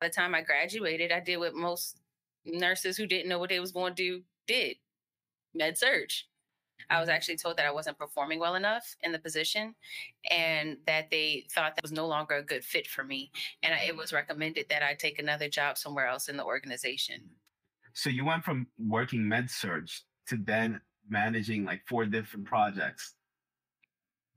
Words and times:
By 0.00 0.08
the 0.08 0.14
time 0.14 0.34
I 0.34 0.42
graduated, 0.42 1.12
I 1.12 1.20
did 1.20 1.38
what 1.38 1.54
most 1.54 1.98
nurses 2.44 2.96
who 2.96 3.06
didn't 3.06 3.28
know 3.28 3.38
what 3.38 3.50
they 3.50 3.60
was 3.60 3.72
going 3.72 3.94
to 3.94 4.02
do 4.02 4.22
did 4.46 4.76
med 5.54 5.76
surg. 5.76 6.10
I 6.90 7.00
was 7.00 7.08
mm-hmm. 7.08 7.16
actually 7.16 7.36
told 7.36 7.56
that 7.56 7.66
I 7.66 7.72
wasn't 7.72 7.98
performing 7.98 8.38
well 8.38 8.54
enough 8.54 8.96
in 9.02 9.12
the 9.12 9.18
position 9.18 9.74
and 10.30 10.78
that 10.86 11.10
they 11.10 11.46
thought 11.50 11.74
that 11.74 11.82
was 11.82 11.92
no 11.92 12.06
longer 12.06 12.36
a 12.36 12.42
good 12.42 12.64
fit 12.64 12.86
for 12.86 13.04
me. 13.04 13.30
And 13.62 13.74
it 13.86 13.96
was 13.96 14.12
recommended 14.12 14.66
that 14.70 14.82
I 14.82 14.94
take 14.94 15.18
another 15.18 15.48
job 15.48 15.76
somewhere 15.76 16.06
else 16.06 16.28
in 16.28 16.36
the 16.36 16.44
organization. 16.44 17.22
So 17.92 18.10
you 18.10 18.24
went 18.24 18.44
from 18.44 18.68
working 18.78 19.28
med 19.28 19.50
surg 19.50 19.88
to 20.28 20.36
then 20.36 20.80
managing 21.08 21.64
like 21.64 21.82
four 21.86 22.06
different 22.06 22.46
projects. 22.46 23.14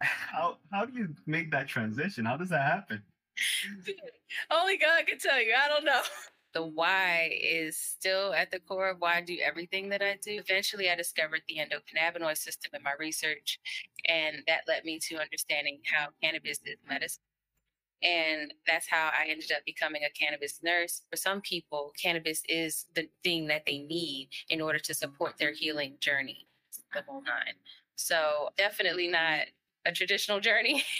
How 0.02 0.58
how 0.72 0.86
do 0.86 0.98
you 0.98 1.10
make 1.28 1.52
that 1.52 1.68
transition? 1.68 2.26
How 2.26 2.36
does 2.36 2.50
that 2.50 2.64
happen? 2.64 3.04
Only 4.52 4.78
God 4.78 5.06
can 5.08 5.18
tell 5.20 5.42
you. 5.42 5.54
I 5.54 5.68
don't 5.68 5.86
know. 5.86 6.02
The 6.54 6.66
why 6.66 7.38
is 7.42 7.78
still 7.78 8.34
at 8.34 8.52
the 8.52 8.60
core 8.60 8.90
of 8.90 8.98
why 9.00 9.16
I 9.18 9.22
do 9.22 9.38
everything 9.44 9.90
that 9.90 10.02
I 10.02 10.18
do. 10.22 10.38
Eventually, 10.38 10.90
I 10.90 10.96
discovered 10.96 11.42
the 11.48 11.58
endocannabinoid 11.60 12.38
system 12.38 12.72
in 12.74 12.84
my 12.84 12.92
research, 13.00 13.60
and 14.06 14.38
that 14.48 14.68
led 14.68 14.84
me 14.84 15.00
to 15.08 15.16
understanding 15.22 15.80
how 15.94 16.08
cannabis 16.22 16.60
is 16.66 16.76
medicine. 16.88 17.24
And 18.04 18.54
that's 18.68 18.88
how 18.90 19.12
I 19.18 19.28
ended 19.30 19.52
up 19.52 19.64
becoming 19.66 20.02
a 20.04 20.10
cannabis 20.10 20.60
nurse. 20.64 21.04
For 21.10 21.16
some 21.16 21.40
people, 21.42 21.94
cannabis 22.02 22.42
is 22.50 22.88
the 22.96 23.08
thing 23.24 23.48
that 23.48 23.66
they 23.66 23.80
need 23.80 24.30
in 24.50 24.60
order 24.60 24.80
to 24.80 24.94
support 24.94 25.38
their 25.38 25.54
healing 25.54 25.98
journey, 26.00 26.48
the 26.94 27.04
whole 27.08 27.22
nine. 27.22 27.54
So, 27.96 28.50
definitely 28.58 29.08
not 29.08 29.42
a 29.86 29.92
traditional 29.92 30.40
journey. 30.40 30.84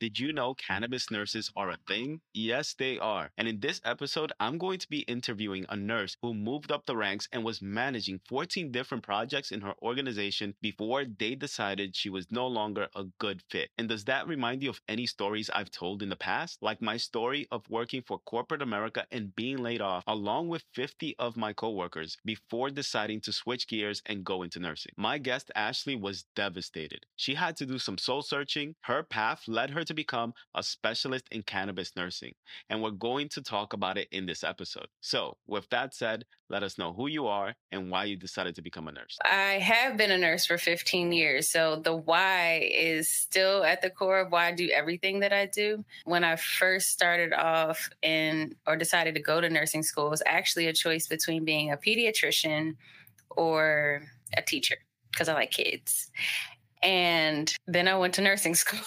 Did 0.00 0.20
you 0.20 0.32
know 0.32 0.54
cannabis 0.54 1.10
nurses 1.10 1.50
are 1.56 1.70
a 1.70 1.78
thing? 1.88 2.20
Yes, 2.32 2.72
they 2.72 3.00
are. 3.00 3.32
And 3.36 3.48
in 3.48 3.58
this 3.58 3.80
episode, 3.84 4.32
I'm 4.38 4.56
going 4.56 4.78
to 4.78 4.88
be 4.88 5.00
interviewing 5.00 5.66
a 5.68 5.74
nurse 5.74 6.16
who 6.22 6.34
moved 6.34 6.70
up 6.70 6.86
the 6.86 6.96
ranks 6.96 7.28
and 7.32 7.42
was 7.42 7.60
managing 7.60 8.20
14 8.28 8.70
different 8.70 9.02
projects 9.02 9.50
in 9.50 9.60
her 9.62 9.74
organization 9.82 10.54
before 10.62 11.04
they 11.04 11.34
decided 11.34 11.96
she 11.96 12.10
was 12.10 12.30
no 12.30 12.46
longer 12.46 12.86
a 12.94 13.06
good 13.18 13.42
fit. 13.50 13.70
And 13.76 13.88
does 13.88 14.04
that 14.04 14.28
remind 14.28 14.62
you 14.62 14.70
of 14.70 14.80
any 14.88 15.04
stories 15.04 15.50
I've 15.50 15.72
told 15.72 16.00
in 16.00 16.10
the 16.10 16.16
past? 16.16 16.62
Like 16.62 16.80
my 16.80 16.96
story 16.96 17.48
of 17.50 17.68
working 17.68 18.02
for 18.02 18.20
corporate 18.20 18.62
America 18.62 19.04
and 19.10 19.34
being 19.34 19.56
laid 19.58 19.80
off, 19.80 20.04
along 20.06 20.46
with 20.46 20.62
50 20.74 21.16
of 21.18 21.36
my 21.36 21.52
coworkers, 21.52 22.16
before 22.24 22.70
deciding 22.70 23.20
to 23.22 23.32
switch 23.32 23.66
gears 23.66 24.00
and 24.06 24.22
go 24.22 24.44
into 24.44 24.60
nursing. 24.60 24.92
My 24.96 25.18
guest, 25.18 25.50
Ashley, 25.56 25.96
was 25.96 26.24
devastated. 26.36 27.04
She 27.16 27.34
had 27.34 27.56
to 27.56 27.66
do 27.66 27.80
some 27.80 27.98
soul 27.98 28.22
searching. 28.22 28.76
Her 28.82 29.02
path 29.02 29.48
led 29.48 29.70
her 29.70 29.87
to 29.88 29.94
become 29.94 30.32
a 30.54 30.62
specialist 30.62 31.26
in 31.30 31.42
cannabis 31.42 31.92
nursing, 31.96 32.32
and 32.70 32.82
we're 32.82 32.90
going 32.90 33.28
to 33.30 33.42
talk 33.42 33.72
about 33.72 33.98
it 33.98 34.08
in 34.12 34.26
this 34.26 34.44
episode. 34.44 34.86
So, 35.00 35.36
with 35.46 35.68
that 35.70 35.94
said, 35.94 36.24
let 36.50 36.62
us 36.62 36.78
know 36.78 36.92
who 36.92 37.08
you 37.08 37.26
are 37.26 37.54
and 37.72 37.90
why 37.90 38.04
you 38.04 38.16
decided 38.16 38.54
to 38.54 38.62
become 38.62 38.88
a 38.88 38.92
nurse. 38.92 39.18
I 39.24 39.58
have 39.58 39.96
been 39.96 40.10
a 40.10 40.18
nurse 40.18 40.46
for 40.46 40.56
15 40.56 41.12
years, 41.12 41.50
so 41.50 41.76
the 41.76 41.94
why 41.94 42.70
is 42.72 43.10
still 43.10 43.64
at 43.64 43.82
the 43.82 43.90
core 43.90 44.20
of 44.20 44.32
why 44.32 44.46
I 44.46 44.52
do 44.52 44.70
everything 44.70 45.20
that 45.20 45.32
I 45.32 45.46
do. 45.46 45.84
When 46.04 46.24
I 46.24 46.36
first 46.36 46.88
started 46.88 47.32
off 47.32 47.90
in 48.02 48.54
or 48.66 48.76
decided 48.76 49.14
to 49.16 49.22
go 49.22 49.40
to 49.40 49.50
nursing 49.50 49.82
school, 49.82 50.06
it 50.06 50.10
was 50.10 50.22
actually 50.24 50.68
a 50.68 50.72
choice 50.72 51.06
between 51.06 51.44
being 51.44 51.70
a 51.70 51.76
pediatrician 51.76 52.76
or 53.30 54.02
a 54.36 54.42
teacher 54.42 54.76
because 55.12 55.28
I 55.28 55.34
like 55.34 55.50
kids. 55.50 56.10
And 56.82 57.52
then 57.66 57.88
I 57.88 57.96
went 57.96 58.14
to 58.14 58.22
nursing 58.22 58.54
school. 58.54 58.80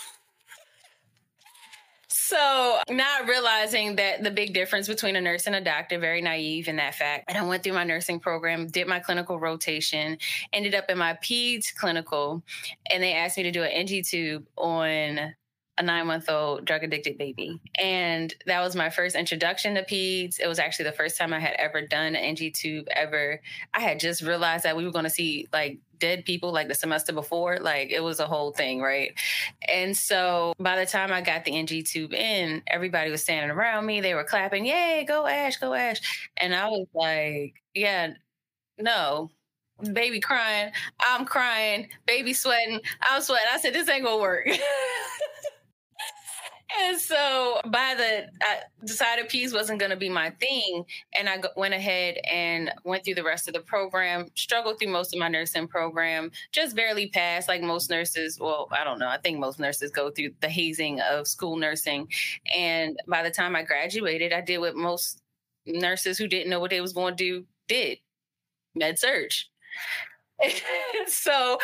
So, 2.32 2.80
not 2.90 3.28
realizing 3.28 3.98
that 3.98 4.24
the 4.24 4.32
big 4.32 4.54
difference 4.54 4.88
between 4.88 5.18
a 5.18 5.22
nurse 5.22 5.48
and 5.48 5.56
a 5.56 5.60
doctor, 5.60 6.00
very 6.00 6.22
naive 6.22 6.70
in 6.70 6.78
that 6.78 6.96
fact. 6.96 7.26
And 7.28 7.38
I 7.38 7.44
went 7.44 7.62
through 7.62 7.74
my 7.74 7.84
nursing 7.84 8.22
program, 8.22 8.68
did 8.68 8.88
my 8.88 9.02
clinical 9.02 9.38
rotation, 9.38 10.18
ended 10.54 10.74
up 10.74 10.86
in 10.90 10.98
my 10.98 11.16
PEDS 11.16 11.76
clinical, 11.76 12.42
and 12.90 13.04
they 13.04 13.12
asked 13.12 13.36
me 13.36 13.44
to 13.44 13.52
do 13.52 13.64
an 13.64 13.72
NG 13.72 14.02
tube 14.02 14.48
on 14.56 15.36
a 15.78 15.84
nine 15.84 16.08
month 16.08 16.30
old 16.30 16.66
drug 16.66 16.84
addicted 16.84 17.18
baby. 17.18 17.60
And 17.80 18.34
that 18.46 18.62
was 18.62 18.76
my 18.76 18.90
first 18.90 19.16
introduction 19.16 19.76
to 19.76 19.84
PEDS. 19.84 20.40
It 20.40 20.48
was 20.48 20.60
actually 20.60 20.86
the 20.86 20.92
first 20.92 21.18
time 21.18 21.34
I 21.34 21.40
had 21.40 21.54
ever 21.58 21.86
done 21.86 22.16
an 22.16 22.16
NG 22.16 22.52
tube 22.54 22.88
ever. 22.92 23.42
I 23.74 23.80
had 23.80 24.00
just 24.00 24.22
realized 24.22 24.66
that 24.66 24.76
we 24.76 24.86
were 24.86 24.92
going 24.92 25.06
to 25.06 25.10
see 25.10 25.48
like 25.54 25.80
dead 25.98 26.26
people 26.26 26.52
like 26.52 26.68
the 26.68 26.76
semester 26.76 27.14
before. 27.14 27.58
Like 27.58 27.92
it 27.92 28.04
was 28.04 28.20
a 28.20 28.28
whole 28.28 28.52
thing, 28.52 28.82
right? 28.82 29.14
And 29.68 29.96
so 29.96 30.54
by 30.60 30.78
the 30.78 30.86
time 30.86 31.12
I 31.14 31.22
got 31.22 31.46
the 31.46 31.58
NG 31.58 31.84
tube 31.84 32.14
in, 32.14 32.62
everybody 32.68 33.10
was 33.10 33.24
standing 33.24 33.52
around 33.52 33.86
me. 33.86 34.02
They 34.02 34.14
were 34.14 34.24
clapping, 34.24 34.66
Yay, 34.66 35.06
go 35.08 35.26
Ash, 35.26 35.58
go 35.58 35.74
Ash. 35.74 36.02
And 36.38 36.54
I 36.54 36.68
was 36.68 36.88
like, 36.94 37.56
Yeah, 37.74 38.14
no, 38.78 39.32
baby 39.94 40.20
crying, 40.20 40.72
I'm 41.00 41.26
crying, 41.26 41.88
baby 42.06 42.34
sweating, 42.34 42.80
I'm 43.02 43.22
sweating. 43.22 43.48
I 43.52 43.60
said, 43.60 43.74
this 43.74 43.90
ain't 43.90 44.04
gonna 44.04 44.22
work. 44.22 44.48
And 46.80 47.00
so 47.00 47.60
by 47.66 47.96
the, 47.98 48.28
I 48.42 48.60
decided 48.86 49.30
PEDS 49.30 49.54
wasn't 49.54 49.80
going 49.80 49.92
to 49.92 49.98
be 49.98 50.10
my 50.10 50.30
thing. 50.32 50.86
And 51.18 51.28
I 51.28 51.42
went 51.58 51.74
ahead 51.74 52.18
and 52.30 52.72
went 52.84 53.04
through 53.04 53.16
the 53.16 53.24
rest 53.24 53.48
of 53.48 53.54
the 53.54 53.60
program, 53.60 54.28
struggled 54.36 54.80
through 54.80 54.92
most 54.92 55.14
of 55.14 55.20
my 55.20 55.28
nursing 55.28 55.68
program, 55.68 56.32
just 56.52 56.76
barely 56.76 57.10
passed 57.10 57.48
like 57.48 57.62
most 57.62 57.90
nurses. 57.90 58.40
Well, 58.40 58.70
I 58.72 58.84
don't 58.84 59.00
know. 59.00 59.08
I 59.08 59.18
think 59.18 59.40
most 59.40 59.60
nurses 59.60 59.92
go 59.92 60.12
through 60.12 60.32
the 60.40 60.50
hazing 60.50 61.02
of 61.02 61.28
school 61.28 61.58
nursing. 61.58 62.08
And 62.56 62.98
by 63.08 63.24
the 63.24 63.32
time 63.32 63.56
I 63.56 63.64
graduated, 63.64 64.32
I 64.32 64.42
did 64.42 64.60
what 64.60 64.76
most 64.76 65.22
nurses 65.66 66.18
who 66.18 66.28
didn't 66.28 66.50
know 66.50 66.60
what 66.60 66.72
they 66.72 66.82
was 66.82 66.94
going 66.94 67.16
to 67.18 67.24
do 67.24 67.46
did 67.68 68.00
med 68.76 68.98
surg. 68.98 69.32
so 71.08 71.58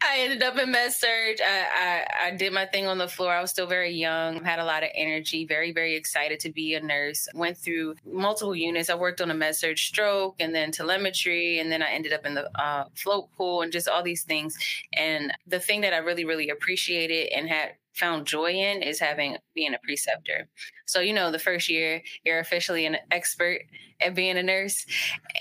I 0.00 0.18
ended 0.20 0.42
up 0.42 0.58
in 0.58 0.70
med 0.70 0.92
surg. 0.92 1.38
I, 1.40 2.06
I, 2.20 2.26
I, 2.26 2.30
did 2.32 2.52
my 2.52 2.66
thing 2.66 2.86
on 2.86 2.98
the 2.98 3.08
floor. 3.08 3.32
I 3.32 3.40
was 3.40 3.50
still 3.50 3.66
very 3.66 3.92
young, 3.92 4.44
had 4.44 4.58
a 4.58 4.64
lot 4.64 4.82
of 4.82 4.90
energy, 4.94 5.44
very, 5.44 5.72
very 5.72 5.94
excited 5.94 6.40
to 6.40 6.50
be 6.50 6.74
a 6.74 6.80
nurse. 6.80 7.28
Went 7.34 7.56
through 7.56 7.94
multiple 8.04 8.54
units. 8.54 8.90
I 8.90 8.94
worked 8.94 9.20
on 9.20 9.30
a 9.30 9.34
med 9.34 9.56
surg 9.56 9.78
stroke 9.78 10.36
and 10.40 10.54
then 10.54 10.72
telemetry. 10.72 11.58
And 11.58 11.70
then 11.70 11.82
I 11.82 11.90
ended 11.90 12.12
up 12.12 12.26
in 12.26 12.34
the 12.34 12.50
uh, 12.60 12.84
float 12.94 13.30
pool 13.36 13.62
and 13.62 13.72
just 13.72 13.88
all 13.88 14.02
these 14.02 14.24
things. 14.24 14.56
And 14.92 15.32
the 15.46 15.60
thing 15.60 15.80
that 15.82 15.92
I 15.92 15.98
really, 15.98 16.24
really 16.24 16.50
appreciated 16.50 17.28
and 17.32 17.48
had 17.48 17.74
found 17.94 18.26
joy 18.26 18.52
in 18.52 18.82
is 18.82 18.98
having 18.98 19.36
being 19.54 19.74
a 19.74 19.78
preceptor. 19.84 20.48
So, 20.86 21.00
you 21.00 21.12
know, 21.12 21.30
the 21.30 21.38
first 21.38 21.68
year 21.68 22.02
you're 22.24 22.40
officially 22.40 22.86
an 22.86 22.96
expert 23.10 23.62
at 24.00 24.14
being 24.14 24.36
a 24.36 24.42
nurse, 24.42 24.84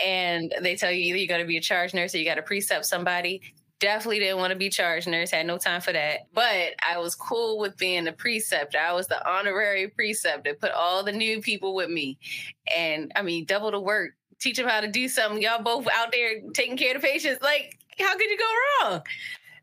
and 0.03 0.53
they 0.61 0.75
tell 0.75 0.91
you 0.91 1.03
either 1.06 1.17
you 1.17 1.28
got 1.28 1.38
to 1.38 1.45
be 1.45 1.57
a 1.57 1.61
charge 1.61 1.94
nurse 1.94 2.13
or 2.13 2.19
you 2.19 2.25
got 2.25 2.35
to 2.35 2.41
precept 2.41 2.85
somebody. 2.85 3.41
Definitely 3.79 4.19
didn't 4.19 4.38
want 4.38 4.51
to 4.51 4.59
be 4.59 4.69
charge 4.69 5.07
nurse, 5.07 5.31
had 5.31 5.47
no 5.47 5.57
time 5.57 5.81
for 5.81 5.91
that. 5.91 6.28
But 6.34 6.75
I 6.88 7.00
was 7.00 7.16
cool 7.16 7.57
with 7.57 7.78
being 7.78 8.07
a 8.07 8.11
preceptor. 8.11 8.78
I 8.78 8.94
was 8.94 9.07
the 9.07 9.28
honorary 9.28 9.88
preceptor, 9.88 10.53
put 10.53 10.72
all 10.72 11.03
the 11.03 11.11
new 11.11 11.41
people 11.41 11.73
with 11.73 11.90
me. 11.90 12.19
And 12.75 13.11
I 13.16 13.23
mean, 13.23 13.45
double 13.45 13.72
the 13.72 13.79
work, 13.79 14.11
teach 14.40 14.57
them 14.57 14.67
how 14.67 14.81
to 14.81 14.88
do 14.88 15.07
something. 15.07 15.41
Y'all 15.41 15.63
both 15.63 15.88
out 15.91 16.11
there 16.11 16.41
taking 16.53 16.78
care 16.78 16.95
of 16.95 17.01
the 17.01 17.07
patients. 17.07 17.41
Like, 17.41 17.79
how 18.00 18.16
could 18.16 18.29
you 18.29 18.38
go 18.38 18.90
wrong? 18.90 19.01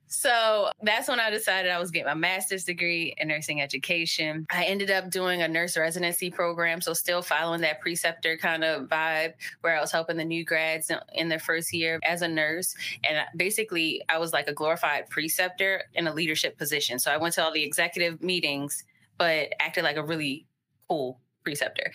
So 0.08 0.70
that's 0.82 1.08
when 1.08 1.20
I 1.20 1.30
decided 1.30 1.70
I 1.70 1.78
was 1.78 1.90
getting 1.90 2.06
my 2.06 2.14
master's 2.14 2.64
degree 2.64 3.14
in 3.18 3.28
nursing 3.28 3.60
education. 3.60 4.46
I 4.50 4.64
ended 4.64 4.90
up 4.90 5.10
doing 5.10 5.42
a 5.42 5.48
nurse 5.48 5.76
residency 5.76 6.30
program. 6.30 6.80
So 6.80 6.94
still 6.94 7.22
following 7.22 7.60
that 7.60 7.80
preceptor 7.80 8.36
kind 8.36 8.64
of 8.64 8.88
vibe 8.88 9.34
where 9.60 9.76
I 9.76 9.80
was 9.80 9.92
helping 9.92 10.16
the 10.16 10.24
new 10.24 10.44
grads 10.44 10.90
in 11.12 11.28
their 11.28 11.38
first 11.38 11.72
year 11.72 12.00
as 12.02 12.22
a 12.22 12.28
nurse. 12.28 12.74
And 13.08 13.18
basically, 13.36 14.02
I 14.08 14.18
was 14.18 14.32
like 14.32 14.48
a 14.48 14.54
glorified 14.54 15.10
preceptor 15.10 15.84
in 15.94 16.06
a 16.06 16.14
leadership 16.14 16.56
position. 16.58 16.98
So 16.98 17.10
I 17.10 17.16
went 17.16 17.34
to 17.34 17.44
all 17.44 17.52
the 17.52 17.64
executive 17.64 18.22
meetings, 18.22 18.84
but 19.18 19.52
acted 19.60 19.84
like 19.84 19.96
a 19.96 20.04
really 20.04 20.46
cool 20.88 21.20
preceptor. 21.44 21.92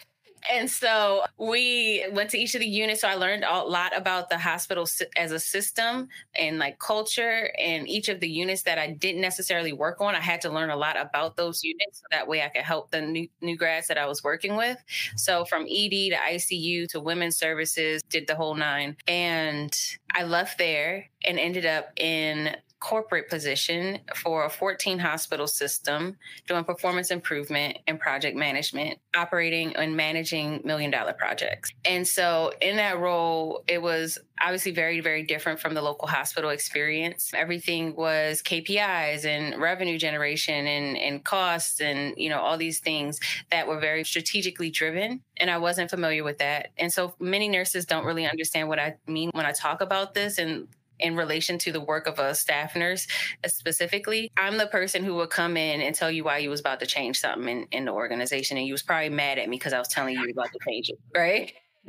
And 0.51 0.69
so 0.69 1.23
we 1.37 2.05
went 2.11 2.29
to 2.31 2.37
each 2.37 2.55
of 2.55 2.59
the 2.59 2.67
units. 2.67 3.01
So 3.01 3.07
I 3.07 3.15
learned 3.15 3.43
a 3.43 3.63
lot 3.63 3.95
about 3.95 4.29
the 4.29 4.37
hospital 4.37 4.87
as 5.17 5.31
a 5.31 5.39
system 5.39 6.09
and 6.35 6.59
like 6.59 6.79
culture 6.79 7.51
and 7.57 7.87
each 7.87 8.09
of 8.09 8.19
the 8.19 8.29
units 8.29 8.63
that 8.63 8.77
I 8.77 8.91
didn't 8.91 9.21
necessarily 9.21 9.73
work 9.73 10.01
on. 10.01 10.15
I 10.15 10.19
had 10.19 10.41
to 10.41 10.49
learn 10.49 10.69
a 10.69 10.75
lot 10.75 10.99
about 10.99 11.37
those 11.37 11.63
units 11.63 11.99
so 11.99 12.05
that 12.11 12.27
way 12.27 12.43
I 12.43 12.49
could 12.49 12.63
help 12.63 12.91
the 12.91 13.01
new, 13.01 13.27
new 13.41 13.57
grads 13.57 13.87
that 13.87 13.97
I 13.97 14.05
was 14.05 14.23
working 14.23 14.55
with. 14.55 14.77
So 15.15 15.45
from 15.45 15.63
ED 15.63 16.11
to 16.11 16.17
ICU 16.31 16.89
to 16.89 16.99
women's 16.99 17.37
services, 17.37 18.01
did 18.09 18.27
the 18.27 18.35
whole 18.35 18.55
nine. 18.55 18.97
And 19.07 19.75
I 20.11 20.23
left 20.23 20.57
there 20.57 21.09
and 21.25 21.39
ended 21.39 21.65
up 21.65 21.91
in 21.97 22.55
corporate 22.83 23.29
position 23.29 23.97
for 24.13 24.43
a 24.43 24.49
14 24.49 24.99
hospital 24.99 25.47
system 25.47 26.17
doing 26.49 26.65
performance 26.65 27.11
improvement 27.11 27.77
and 27.87 27.97
project 27.97 28.35
management, 28.35 28.99
operating 29.15 29.73
and 29.77 29.95
managing 29.95 30.59
million 30.65 30.91
dollar 30.91 31.13
projects. 31.13 31.71
And 31.85 32.05
so 32.05 32.51
in 32.61 32.75
that 32.75 32.99
role, 32.99 33.63
it 33.69 33.81
was 33.81 34.17
obviously 34.41 34.73
very, 34.73 34.99
very 34.99 35.23
different 35.23 35.61
from 35.61 35.75
the 35.75 35.81
local 35.81 36.09
hospital 36.09 36.49
experience. 36.49 37.31
Everything 37.33 37.95
was 37.95 38.41
KPIs 38.41 39.23
and 39.23 39.61
revenue 39.61 39.97
generation 39.97 40.67
and, 40.67 40.97
and 40.97 41.23
costs 41.23 41.79
and, 41.79 42.13
you 42.17 42.27
know, 42.27 42.39
all 42.39 42.57
these 42.57 42.81
things 42.81 43.17
that 43.49 43.65
were 43.65 43.79
very 43.79 44.03
strategically 44.03 44.69
driven. 44.69 45.21
And 45.37 45.49
I 45.49 45.57
wasn't 45.57 45.89
familiar 45.89 46.25
with 46.25 46.39
that. 46.39 46.71
And 46.77 46.91
so 46.91 47.15
many 47.17 47.47
nurses 47.47 47.85
don't 47.85 48.03
really 48.03 48.27
understand 48.27 48.67
what 48.67 48.79
I 48.79 48.97
mean 49.07 49.31
when 49.33 49.45
I 49.45 49.53
talk 49.53 49.79
about 49.79 50.13
this. 50.13 50.37
And 50.37 50.67
in 50.99 51.15
relation 51.15 51.57
to 51.59 51.71
the 51.71 51.81
work 51.81 52.07
of 52.07 52.19
a 52.19 52.35
staff 52.35 52.75
nurse 52.75 53.07
uh, 53.43 53.47
specifically, 53.47 54.31
I'm 54.37 54.57
the 54.57 54.67
person 54.67 55.03
who 55.03 55.15
would 55.15 55.29
come 55.29 55.57
in 55.57 55.81
and 55.81 55.95
tell 55.95 56.11
you 56.11 56.23
why 56.23 56.39
you 56.39 56.49
was 56.49 56.59
about 56.59 56.79
to 56.81 56.85
change 56.85 57.19
something 57.19 57.47
in, 57.47 57.67
in 57.71 57.85
the 57.85 57.91
organization. 57.91 58.57
And 58.57 58.67
you 58.67 58.73
was 58.73 58.83
probably 58.83 59.09
mad 59.09 59.37
at 59.37 59.49
me 59.49 59.57
because 59.57 59.73
I 59.73 59.79
was 59.79 59.87
telling 59.87 60.15
you 60.15 60.29
about 60.31 60.51
to 60.51 60.59
change 60.67 60.89
it, 60.89 60.99
right? 61.15 61.53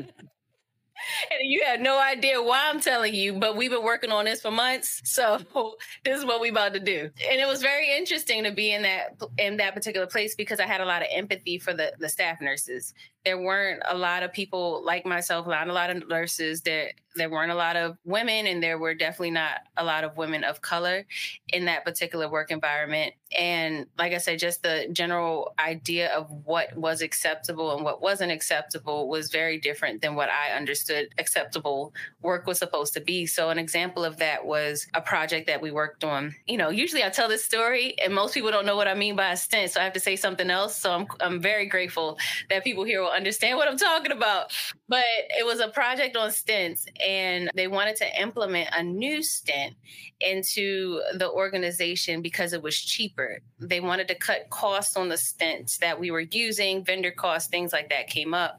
and 1.31 1.41
you 1.43 1.63
have 1.65 1.81
no 1.81 2.01
idea 2.01 2.43
why 2.43 2.71
I'm 2.71 2.81
telling 2.81 3.15
you, 3.15 3.35
but 3.35 3.57
we've 3.57 3.71
been 3.71 3.85
working 3.85 4.11
on 4.11 4.25
this 4.25 4.41
for 4.41 4.51
months. 4.51 5.01
So 5.05 5.39
this 6.05 6.19
is 6.19 6.25
what 6.25 6.41
we 6.41 6.51
about 6.51 6.75
to 6.75 6.81
do. 6.81 7.11
And 7.31 7.41
it 7.41 7.47
was 7.47 7.63
very 7.63 7.97
interesting 7.97 8.45
to 8.45 8.53
be 8.53 8.73
in 8.73 8.83
that 8.83 9.17
in 9.39 9.57
that 9.59 9.75
particular 9.75 10.07
place 10.07 10.35
because 10.35 10.61
I 10.61 10.67
had 10.67 10.81
a 10.81 10.85
lot 10.87 11.03
of 11.03 11.09
empathy 11.11 11.59
for 11.59 11.75
the 11.75 11.93
the 11.99 12.09
staff 12.09 12.41
nurses 12.41 12.95
there 13.25 13.39
weren't 13.39 13.83
a 13.87 13.97
lot 13.97 14.23
of 14.23 14.33
people 14.33 14.83
like 14.85 15.07
myself, 15.07 15.47
not 15.47 15.69
a 15.69 15.73
lot 15.73 15.91
of 15.91 16.09
nurses. 16.09 16.63
There 16.63 16.91
there 17.17 17.31
weren't 17.31 17.53
a 17.53 17.57
lot 17.57 17.77
of 17.77 17.97
women, 18.05 18.47
and 18.47 18.63
there 18.63 18.79
were 18.79 18.95
definitely 18.95 19.31
not 19.31 19.61
a 19.77 19.85
lot 19.85 20.05
of 20.05 20.17
women 20.17 20.45
of 20.45 20.61
color 20.61 21.07
in 21.49 21.67
that 21.67 21.85
particular 21.85 22.29
work 22.29 22.51
environment. 22.51 23.15
And 23.37 23.87
like 23.99 24.13
I 24.13 24.19
said, 24.19 24.39
just 24.39 24.63
the 24.63 24.89
general 24.93 25.55
idea 25.59 26.13
of 26.13 26.31
what 26.45 26.77
was 26.77 27.03
acceptable 27.03 27.75
and 27.75 27.85
what 27.85 28.01
wasn't 28.01 28.33
acceptable 28.33 29.09
was 29.09 29.31
very 29.31 29.59
different 29.59 30.03
than 30.03 30.15
what 30.15 30.29
I 30.29 30.57
understood 30.57 31.09
acceptable 31.19 31.93
work 32.23 32.47
was 32.47 32.59
supposed 32.59 32.95
to 32.95 33.01
be. 33.01 33.27
So 33.27 33.51
an 33.51 33.59
example 33.59 34.05
of 34.05 34.19
that 34.19 34.45
was 34.45 34.87
a 34.95 35.01
project 35.01 35.47
that 35.47 35.63
we 35.63 35.71
worked 35.71 36.05
on. 36.05 36.35
You 36.47 36.57
know, 36.57 36.71
usually 36.71 37.05
I 37.05 37.11
tell 37.11 37.29
this 37.29 37.45
story, 37.45 37.97
and 38.05 38.15
most 38.15 38.35
people 38.35 38.51
don't 38.51 38.67
know 38.67 38.77
what 38.77 38.89
I 38.89 38.95
mean 38.95 39.17
by 39.17 39.33
a 39.33 39.37
stent, 39.37 39.73
so 39.73 39.81
I 39.81 39.85
have 39.85 39.93
to 39.95 40.01
say 40.01 40.17
something 40.17 40.51
else. 40.51 40.77
So 40.77 40.93
I'm 40.93 41.07
I'm 41.21 41.41
very 41.41 41.67
grateful 41.67 42.19
that 42.51 42.65
people 42.65 42.85
here 42.85 43.03
will 43.03 43.14
understand 43.15 43.57
what 43.57 43.69
I'm 43.69 43.79
talking 43.79 44.13
about. 44.13 44.53
But 44.89 45.05
it 45.31 45.45
was 45.45 45.61
a 45.61 45.69
project 45.69 46.17
on 46.17 46.31
stents, 46.31 46.87
and 47.05 47.51
they 47.55 47.69
wanted 47.69 47.97
to 47.97 48.21
implement 48.21 48.69
a 48.73 48.83
new 48.83 49.23
stent 49.23 49.75
into 50.21 51.01
the 51.17 51.31
organization 51.31 52.23
because 52.23 52.53
it 52.53 52.63
was 52.63 52.79
cheaper. 52.79 53.41
They 53.59 53.81
wanted 53.81 54.09
to 54.09 54.15
cut 54.15 54.51
costs 54.51 54.97
on 54.97 55.09
the 55.09 55.17
stents 55.17 55.79
that 55.79 55.99
we 55.99 56.11
were 56.11 56.21
using, 56.21 56.85
vendor 56.85 57.11
costs, 57.11 57.49
things 57.49 57.73
like 57.73 57.91
that 57.91 58.09
came 58.09 58.35
up. 58.35 58.59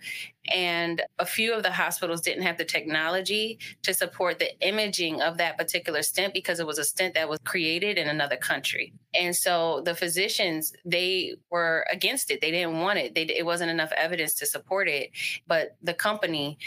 And 0.52 1.02
a 1.20 1.26
few 1.26 1.54
of 1.54 1.64
the 1.64 1.72
hospitals 1.72 2.22
didn't 2.22 2.44
have 2.44 2.58
the 2.58 2.66
technology 2.66 3.60
to 3.84 3.94
support 3.94 4.40
the 4.40 4.58
imaging 4.66 5.22
of 5.22 5.38
that 5.38 5.58
particular 5.58 6.02
stent 6.04 6.34
because 6.34 6.60
it 6.60 6.68
was 6.68 6.78
a 6.78 6.84
stent 6.84 7.16
that 7.16 7.30
was 7.30 7.40
created 7.46 7.98
in 7.98 8.08
another 8.08 8.38
country. 8.38 8.94
And 9.20 9.36
so 9.36 9.82
the 9.86 9.96
physicians, 9.96 10.74
they 10.86 11.36
were 11.50 11.86
against 11.92 12.32
it. 12.32 12.42
They 12.42 12.52
didn't 12.52 12.80
want 12.80 13.00
it. 13.00 13.16
They, 13.16 13.24
it 13.24 13.46
wasn't 13.46 13.72
enough 13.72 13.92
evidence 13.94 14.34
to 14.36 14.46
support 14.46 14.88
it. 14.88 15.12
But 15.48 15.76
the 15.82 15.94
company 15.94 16.58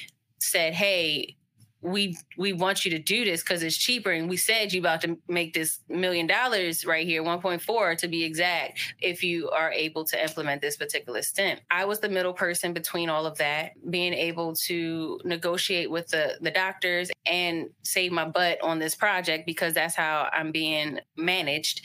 said, 0.40 0.74
hey, 0.74 1.36
we 1.80 2.16
we 2.36 2.52
want 2.52 2.84
you 2.84 2.90
to 2.90 2.98
do 2.98 3.24
this 3.24 3.42
because 3.42 3.62
it's 3.62 3.76
cheaper. 3.76 4.10
And 4.10 4.28
we 4.28 4.36
said 4.36 4.72
you 4.72 4.80
about 4.80 5.00
to 5.02 5.18
make 5.28 5.54
this 5.54 5.80
million 5.88 6.26
dollars 6.26 6.84
right 6.84 7.06
here 7.06 7.22
1.4 7.22 7.98
to 7.98 8.08
be 8.08 8.24
exact 8.24 8.94
if 9.00 9.22
you 9.22 9.50
are 9.50 9.70
able 9.70 10.04
to 10.04 10.22
implement 10.22 10.60
this 10.60 10.76
particular 10.76 11.22
stent 11.22 11.60
i 11.70 11.84
was 11.84 12.00
the 12.00 12.08
middle 12.08 12.32
person 12.32 12.72
between 12.72 13.08
all 13.08 13.26
of 13.26 13.36
that 13.38 13.72
being 13.90 14.12
able 14.12 14.54
to 14.54 15.18
negotiate 15.24 15.90
with 15.90 16.08
the 16.08 16.36
the 16.40 16.50
doctors 16.50 17.10
and 17.26 17.68
save 17.82 18.12
my 18.12 18.24
butt 18.24 18.60
on 18.62 18.78
this 18.78 18.94
project 18.94 19.46
because 19.46 19.74
that's 19.74 19.94
how 19.94 20.28
i'm 20.32 20.52
being 20.52 20.98
managed. 21.16 21.82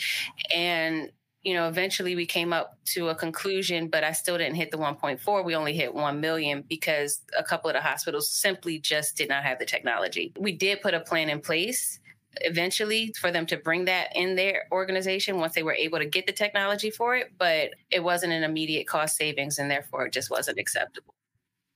And 0.54 1.12
you 1.44 1.54
know, 1.54 1.68
eventually 1.68 2.16
we 2.16 2.25
came 2.25 2.54
up 2.54 2.78
to 2.86 3.10
a 3.10 3.16
conclusion, 3.16 3.90
but 3.90 4.04
I 4.04 4.13
still 4.13 4.38
didn't 4.38 4.56
hit 4.56 4.72
the 4.72 4.78
1.4. 4.78 5.45
We 5.45 5.56
only 5.56 5.74
hit 5.74 5.94
1 5.94 6.22
million 6.22 6.63
because 6.68 7.22
a 7.38 7.44
couple 7.44 7.69
of 7.69 7.74
the 7.74 7.81
hospitals 7.81 8.30
simply 8.30 8.80
just 8.80 9.18
did 9.18 9.28
not 9.28 9.44
have 9.44 9.60
the 9.60 9.66
technology. 9.66 10.31
We 10.40 10.54
did 10.54 10.81
put 10.81 10.94
a 10.94 11.01
plan 11.01 11.30
in 11.30 11.42
place 11.42 12.00
eventually 12.42 13.13
for 13.19 13.30
them 13.30 13.45
to 13.45 13.57
bring 13.57 13.86
that 13.86 14.16
in 14.16 14.36
their 14.36 14.66
organization 14.72 15.38
once 15.38 15.54
they 15.54 15.63
were 15.63 15.74
able 15.74 16.00
to 16.00 16.06
get 16.06 16.25
the 16.25 16.34
technology 16.34 16.90
for 16.90 17.16
it, 17.16 17.31
but 17.38 17.72
it 17.92 18.04
wasn't 18.04 18.34
an 18.34 18.44
immediate 18.44 18.88
cost 18.88 19.18
savings 19.18 19.60
and 19.60 19.69
therefore 19.69 20.07
it 20.07 20.13
just 20.13 20.31
wasn't 20.31 20.57
acceptable. 20.57 21.13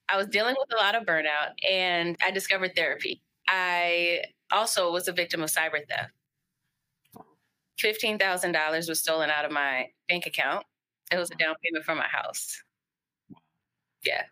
I 0.08 0.16
was 0.16 0.26
dealing 0.26 0.56
with 0.58 0.72
a 0.72 0.82
lot 0.82 0.94
of 0.94 1.04
burnout 1.04 1.52
and 1.70 2.16
I 2.24 2.30
discovered 2.30 2.74
therapy. 2.74 3.20
I 3.46 4.22
also 4.50 4.90
was 4.90 5.08
a 5.08 5.12
victim 5.12 5.42
of 5.42 5.50
cyber 5.50 5.86
theft. 5.88 6.12
$15,000 7.82 8.88
was 8.88 9.00
stolen 9.00 9.30
out 9.30 9.44
of 9.44 9.52
my 9.52 9.88
bank 10.08 10.26
account. 10.26 10.64
It 11.12 11.18
was 11.18 11.30
a 11.30 11.36
down 11.36 11.54
payment 11.62 11.84
for 11.84 11.94
my 11.94 12.06
house. 12.06 12.62
Yeah. 14.04 14.24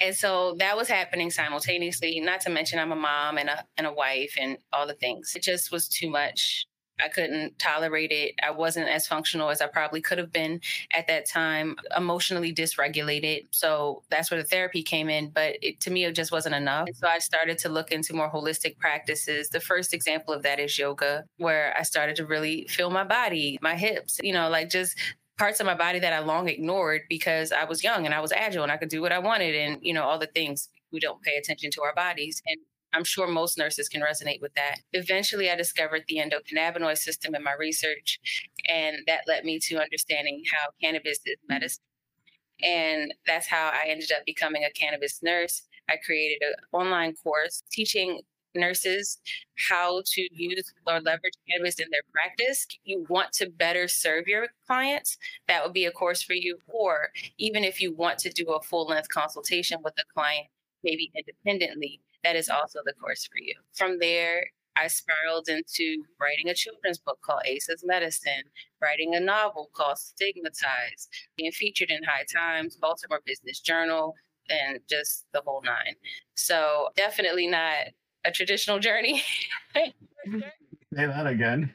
And 0.00 0.14
so 0.14 0.56
that 0.58 0.76
was 0.76 0.88
happening 0.88 1.30
simultaneously, 1.30 2.20
not 2.20 2.40
to 2.42 2.50
mention 2.50 2.78
I'm 2.78 2.92
a 2.92 2.96
mom 2.96 3.38
and 3.38 3.48
a 3.48 3.64
and 3.76 3.86
a 3.86 3.92
wife 3.92 4.34
and 4.40 4.58
all 4.72 4.86
the 4.86 4.94
things. 4.94 5.32
It 5.36 5.42
just 5.42 5.70
was 5.70 5.88
too 5.88 6.10
much. 6.10 6.66
I 7.02 7.08
couldn't 7.08 7.58
tolerate 7.58 8.12
it. 8.12 8.34
I 8.42 8.50
wasn't 8.50 8.88
as 8.88 9.06
functional 9.06 9.50
as 9.50 9.60
I 9.60 9.66
probably 9.66 10.00
could 10.00 10.18
have 10.18 10.32
been 10.32 10.60
at 10.92 11.06
that 11.08 11.28
time, 11.28 11.76
emotionally 11.96 12.54
dysregulated. 12.54 13.46
So 13.50 14.02
that's 14.10 14.30
where 14.30 14.40
the 14.40 14.48
therapy 14.48 14.82
came 14.82 15.08
in. 15.08 15.30
But 15.30 15.56
it, 15.62 15.80
to 15.80 15.90
me, 15.90 16.04
it 16.04 16.14
just 16.14 16.32
wasn't 16.32 16.54
enough. 16.54 16.86
And 16.88 16.96
so 16.96 17.06
I 17.06 17.18
started 17.18 17.58
to 17.58 17.68
look 17.68 17.92
into 17.92 18.14
more 18.14 18.30
holistic 18.30 18.78
practices. 18.78 19.50
The 19.50 19.60
first 19.60 19.92
example 19.92 20.32
of 20.32 20.42
that 20.42 20.58
is 20.58 20.78
yoga, 20.78 21.24
where 21.36 21.74
I 21.78 21.82
started 21.82 22.16
to 22.16 22.26
really 22.26 22.66
feel 22.68 22.90
my 22.90 23.04
body, 23.04 23.58
my 23.60 23.76
hips, 23.76 24.18
you 24.22 24.32
know, 24.32 24.48
like 24.48 24.70
just 24.70 24.96
parts 25.38 25.60
of 25.60 25.66
my 25.66 25.74
body 25.74 25.98
that 25.98 26.12
I 26.12 26.20
long 26.20 26.48
ignored 26.48 27.02
because 27.08 27.52
I 27.52 27.64
was 27.64 27.84
young 27.84 28.06
and 28.06 28.14
I 28.14 28.20
was 28.20 28.32
agile 28.32 28.62
and 28.62 28.72
I 28.72 28.78
could 28.78 28.88
do 28.88 29.02
what 29.02 29.12
I 29.12 29.18
wanted 29.18 29.54
and, 29.54 29.78
you 29.82 29.92
know, 29.92 30.04
all 30.04 30.18
the 30.18 30.26
things 30.26 30.70
we 30.92 31.00
don't 31.00 31.20
pay 31.22 31.36
attention 31.36 31.70
to 31.72 31.82
our 31.82 31.94
bodies. 31.94 32.40
And 32.46 32.58
I'm 32.92 33.04
sure 33.04 33.26
most 33.26 33.58
nurses 33.58 33.88
can 33.88 34.00
resonate 34.00 34.40
with 34.40 34.54
that. 34.54 34.76
Eventually, 34.92 35.50
I 35.50 35.56
discovered 35.56 36.04
the 36.08 36.16
endocannabinoid 36.16 36.98
system 36.98 37.34
in 37.34 37.42
my 37.42 37.54
research, 37.58 38.18
and 38.68 38.98
that 39.06 39.22
led 39.26 39.44
me 39.44 39.58
to 39.64 39.80
understanding 39.80 40.42
how 40.52 40.68
cannabis 40.80 41.18
is 41.26 41.36
medicine. 41.48 41.84
And 42.62 43.12
that's 43.26 43.46
how 43.48 43.68
I 43.68 43.88
ended 43.88 44.12
up 44.12 44.24
becoming 44.24 44.64
a 44.64 44.70
cannabis 44.70 45.22
nurse. 45.22 45.62
I 45.88 45.96
created 46.04 46.42
an 46.42 46.54
online 46.72 47.14
course 47.22 47.62
teaching 47.70 48.20
nurses 48.56 49.18
how 49.68 50.02
to 50.06 50.28
use 50.32 50.72
or 50.86 51.00
leverage 51.00 51.34
cannabis 51.48 51.78
in 51.78 51.88
their 51.90 52.00
practice. 52.12 52.66
You 52.84 53.04
want 53.08 53.32
to 53.34 53.50
better 53.50 53.86
serve 53.86 54.26
your 54.26 54.48
clients, 54.66 55.18
that 55.48 55.62
would 55.62 55.74
be 55.74 55.84
a 55.84 55.90
course 55.90 56.22
for 56.22 56.34
you. 56.34 56.58
Or 56.66 57.10
even 57.38 57.64
if 57.64 57.80
you 57.80 57.94
want 57.94 58.18
to 58.20 58.30
do 58.30 58.46
a 58.52 58.62
full 58.62 58.86
length 58.86 59.08
consultation 59.10 59.78
with 59.84 59.94
a 59.98 60.04
client, 60.14 60.46
maybe 60.82 61.10
independently, 61.14 62.00
that 62.26 62.34
is 62.34 62.48
also 62.48 62.80
the 62.84 62.92
course 62.94 63.24
for 63.24 63.38
you. 63.38 63.54
From 63.72 64.00
there, 64.00 64.46
I 64.76 64.88
spiraled 64.88 65.48
into 65.48 66.02
writing 66.20 66.48
a 66.48 66.54
children's 66.54 66.98
book 66.98 67.18
called 67.22 67.42
Aces 67.46 67.84
Medicine, 67.86 68.42
writing 68.82 69.14
a 69.14 69.20
novel 69.20 69.70
called 69.72 69.98
Stigmatized, 69.98 71.08
being 71.36 71.52
featured 71.52 71.90
in 71.90 72.02
High 72.02 72.24
Times, 72.30 72.76
Baltimore 72.76 73.20
Business 73.24 73.60
Journal, 73.60 74.14
and 74.50 74.80
just 74.90 75.26
the 75.32 75.40
whole 75.46 75.62
nine. 75.62 75.94
So 76.34 76.88
definitely 76.96 77.46
not 77.46 77.86
a 78.24 78.32
traditional 78.32 78.80
journey. 78.80 79.22
Say 79.74 79.92
that 80.92 81.26
again. 81.28 81.72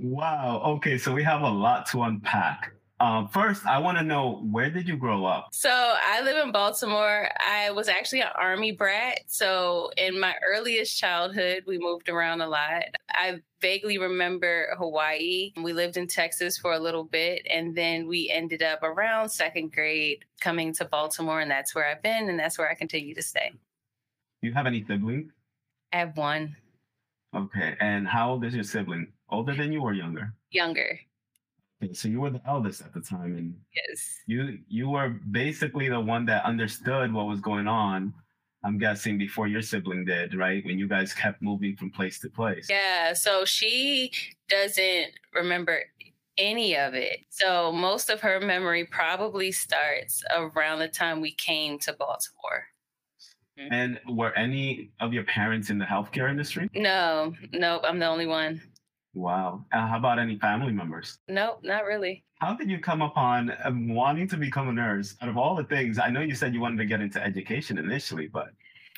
Wow. 0.00 0.62
Okay, 0.76 0.96
so 0.96 1.12
we 1.12 1.22
have 1.22 1.42
a 1.42 1.50
lot 1.50 1.86
to 1.88 2.02
unpack. 2.02 2.72
Um, 3.00 3.28
first, 3.28 3.64
I 3.64 3.78
want 3.78 3.96
to 3.98 4.02
know 4.02 4.40
where 4.50 4.70
did 4.70 4.88
you 4.88 4.96
grow 4.96 5.24
up? 5.24 5.50
So 5.52 5.70
I 5.70 6.20
live 6.22 6.44
in 6.44 6.50
Baltimore. 6.50 7.28
I 7.38 7.70
was 7.70 7.88
actually 7.88 8.22
an 8.22 8.30
army 8.34 8.72
brat. 8.72 9.20
So 9.28 9.90
in 9.96 10.18
my 10.18 10.34
earliest 10.44 10.98
childhood, 10.98 11.62
we 11.66 11.78
moved 11.78 12.08
around 12.08 12.40
a 12.40 12.48
lot. 12.48 12.82
I 13.10 13.40
vaguely 13.60 13.98
remember 13.98 14.74
Hawaii. 14.76 15.52
We 15.62 15.72
lived 15.72 15.96
in 15.96 16.08
Texas 16.08 16.58
for 16.58 16.72
a 16.72 16.78
little 16.78 17.04
bit, 17.04 17.46
and 17.48 17.76
then 17.76 18.08
we 18.08 18.30
ended 18.30 18.62
up 18.62 18.82
around 18.82 19.28
second 19.28 19.72
grade 19.72 20.24
coming 20.40 20.72
to 20.74 20.84
Baltimore, 20.84 21.40
and 21.40 21.50
that's 21.50 21.74
where 21.76 21.88
I've 21.88 22.02
been, 22.02 22.28
and 22.28 22.38
that's 22.38 22.58
where 22.58 22.68
I 22.68 22.74
continue 22.74 23.14
to 23.14 23.22
stay. 23.22 23.52
Do 24.42 24.48
you 24.48 24.54
have 24.54 24.66
any 24.66 24.84
siblings? 24.84 25.30
I 25.92 25.98
have 25.98 26.16
one. 26.16 26.56
Okay, 27.34 27.76
and 27.80 28.08
how 28.08 28.30
old 28.30 28.44
is 28.44 28.54
your 28.54 28.64
sibling? 28.64 29.12
Older 29.30 29.54
than 29.54 29.70
you 29.70 29.82
or 29.82 29.92
younger? 29.92 30.32
Younger. 30.50 30.98
Okay, 31.82 31.92
so 31.92 32.08
you 32.08 32.20
were 32.20 32.30
the 32.30 32.42
eldest 32.46 32.82
at 32.82 32.92
the 32.92 33.00
time, 33.00 33.36
and 33.36 33.54
yes, 33.74 34.22
you 34.26 34.58
you 34.68 34.88
were 34.90 35.10
basically 35.30 35.88
the 35.88 36.00
one 36.00 36.26
that 36.26 36.44
understood 36.44 37.12
what 37.12 37.26
was 37.26 37.40
going 37.40 37.68
on 37.68 38.12
I'm 38.64 38.78
guessing 38.78 39.18
before 39.18 39.46
your 39.46 39.62
sibling 39.62 40.04
did, 40.04 40.34
right? 40.34 40.64
When 40.64 40.78
you 40.78 40.88
guys 40.88 41.12
kept 41.14 41.40
moving 41.40 41.76
from 41.76 41.90
place 41.90 42.18
to 42.20 42.30
place. 42.30 42.66
Yeah. 42.68 43.12
So 43.12 43.44
she 43.44 44.10
doesn't 44.48 45.12
remember 45.34 45.82
any 46.36 46.76
of 46.76 46.94
it. 46.94 47.20
So 47.30 47.72
most 47.72 48.10
of 48.10 48.20
her 48.20 48.40
memory 48.40 48.84
probably 48.84 49.52
starts 49.52 50.24
around 50.34 50.80
the 50.80 50.88
time 50.88 51.20
we 51.20 51.34
came 51.34 51.78
to 51.80 51.92
Baltimore. 51.92 52.66
And 53.56 53.98
were 54.08 54.32
any 54.34 54.90
of 55.00 55.12
your 55.12 55.24
parents 55.24 55.70
in 55.70 55.78
the 55.78 55.84
healthcare 55.84 56.30
industry? 56.30 56.68
No, 56.74 57.34
nope. 57.52 57.82
I'm 57.84 57.98
the 57.98 58.06
only 58.06 58.26
one. 58.26 58.60
Wow. 59.18 59.64
Uh, 59.72 59.84
how 59.88 59.98
about 59.98 60.20
any 60.20 60.38
family 60.38 60.72
members? 60.72 61.18
Nope, 61.26 61.58
not 61.64 61.84
really. 61.84 62.24
How 62.36 62.54
did 62.54 62.70
you 62.70 62.78
come 62.78 63.02
upon 63.02 63.52
um, 63.64 63.92
wanting 63.92 64.28
to 64.28 64.36
become 64.36 64.68
a 64.68 64.72
nurse? 64.72 65.16
Out 65.20 65.28
of 65.28 65.36
all 65.36 65.56
the 65.56 65.64
things, 65.64 65.98
I 65.98 66.08
know 66.08 66.20
you 66.20 66.36
said 66.36 66.54
you 66.54 66.60
wanted 66.60 66.76
to 66.76 66.84
get 66.84 67.00
into 67.00 67.20
education 67.20 67.78
initially, 67.78 68.28
but 68.28 68.50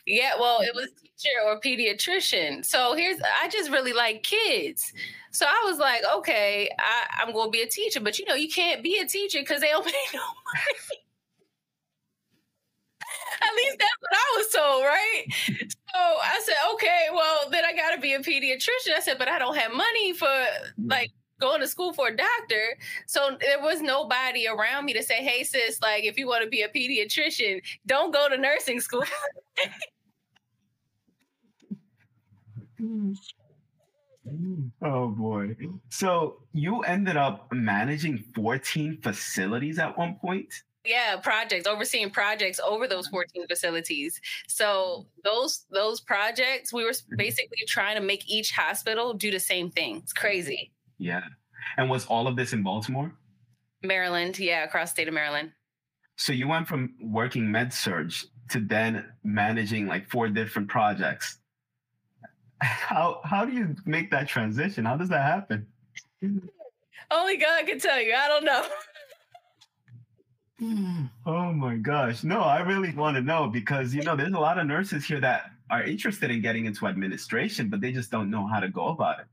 yeah, 0.06 0.32
well, 0.38 0.60
it 0.60 0.74
was 0.74 0.90
teacher 1.00 1.30
or 1.46 1.58
pediatrician. 1.58 2.66
So 2.66 2.94
here's, 2.94 3.18
I 3.42 3.48
just 3.48 3.70
really 3.70 3.94
like 3.94 4.22
kids. 4.22 4.92
So 5.32 5.46
I 5.46 5.62
was 5.64 5.78
like, 5.78 6.02
okay, 6.16 6.68
I, 6.78 7.22
am 7.22 7.32
going 7.32 7.46
to 7.46 7.50
be 7.50 7.62
a 7.62 7.68
teacher, 7.68 8.00
but 8.00 8.18
you 8.18 8.26
know, 8.26 8.34
you 8.34 8.48
can't 8.50 8.82
be 8.82 8.98
a 8.98 9.06
teacher 9.06 9.38
because 9.40 9.62
they 9.62 9.68
don't 9.68 9.86
pay 9.86 9.92
no 10.12 10.20
money. 10.20 10.64
At 13.42 13.54
least 13.56 13.78
that's 13.78 14.00
what 14.00 14.12
I 14.12 14.36
was 14.36 14.48
told, 14.54 14.84
right? 14.84 15.24
So 15.94 15.99
I 15.99 16.40
said, 16.44 16.56
okay, 16.75 17.06
well, 17.12 17.50
then 17.50 17.64
I 17.64 17.75
got 17.75 17.94
to 17.94 18.00
be 18.00 18.14
a 18.14 18.20
pediatrician. 18.20 18.94
I 18.97 19.00
said, 19.00 19.18
but 19.18 19.28
I 19.28 19.38
don't 19.38 19.56
have 19.56 19.73
money 19.73 20.12
for 20.12 20.26
mm-hmm. 20.26 20.88
like 20.88 21.11
going 21.40 21.61
to 21.61 21.66
school 21.66 21.92
for 21.92 22.06
a 22.09 22.16
doctor. 22.16 22.78
So 23.06 23.37
there 23.40 23.61
was 23.61 23.80
nobody 23.80 24.47
around 24.47 24.85
me 24.85 24.92
to 24.92 25.02
say, 25.02 25.25
hey, 25.25 25.42
sis, 25.42 25.80
like, 25.80 26.04
if 26.04 26.18
you 26.18 26.28
want 26.28 26.44
to 26.44 26.50
be 26.50 26.62
a 26.62 26.68
pediatrician, 26.68 27.62
don't 27.87 28.12
go 28.12 28.28
to 28.28 28.37
nursing 28.37 28.80
school. 28.80 29.04
oh 34.82 35.09
boy. 35.09 35.56
So 35.88 36.42
you 36.52 36.82
ended 36.82 37.16
up 37.16 37.49
managing 37.52 38.23
14 38.35 39.00
facilities 39.02 39.78
at 39.78 39.97
one 39.99 40.16
point? 40.20 40.52
Yeah 40.90 41.16
projects 41.16 41.66
overseeing 41.66 42.11
projects 42.11 42.61
over 42.61 42.87
those 42.87 43.06
mm-hmm. 43.06 43.16
14 43.16 43.47
facilities 43.49 44.20
so 44.49 44.66
mm-hmm. 44.66 45.20
those 45.25 45.64
those 45.70 46.00
projects 46.00 46.73
we 46.73 46.85
were 46.85 46.90
mm-hmm. 46.90 47.16
basically 47.16 47.64
trying 47.66 47.97
to 47.97 48.02
make 48.02 48.28
each 48.28 48.50
hospital 48.52 49.14
do 49.14 49.30
the 49.30 49.40
same 49.40 49.70
thing 49.70 49.97
it's 50.02 50.12
crazy 50.12 50.73
yeah 50.99 51.23
and 51.76 51.88
was 51.88 52.06
all 52.06 52.26
of 52.26 52.37
this 52.37 52.52
in 52.52 52.62
baltimore 52.62 53.12
maryland 53.82 54.38
yeah 54.38 54.64
across 54.64 54.90
state 54.90 55.09
of 55.09 55.14
maryland 55.14 55.52
so 56.16 56.35
you 56.35 56.49
went 56.49 56.68
from 56.68 56.94
working 57.00 57.50
med 57.50 57.73
surg 57.73 58.12
to 58.50 58.61
then 58.61 59.06
managing 59.25 59.87
like 59.87 60.11
four 60.11 60.28
different 60.28 60.68
projects. 60.68 61.38
How 62.61 63.20
how 63.25 63.47
do 63.47 63.52
you 63.52 63.75
make 63.87 64.11
that 64.11 64.28
transition? 64.28 64.85
How 64.85 64.97
does 64.97 65.09
that 65.09 65.23
happen? 65.23 65.66
Only 67.11 67.38
God 67.38 67.66
can 67.66 67.80
tell 67.80 68.00
you. 68.00 68.14
I 68.14 68.28
don't 68.28 68.44
know. 68.44 68.66
Hmm. 70.61 71.07
oh 71.25 71.52
my 71.52 71.76
gosh. 71.76 72.23
No, 72.23 72.40
I 72.43 72.61
really 72.61 72.93
want 72.95 73.17
to 73.17 73.23
know 73.23 73.49
because 73.49 73.95
you 73.95 74.02
know 74.02 74.14
there's 74.14 74.35
a 74.35 74.38
lot 74.38 74.59
of 74.59 74.67
nurses 74.67 75.07
here 75.07 75.21
that 75.21 75.50
are 75.71 75.83
interested 75.83 76.31
in 76.31 76.43
getting 76.43 76.67
into 76.67 76.87
administration, 76.87 77.71
but 77.71 77.81
they 77.81 77.93
just 77.93 78.11
don't 78.11 78.31
know 78.31 78.47
how 78.47 78.61
to 78.61 78.69
go 78.69 78.88
about 78.88 79.21
it. 79.21 79.26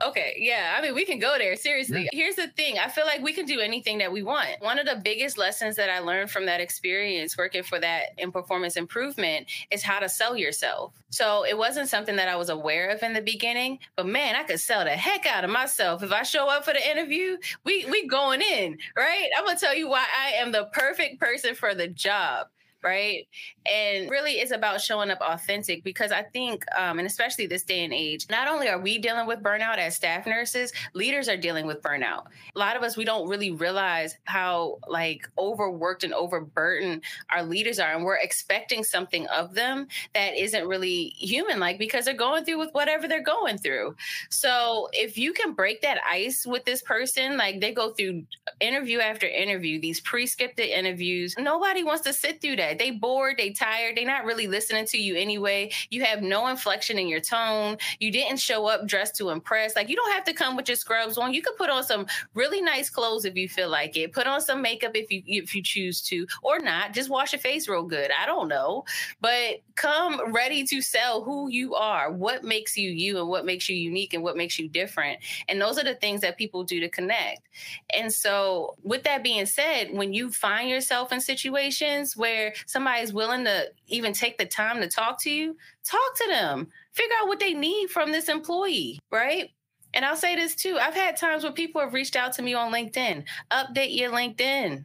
Okay, 0.00 0.36
yeah. 0.38 0.76
I 0.76 0.82
mean, 0.82 0.94
we 0.94 1.04
can 1.04 1.18
go 1.18 1.36
there. 1.38 1.56
Seriously. 1.56 2.04
Yeah. 2.04 2.10
Here's 2.12 2.36
the 2.36 2.48
thing 2.48 2.78
I 2.78 2.88
feel 2.88 3.04
like 3.04 3.20
we 3.20 3.32
can 3.32 3.46
do 3.46 3.58
anything 3.58 3.98
that 3.98 4.12
we 4.12 4.22
want. 4.22 4.60
One 4.60 4.78
of 4.78 4.86
the 4.86 5.00
biggest 5.02 5.36
lessons 5.36 5.74
that 5.76 5.90
I 5.90 5.98
learned 5.98 6.30
from 6.30 6.46
that 6.46 6.60
experience 6.60 7.36
working 7.36 7.64
for 7.64 7.80
that 7.80 8.10
in 8.16 8.30
performance 8.30 8.76
improvement 8.76 9.50
is 9.70 9.82
how 9.82 9.98
to 9.98 10.08
sell 10.08 10.36
yourself. 10.36 10.94
So 11.10 11.44
it 11.44 11.58
wasn't 11.58 11.88
something 11.88 12.16
that 12.16 12.28
I 12.28 12.36
was 12.36 12.48
aware 12.48 12.90
of 12.90 13.02
in 13.02 13.12
the 13.12 13.20
beginning, 13.22 13.80
but 13.96 14.06
man, 14.06 14.36
I 14.36 14.44
could 14.44 14.60
sell 14.60 14.84
the 14.84 14.90
heck 14.90 15.26
out 15.26 15.44
of 15.44 15.50
myself. 15.50 16.02
If 16.02 16.12
I 16.12 16.22
show 16.22 16.48
up 16.48 16.64
for 16.64 16.72
the 16.72 16.90
interview, 16.90 17.38
we 17.64 17.86
we 17.86 18.06
going 18.06 18.42
in, 18.42 18.78
right? 18.96 19.28
I'm 19.36 19.44
gonna 19.46 19.58
tell 19.58 19.74
you 19.74 19.88
why 19.88 20.04
I 20.16 20.34
am 20.34 20.52
the 20.52 20.68
perfect 20.72 21.18
person 21.18 21.54
for 21.54 21.74
the 21.74 21.88
job 21.88 22.48
right? 22.82 23.26
And 23.70 24.10
really, 24.10 24.32
it's 24.32 24.52
about 24.52 24.80
showing 24.80 25.10
up 25.10 25.20
authentic 25.20 25.82
because 25.84 26.12
I 26.12 26.22
think, 26.22 26.64
um, 26.76 26.98
and 26.98 27.06
especially 27.06 27.46
this 27.46 27.62
day 27.62 27.84
and 27.84 27.92
age, 27.92 28.26
not 28.30 28.48
only 28.48 28.68
are 28.68 28.80
we 28.80 28.98
dealing 28.98 29.26
with 29.26 29.42
burnout 29.42 29.78
as 29.78 29.96
staff 29.96 30.26
nurses, 30.26 30.72
leaders 30.94 31.28
are 31.28 31.36
dealing 31.36 31.66
with 31.66 31.82
burnout. 31.82 32.26
A 32.54 32.58
lot 32.58 32.76
of 32.76 32.82
us, 32.82 32.96
we 32.96 33.04
don't 33.04 33.28
really 33.28 33.50
realize 33.50 34.16
how 34.24 34.78
like 34.88 35.28
overworked 35.38 36.04
and 36.04 36.14
overburdened 36.14 37.02
our 37.30 37.42
leaders 37.42 37.78
are, 37.78 37.94
and 37.94 38.04
we're 38.04 38.16
expecting 38.16 38.84
something 38.84 39.26
of 39.28 39.54
them 39.54 39.86
that 40.14 40.36
isn't 40.36 40.66
really 40.66 41.14
human 41.16 41.58
like 41.58 41.78
because 41.78 42.04
they're 42.04 42.14
going 42.14 42.44
through 42.44 42.58
with 42.58 42.70
whatever 42.72 43.08
they're 43.08 43.22
going 43.22 43.58
through. 43.58 43.94
So 44.30 44.88
if 44.92 45.18
you 45.18 45.32
can 45.32 45.52
break 45.52 45.82
that 45.82 45.98
ice 46.08 46.46
with 46.46 46.64
this 46.64 46.82
person, 46.82 47.36
like 47.36 47.60
they 47.60 47.72
go 47.72 47.90
through 47.90 48.24
interview 48.60 49.00
after 49.00 49.26
interview, 49.26 49.80
these 49.80 50.00
pre-scripted 50.00 50.68
interviews, 50.68 51.34
nobody 51.38 51.84
wants 51.84 52.02
to 52.02 52.12
sit 52.12 52.40
through 52.40 52.56
that 52.56 52.67
that. 52.68 52.78
They 52.78 52.90
bored, 52.90 53.36
they 53.38 53.50
tired, 53.50 53.96
they 53.96 54.04
not 54.04 54.24
really 54.24 54.46
listening 54.46 54.86
to 54.86 54.98
you 54.98 55.16
anyway. 55.16 55.70
You 55.90 56.04
have 56.04 56.22
no 56.22 56.46
inflection 56.48 56.98
in 56.98 57.08
your 57.08 57.20
tone. 57.20 57.78
You 57.98 58.10
didn't 58.10 58.38
show 58.38 58.66
up 58.66 58.86
dressed 58.86 59.16
to 59.16 59.30
impress. 59.30 59.74
Like 59.76 59.88
you 59.88 59.96
don't 59.96 60.12
have 60.12 60.24
to 60.24 60.32
come 60.32 60.56
with 60.56 60.68
your 60.68 60.76
scrubs 60.76 61.18
on. 61.18 61.34
You 61.34 61.42
could 61.42 61.56
put 61.56 61.70
on 61.70 61.84
some 61.84 62.06
really 62.34 62.60
nice 62.60 62.90
clothes 62.90 63.24
if 63.24 63.36
you 63.36 63.48
feel 63.48 63.68
like 63.68 63.96
it. 63.96 64.12
Put 64.12 64.26
on 64.26 64.40
some 64.40 64.62
makeup 64.62 64.92
if 64.94 65.10
you 65.10 65.22
if 65.26 65.54
you 65.54 65.62
choose 65.62 66.02
to, 66.02 66.26
or 66.42 66.58
not. 66.58 66.92
Just 66.92 67.10
wash 67.10 67.32
your 67.32 67.40
face 67.40 67.68
real 67.68 67.84
good. 67.84 68.10
I 68.18 68.26
don't 68.26 68.48
know, 68.48 68.84
but 69.20 69.60
come 69.74 70.32
ready 70.32 70.64
to 70.64 70.82
sell 70.82 71.22
who 71.22 71.48
you 71.48 71.74
are, 71.74 72.12
what 72.12 72.44
makes 72.44 72.76
you 72.76 72.90
you, 72.90 73.18
and 73.18 73.28
what 73.28 73.44
makes 73.44 73.68
you 73.68 73.76
unique, 73.76 74.14
and 74.14 74.22
what 74.22 74.36
makes 74.36 74.58
you 74.58 74.68
different. 74.68 75.18
And 75.48 75.60
those 75.60 75.78
are 75.78 75.84
the 75.84 75.94
things 75.94 76.20
that 76.22 76.36
people 76.36 76.64
do 76.64 76.80
to 76.80 76.88
connect. 76.88 77.48
And 77.94 78.12
so, 78.12 78.76
with 78.82 79.04
that 79.04 79.22
being 79.22 79.46
said, 79.46 79.92
when 79.92 80.12
you 80.12 80.30
find 80.30 80.68
yourself 80.68 81.12
in 81.12 81.20
situations 81.20 82.16
where 82.16 82.54
somebody's 82.66 83.12
willing 83.12 83.44
to 83.44 83.70
even 83.86 84.12
take 84.12 84.38
the 84.38 84.46
time 84.46 84.80
to 84.80 84.88
talk 84.88 85.20
to 85.22 85.30
you, 85.30 85.56
talk 85.84 86.16
to 86.16 86.28
them. 86.28 86.68
Figure 86.92 87.14
out 87.20 87.28
what 87.28 87.40
they 87.40 87.54
need 87.54 87.88
from 87.90 88.12
this 88.12 88.28
employee, 88.28 88.98
right? 89.10 89.50
And 89.94 90.04
I'll 90.04 90.16
say 90.16 90.36
this 90.36 90.54
too. 90.54 90.78
I've 90.80 90.94
had 90.94 91.16
times 91.16 91.44
where 91.44 91.52
people 91.52 91.80
have 91.80 91.94
reached 91.94 92.16
out 92.16 92.32
to 92.34 92.42
me 92.42 92.54
on 92.54 92.72
LinkedIn. 92.72 93.24
Update 93.50 93.96
your 93.96 94.10
LinkedIn. 94.10 94.84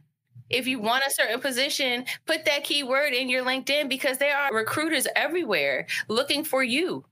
If 0.50 0.66
you 0.66 0.78
want 0.78 1.04
a 1.06 1.10
certain 1.10 1.40
position, 1.40 2.04
put 2.26 2.44
that 2.44 2.64
keyword 2.64 3.12
in 3.12 3.28
your 3.28 3.44
LinkedIn 3.44 3.88
because 3.88 4.18
there 4.18 4.36
are 4.36 4.54
recruiters 4.54 5.06
everywhere 5.16 5.86
looking 6.08 6.44
for 6.44 6.62
you. 6.62 7.04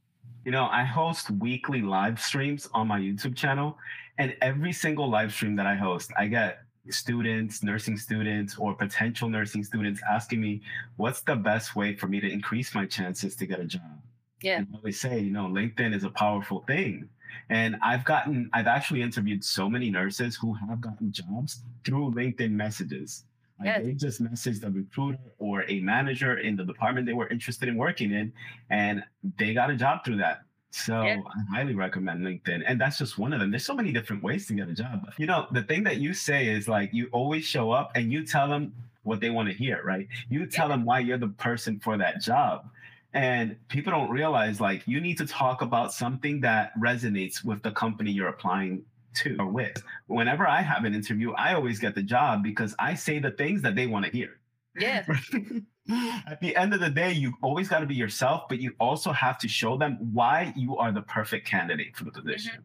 You 0.44 0.52
know, 0.52 0.68
I 0.70 0.84
host 0.84 1.30
weekly 1.30 1.82
live 1.82 2.20
streams 2.20 2.68
on 2.74 2.88
my 2.88 2.98
YouTube 2.98 3.36
channel, 3.36 3.78
and 4.18 4.36
every 4.42 4.72
single 4.72 5.08
live 5.08 5.32
stream 5.32 5.56
that 5.56 5.66
I 5.66 5.74
host, 5.74 6.10
I 6.16 6.26
get 6.26 6.61
students, 6.90 7.62
nursing 7.62 7.96
students, 7.96 8.56
or 8.58 8.74
potential 8.74 9.28
nursing 9.28 9.62
students 9.64 10.00
asking 10.10 10.40
me, 10.40 10.62
what's 10.96 11.22
the 11.22 11.36
best 11.36 11.76
way 11.76 11.94
for 11.94 12.08
me 12.08 12.20
to 12.20 12.30
increase 12.30 12.74
my 12.74 12.86
chances 12.86 13.36
to 13.36 13.46
get 13.46 13.60
a 13.60 13.64
job? 13.64 14.00
Yeah. 14.40 14.58
And 14.58 14.68
I 14.72 14.76
always 14.76 15.00
say, 15.00 15.20
you 15.20 15.30
know, 15.30 15.46
LinkedIn 15.46 15.94
is 15.94 16.04
a 16.04 16.10
powerful 16.10 16.64
thing. 16.66 17.08
And 17.48 17.76
I've 17.82 18.04
gotten, 18.04 18.50
I've 18.52 18.66
actually 18.66 19.02
interviewed 19.02 19.44
so 19.44 19.68
many 19.68 19.90
nurses 19.90 20.36
who 20.36 20.54
have 20.54 20.80
gotten 20.80 21.12
jobs 21.12 21.62
through 21.84 22.12
LinkedIn 22.12 22.50
messages. 22.50 23.24
Like 23.58 23.66
yes. 23.66 23.84
they 23.84 23.92
just 23.92 24.22
messaged 24.22 24.64
a 24.64 24.70
recruiter 24.70 25.18
or 25.38 25.64
a 25.68 25.80
manager 25.80 26.38
in 26.38 26.56
the 26.56 26.64
department 26.64 27.06
they 27.06 27.12
were 27.12 27.28
interested 27.28 27.68
in 27.68 27.76
working 27.76 28.10
in, 28.12 28.32
and 28.70 29.04
they 29.38 29.54
got 29.54 29.70
a 29.70 29.76
job 29.76 30.04
through 30.04 30.16
that. 30.16 30.42
So 30.72 31.02
yeah. 31.02 31.20
I 31.26 31.56
highly 31.56 31.74
recommend 31.74 32.24
LinkedIn. 32.24 32.62
And 32.66 32.80
that's 32.80 32.98
just 32.98 33.18
one 33.18 33.32
of 33.32 33.40
them. 33.40 33.50
There's 33.50 33.64
so 33.64 33.74
many 33.74 33.92
different 33.92 34.22
ways 34.22 34.46
to 34.46 34.54
get 34.54 34.68
a 34.68 34.72
job. 34.72 35.12
You 35.18 35.26
know, 35.26 35.46
the 35.52 35.62
thing 35.62 35.84
that 35.84 35.98
you 35.98 36.14
say 36.14 36.46
is 36.46 36.66
like 36.66 36.90
you 36.92 37.08
always 37.12 37.44
show 37.44 37.70
up 37.70 37.92
and 37.94 38.10
you 38.10 38.26
tell 38.26 38.48
them 38.48 38.72
what 39.02 39.20
they 39.20 39.30
want 39.30 39.48
to 39.48 39.54
hear, 39.54 39.82
right? 39.84 40.08
You 40.30 40.46
tell 40.46 40.68
yeah. 40.68 40.76
them 40.76 40.84
why 40.84 41.00
you're 41.00 41.18
the 41.18 41.28
person 41.28 41.78
for 41.78 41.98
that 41.98 42.22
job. 42.22 42.70
And 43.12 43.56
people 43.68 43.92
don't 43.92 44.10
realize 44.10 44.60
like 44.60 44.82
you 44.86 44.98
need 45.00 45.18
to 45.18 45.26
talk 45.26 45.60
about 45.60 45.92
something 45.92 46.40
that 46.40 46.72
resonates 46.80 47.44
with 47.44 47.62
the 47.62 47.72
company 47.72 48.10
you're 48.10 48.28
applying 48.28 48.82
to 49.16 49.36
or 49.38 49.48
with. 49.48 49.82
Whenever 50.06 50.48
I 50.48 50.62
have 50.62 50.84
an 50.84 50.94
interview, 50.94 51.32
I 51.32 51.52
always 51.52 51.78
get 51.78 51.94
the 51.94 52.02
job 52.02 52.42
because 52.42 52.74
I 52.78 52.94
say 52.94 53.18
the 53.18 53.32
things 53.32 53.60
that 53.62 53.74
they 53.74 53.86
want 53.86 54.06
to 54.06 54.10
hear. 54.10 54.38
Yeah. 54.78 55.04
At 56.26 56.40
the 56.40 56.54
end 56.56 56.74
of 56.74 56.80
the 56.80 56.90
day, 56.90 57.12
you 57.12 57.34
always 57.42 57.68
got 57.68 57.80
to 57.80 57.86
be 57.86 57.94
yourself, 57.94 58.44
but 58.48 58.60
you 58.60 58.72
also 58.78 59.12
have 59.12 59.38
to 59.38 59.48
show 59.48 59.76
them 59.76 59.98
why 60.12 60.52
you 60.56 60.76
are 60.76 60.92
the 60.92 61.02
perfect 61.02 61.46
candidate 61.46 61.96
for 61.96 62.04
the 62.04 62.12
position. 62.12 62.52
Mm-hmm. 62.52 62.62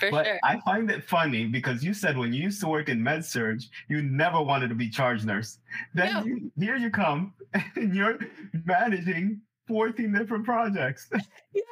For 0.00 0.10
but 0.10 0.26
sure. 0.26 0.38
I 0.42 0.60
find 0.60 0.90
it 0.90 1.04
funny 1.04 1.46
because 1.46 1.84
you 1.84 1.94
said 1.94 2.16
when 2.16 2.32
you 2.32 2.42
used 2.42 2.60
to 2.62 2.68
work 2.68 2.88
in 2.88 3.02
med 3.02 3.24
surg, 3.24 3.60
you 3.88 4.02
never 4.02 4.42
wanted 4.42 4.68
to 4.68 4.74
be 4.74 4.88
charge 4.88 5.24
nurse. 5.24 5.58
Then 5.94 6.12
no. 6.12 6.24
you, 6.24 6.52
here 6.58 6.76
you 6.76 6.90
come 6.90 7.34
and 7.76 7.94
you're 7.94 8.18
managing 8.64 9.40
14 9.68 10.12
different 10.12 10.44
projects. 10.44 11.08
yeah. 11.54 11.62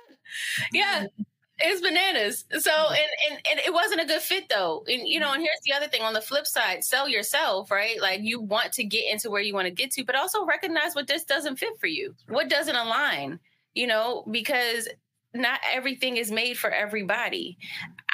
yeah 0.72 1.06
It's 1.62 1.80
bananas. 1.80 2.44
So 2.58 2.70
mm-hmm. 2.70 2.94
and, 2.94 3.38
and 3.38 3.46
and 3.50 3.60
it 3.60 3.72
wasn't 3.72 4.00
a 4.00 4.06
good 4.06 4.20
fit 4.20 4.48
though. 4.48 4.84
And 4.88 5.06
you 5.06 5.20
know, 5.20 5.32
and 5.32 5.42
here's 5.42 5.60
the 5.64 5.72
other 5.72 5.88
thing 5.88 6.02
on 6.02 6.12
the 6.12 6.20
flip 6.20 6.46
side, 6.46 6.84
sell 6.84 7.08
yourself, 7.08 7.70
right? 7.70 8.00
Like 8.00 8.20
you 8.22 8.40
want 8.40 8.72
to 8.74 8.84
get 8.84 9.10
into 9.10 9.30
where 9.30 9.42
you 9.42 9.54
want 9.54 9.66
to 9.66 9.70
get 9.72 9.90
to, 9.92 10.04
but 10.04 10.16
also 10.16 10.44
recognize 10.44 10.94
what 10.94 11.06
this 11.06 11.24
doesn't 11.24 11.56
fit 11.56 11.78
for 11.78 11.86
you. 11.86 12.14
What 12.28 12.48
doesn't 12.48 12.76
align, 12.76 13.38
you 13.74 13.86
know, 13.86 14.24
because 14.30 14.88
not 15.34 15.60
everything 15.72 16.16
is 16.16 16.30
made 16.30 16.58
for 16.58 16.70
everybody. 16.70 17.56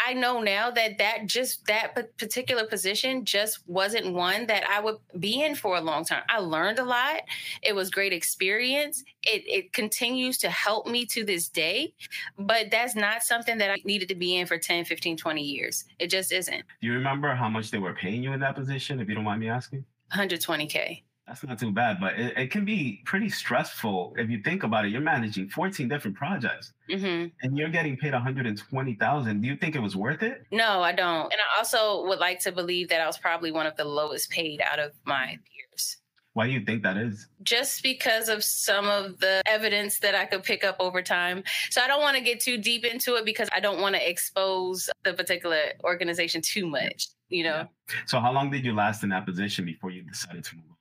I 0.07 0.13
know 0.13 0.41
now 0.41 0.71
that 0.71 0.99
that 0.99 1.27
just 1.27 1.67
that 1.67 2.17
particular 2.19 2.65
position 2.67 3.25
just 3.25 3.67
wasn't 3.67 4.13
one 4.13 4.47
that 4.47 4.65
I 4.69 4.81
would 4.81 4.97
be 5.19 5.43
in 5.43 5.55
for 5.55 5.77
a 5.77 5.81
long 5.81 6.05
time. 6.05 6.23
I 6.29 6.39
learned 6.39 6.79
a 6.79 6.85
lot. 6.85 7.23
It 7.63 7.75
was 7.75 7.91
great 7.91 8.13
experience. 8.13 9.03
It 9.23 9.43
it 9.47 9.73
continues 9.73 10.39
to 10.39 10.51
help 10.51 10.87
me 10.87 11.07
to 11.07 11.25
this 11.25 11.49
day, 11.49 11.95
but 12.39 12.71
that's 12.71 12.95
not 12.95 13.23
something 13.23 13.59
that 13.59 13.71
I 13.71 13.77
needed 13.85 14.09
to 14.09 14.15
be 14.15 14.37
in 14.37 14.47
for 14.47 14.59
10, 14.59 14.85
15, 14.85 15.17
20 15.17 15.43
years. 15.43 15.85
It 15.99 16.09
just 16.09 16.33
isn't. 16.33 16.65
Do 16.81 16.87
you 16.87 16.93
remember 16.93 17.35
how 17.35 17.49
much 17.49 17.71
they 17.71 17.79
were 17.79 17.95
paying 17.95 18.23
you 18.23 18.33
in 18.33 18.41
that 18.41 18.55
position 18.55 19.01
if 19.01 19.09
you 19.09 19.15
don't 19.15 19.25
mind 19.25 19.41
me 19.41 19.49
asking? 19.49 19.85
120k. 20.13 21.03
That's 21.27 21.43
not 21.43 21.59
too 21.59 21.73
bad, 21.73 21.99
but 22.01 22.15
it, 22.15 22.39
it, 22.39 22.51
can 22.53 22.65
be 22.65 23.03
pretty 23.05 23.29
stressful 23.29 24.15
if 24.17 24.31
you 24.31 24.41
think 24.43 24.63
about 24.63 24.85
it. 24.85 24.93
You're 24.93 25.01
managing 25.01 25.49
14 25.49 25.89
different 25.89 26.17
projects, 26.17 26.73
mm-hmm. 26.89 27.29
and 27.43 27.59
you're 27.59 27.69
getting 27.69 27.97
paid 27.97 28.13
120,000. 28.13 29.41
Do 29.41 29.49
you 29.49 29.57
think 29.57 29.75
it 29.75 29.81
was 29.81 29.97
worth 29.97 30.23
it? 30.23 30.45
No, 30.53 30.83
I 30.83 30.93
don't. 30.93 31.25
And 31.25 31.35
I 31.35 31.59
also 31.59 32.07
would 32.07 32.21
like 32.21 32.39
to 32.41 32.53
believe 32.53 32.89
that 32.91 33.01
I 33.01 33.07
was 33.07 33.19
probably 33.19 33.51
one 33.51 33.67
of 33.67 33.77
the 33.77 33.85
lowest 33.85 34.31
paid 34.31 34.61
out 34.61 34.79
of 34.79 34.93
my 35.05 35.27
peers. 35.27 35.97
Why 36.35 36.47
do 36.47 36.53
you 36.53 36.61
think 36.61 36.83
that 36.85 36.97
is? 36.97 37.27
Just 37.43 37.83
because 37.83 38.29
of 38.29 38.45
some 38.45 38.87
of 38.87 39.19
the 39.19 39.43
evidence 39.47 39.99
that 40.01 40.15
I 40.15 40.27
could 40.27 40.45
pick 40.45 40.65
up 40.65 40.77
over 40.79 41.03
time. 41.03 41.43
So 41.71 41.81
I 41.81 41.89
don't 41.89 42.03
want 42.03 42.17
to 42.17 42.23
get 42.23 42.41
too 42.41 42.59
deep 42.59 42.85
into 42.85 43.17
it 43.17 43.25
because 43.25 43.49
I 43.53 43.59
don't 43.61 43.81
want 43.81 43.97
to 43.97 44.09
expose 44.09 44.91
the 45.03 45.15
particular 45.15 45.73
organization 45.83 46.43
too 46.43 46.67
much. 46.69 47.09
You 47.31 47.45
know. 47.45 47.57
Yeah. 47.89 47.95
So 48.05 48.21
how 48.21 48.33
long 48.33 48.51
did 48.51 48.65
you 48.65 48.75
last 48.75 49.03
in 49.03 49.09
that 49.09 49.27
position 49.27 49.65
before 49.65 49.91
you 49.91 50.03
decided 50.03 50.45
to 50.45 50.57
move 50.57 50.65
on? 50.71 50.76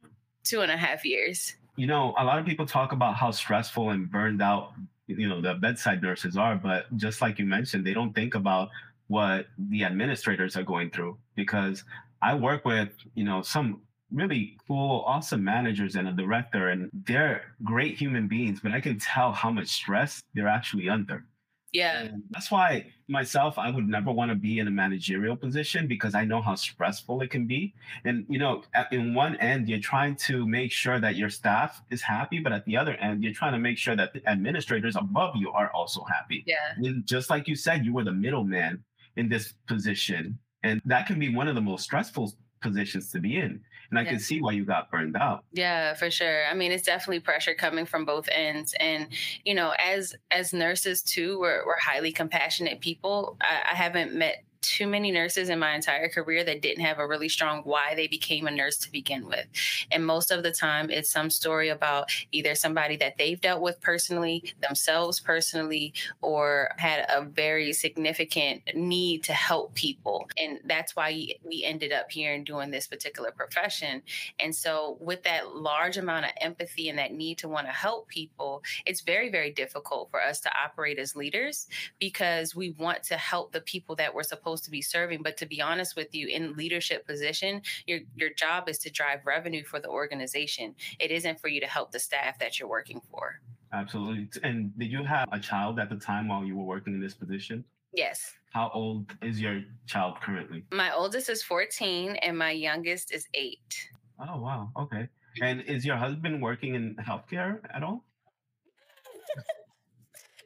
Two 0.46 0.62
and 0.62 0.72
a 0.72 0.78
half 0.78 1.04
years. 1.04 1.56
You 1.76 1.88
know, 1.88 2.14
a 2.18 2.24
lot 2.24 2.40
of 2.40 2.46
people 2.46 2.66
talk 2.66 2.94
about 2.94 3.16
how 3.16 3.32
stressful 3.32 3.90
and 3.90 4.10
burned 4.10 4.42
out, 4.42 4.74
you 5.08 5.28
know, 5.28 5.42
the 5.42 5.56
bedside 5.56 6.02
nurses 6.02 6.38
are, 6.38 6.56
but 6.56 6.96
just 6.96 7.22
like 7.22 7.38
you 7.38 7.46
mentioned, 7.46 7.86
they 7.86 7.94
don't 7.94 8.14
think 8.14 8.36
about 8.36 8.70
what 9.08 9.48
the 9.70 9.84
administrators 9.84 10.56
are 10.56 10.64
going 10.64 10.90
through 10.90 11.18
because 11.36 11.84
I 12.22 12.34
work 12.34 12.66
with, 12.66 12.90
you 13.14 13.24
know, 13.24 13.42
some 13.42 13.82
really 14.12 14.58
cool, 14.68 15.04
awesome 15.06 15.44
managers 15.44 15.96
and 15.96 16.08
a 16.08 16.12
director, 16.12 16.70
and 16.70 16.90
they're 17.06 17.54
great 17.64 17.98
human 17.98 18.28
beings, 18.28 18.60
but 18.62 18.72
I 18.72 18.80
can 18.80 18.98
tell 18.98 19.32
how 19.32 19.52
much 19.52 19.68
stress 19.68 20.24
they're 20.34 20.48
actually 20.48 20.90
under. 20.90 21.26
Yeah. 21.76 22.04
And 22.04 22.24
that's 22.32 22.50
why 22.50 22.88
myself, 23.08 23.60
I 23.60 23.70
would 23.70 23.88
never 23.88 24.12
want 24.12 24.30
to 24.32 24.36
be 24.36 24.60
in 24.60 24.68
a 24.68 24.72
managerial 24.72 25.36
position 25.36 25.88
because 25.88 26.16
I 26.16 26.24
know 26.24 26.42
how 26.42 26.56
stressful 26.56 27.22
it 27.22 27.30
can 27.30 27.46
be. 27.46 27.74
And, 28.06 28.26
you 28.30 28.40
know, 28.40 28.64
at, 28.74 28.92
in 28.94 29.14
one 29.14 29.36
end, 29.38 29.68
you're 29.68 29.80
trying 29.80 30.16
to 30.28 30.48
make 30.48 30.72
sure 30.72 31.00
that 31.00 31.16
your 31.16 31.30
staff 31.30 31.82
is 31.92 32.02
happy, 32.02 32.40
but 32.40 32.54
at 32.54 32.64
the 32.66 32.78
other 32.78 32.94
end, 32.96 33.24
you're 33.24 33.34
trying 33.34 33.52
to 33.54 33.60
make 33.60 33.78
sure 33.78 33.96
that 33.96 34.14
the 34.14 34.28
administrators 34.30 34.96
above 34.96 35.36
you 35.36 35.52
are 35.52 35.70
also 35.72 36.04
happy. 36.06 36.44
Yeah. 36.48 36.56
And 36.78 37.06
just 37.06 37.30
like 37.30 37.48
you 37.48 37.56
said, 37.56 37.86
you 37.86 37.94
were 37.94 38.06
the 38.06 38.14
middleman 38.14 38.84
in 39.18 39.28
this 39.28 39.54
position. 39.68 40.40
And 40.64 40.82
that 40.86 41.08
can 41.08 41.20
be 41.20 41.36
one 41.36 41.48
of 41.48 41.56
the 41.56 41.62
most 41.62 41.84
stressful 41.84 42.34
positions 42.62 43.12
to 43.12 43.20
be 43.20 43.38
in 43.38 43.62
and 43.90 44.00
I 44.00 44.04
yeah. 44.04 44.12
can 44.12 44.20
see 44.20 44.42
why 44.42 44.52
you 44.52 44.66
got 44.66 44.90
burned 44.90 45.16
out. 45.16 45.44
Yeah, 45.54 45.94
for 45.94 46.10
sure. 46.10 46.46
I 46.48 46.54
mean, 46.54 46.72
it's 46.72 46.84
definitely 46.84 47.20
pressure 47.20 47.54
coming 47.54 47.86
from 47.86 48.06
both 48.06 48.28
ends, 48.32 48.74
and 48.80 49.08
you 49.44 49.54
know, 49.54 49.74
as 49.80 50.16
as 50.32 50.54
nurses 50.54 51.02
too, 51.02 51.40
we're 51.40 51.66
we're 51.66 51.80
highly 51.80 52.12
compassionate 52.12 52.82
people. 52.82 53.38
I, 53.42 53.72
I 53.72 53.76
haven't 53.76 54.14
met 54.14 54.44
too 54.68 54.88
many 54.88 55.12
nurses 55.12 55.50
in 55.50 55.60
my 55.60 55.76
entire 55.76 56.10
career 56.10 56.44
that 56.44 56.62
didn't 56.62 56.84
have 56.84 57.00
a 57.00 57.08
really 57.08 57.30
strong 57.30 57.62
why 57.64 57.96
they 57.96 58.08
became 58.08 58.48
a 58.48 58.52
nurse 58.52 58.78
to 58.78 58.92
begin 58.92 59.28
with. 59.28 59.46
And 59.92 60.06
most 60.06 60.32
of 60.32 60.44
the 60.44 60.52
time, 60.52 60.90
it's 60.90 61.10
some 61.10 61.30
story 61.30 61.70
about 61.70 62.12
either 62.32 62.56
somebody 62.56 62.98
that 62.98 63.18
they've 63.18 63.40
dealt 63.40 63.62
with 63.62 63.80
personally, 63.82 64.54
themselves 64.62 65.20
personally, 65.20 65.94
or 66.22 66.70
had 66.78 67.06
a 67.10 67.24
very 67.24 67.74
significant 67.74 68.62
need 68.74 69.24
to 69.24 69.34
help 69.34 69.74
people. 69.76 70.30
And 70.38 70.60
that's 70.66 70.96
why 70.96 71.28
we 71.44 71.64
ended 71.64 71.92
up 71.92 72.12
here 72.12 72.34
and 72.34 72.46
doing 72.46 72.72
this 72.72 72.88
particular 72.88 73.32
profession. 73.32 74.02
And 74.40 74.56
so, 74.56 74.98
with 75.00 75.24
that 75.24 75.56
large 75.56 75.98
amount 75.98 76.26
of 76.26 76.32
empathy 76.42 76.90
and 76.90 77.00
that 77.00 77.14
need 77.14 77.38
to 77.40 77.48
want 77.48 77.68
to 77.68 77.74
help 77.74 78.08
people, 78.08 78.64
it's 78.86 79.02
very, 79.02 79.30
very 79.30 79.52
difficult 79.52 80.10
for 80.12 80.22
us 80.22 80.40
to 80.42 80.52
operate 80.58 81.00
as 81.00 81.16
leaders 81.16 81.68
because 82.00 82.56
we 82.56 82.72
want 82.72 83.04
to 83.04 83.18
help 83.18 83.52
the 83.52 83.62
people 83.62 83.96
that 83.96 84.14
we're 84.14 84.24
supposed 84.24 84.55
supposed 84.56 84.66
to 84.66 84.72
be 84.72 84.82
serving. 84.82 85.22
But 85.22 85.38
to 85.38 85.46
be 85.46 85.62
honest 85.62 85.96
with 85.96 86.16
you, 86.16 86.28
in 86.28 86.54
leadership 86.54 87.06
position, 87.06 87.62
your 87.88 88.00
your 88.16 88.30
job 88.30 88.70
is 88.70 88.78
to 88.80 88.90
drive 88.90 89.26
revenue 89.26 89.64
for 89.64 89.80
the 89.80 89.90
organization. 89.90 90.76
It 91.00 91.12
isn't 91.12 91.40
for 91.40 91.50
you 91.50 91.60
to 91.60 91.68
help 91.68 91.92
the 91.92 92.00
staff 92.00 92.40
that 92.40 92.60
you're 92.60 92.70
working 92.70 93.02
for. 93.12 93.42
Absolutely. 93.74 94.30
And 94.44 94.78
did 94.80 94.92
you 94.92 95.04
have 95.04 95.28
a 95.32 95.40
child 95.40 95.80
at 95.80 95.90
the 95.90 95.98
time 95.98 96.30
while 96.30 96.46
you 96.46 96.56
were 96.56 96.64
working 96.64 96.94
in 96.94 97.02
this 97.02 97.14
position? 97.14 97.66
Yes. 97.94 98.34
How 98.54 98.72
old 98.74 99.14
is 99.22 99.42
your 99.42 99.62
child 99.86 100.22
currently? 100.22 100.64
My 100.72 100.94
oldest 100.94 101.30
is 101.30 101.44
14 101.44 102.16
and 102.16 102.38
my 102.38 102.52
youngest 102.52 103.14
is 103.14 103.28
8. 103.34 103.60
Oh, 104.20 104.40
wow. 104.40 104.70
Okay. 104.78 105.10
And 105.42 105.62
is 105.62 105.86
your 105.86 105.98
husband 105.98 106.42
working 106.42 106.76
in 106.76 106.96
healthcare 106.96 107.60
at 107.74 107.84
all? 107.84 108.06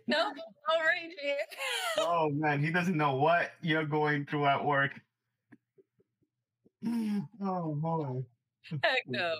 no, 0.10 0.32
already. 0.70 1.16
oh 2.00 2.30
man, 2.32 2.62
he 2.64 2.72
doesn't 2.72 2.98
know 2.98 3.16
what 3.16 3.52
you're 3.62 3.86
going 3.86 4.26
through 4.26 4.46
at 4.46 4.64
work. 4.64 5.00
Oh 7.42 7.76
boy. 7.76 8.24
Heck 8.84 9.04
no, 9.08 9.34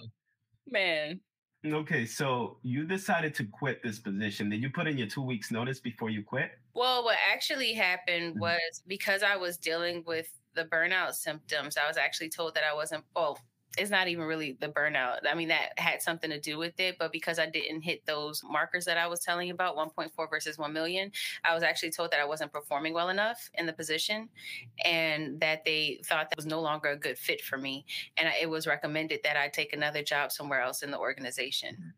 man. 0.68 1.22
Okay, 1.66 2.06
so 2.06 2.58
you 2.64 2.86
decided 2.86 3.36
to 3.36 3.44
quit 3.44 3.84
this 3.84 4.00
position. 4.00 4.50
Did 4.50 4.62
you 4.64 4.70
put 4.70 4.88
in 4.88 4.98
your 4.98 5.08
two 5.08 5.22
weeks 5.22 5.52
notice 5.52 5.80
before 5.80 6.10
you 6.10 6.24
quit? 6.24 6.52
Well, 6.74 7.04
what 7.04 7.18
actually 7.30 7.74
happened 7.74 8.36
mm-hmm. 8.36 8.40
was 8.40 8.82
because 8.88 9.24
I 9.24 9.36
was 9.36 9.58
dealing 9.58 10.04
with 10.08 10.32
the 10.56 10.66
burnout 10.66 11.14
symptoms, 11.14 11.78
I 11.78 11.88
was 11.88 11.98
actually 11.98 12.30
told 12.30 12.56
that 12.56 12.64
I 12.70 12.74
wasn't, 12.74 13.04
oh, 13.16 13.38
it's 13.78 13.92
not 13.92 14.08
even 14.08 14.26
really 14.26 14.58
the 14.60 14.68
burnout. 14.68 15.20
I 15.30 15.36
mean, 15.36 15.50
that 15.50 15.78
had 15.78 16.02
something 16.02 16.30
to 16.30 16.40
do 16.40 16.58
with 16.58 16.80
it, 16.80 16.98
but 16.98 17.12
because 17.12 17.38
I 17.40 17.46
didn't 17.46 17.82
hit 17.82 18.06
those 18.06 18.42
markers 18.44 18.86
that 18.86 18.98
I 18.98 19.08
was 19.08 19.20
telling 19.20 19.48
you 19.48 19.54
about 19.54 19.78
1.4 19.78 20.10
versus 20.30 20.58
1 20.58 20.74
million, 20.74 21.12
I 21.44 21.54
was 21.54 21.64
actually 21.64 21.92
told 21.92 22.12
that 22.12 22.20
I 22.20 22.26
wasn't 22.26 22.52
performing 22.52 22.94
well 22.94 23.10
enough 23.10 23.50
in 23.54 23.66
the 23.66 23.74
position 23.74 24.30
and 24.84 25.40
that 25.40 25.64
they 25.66 26.02
thought 26.06 26.30
that 26.30 26.36
was 26.36 26.46
no 26.46 26.62
longer 26.62 26.90
a 26.90 26.98
good 26.98 27.18
fit 27.18 27.42
for 27.42 27.58
me. 27.58 27.86
And 28.18 28.30
it 28.42 28.50
was 28.50 28.66
recommended 28.66 29.20
that 29.24 29.38
I 29.38 29.48
take 29.48 29.72
another 29.72 30.04
job 30.04 30.32
somewhere 30.32 30.62
else 30.62 30.82
in 30.82 30.92
the 30.92 31.00
organization. 31.00 31.94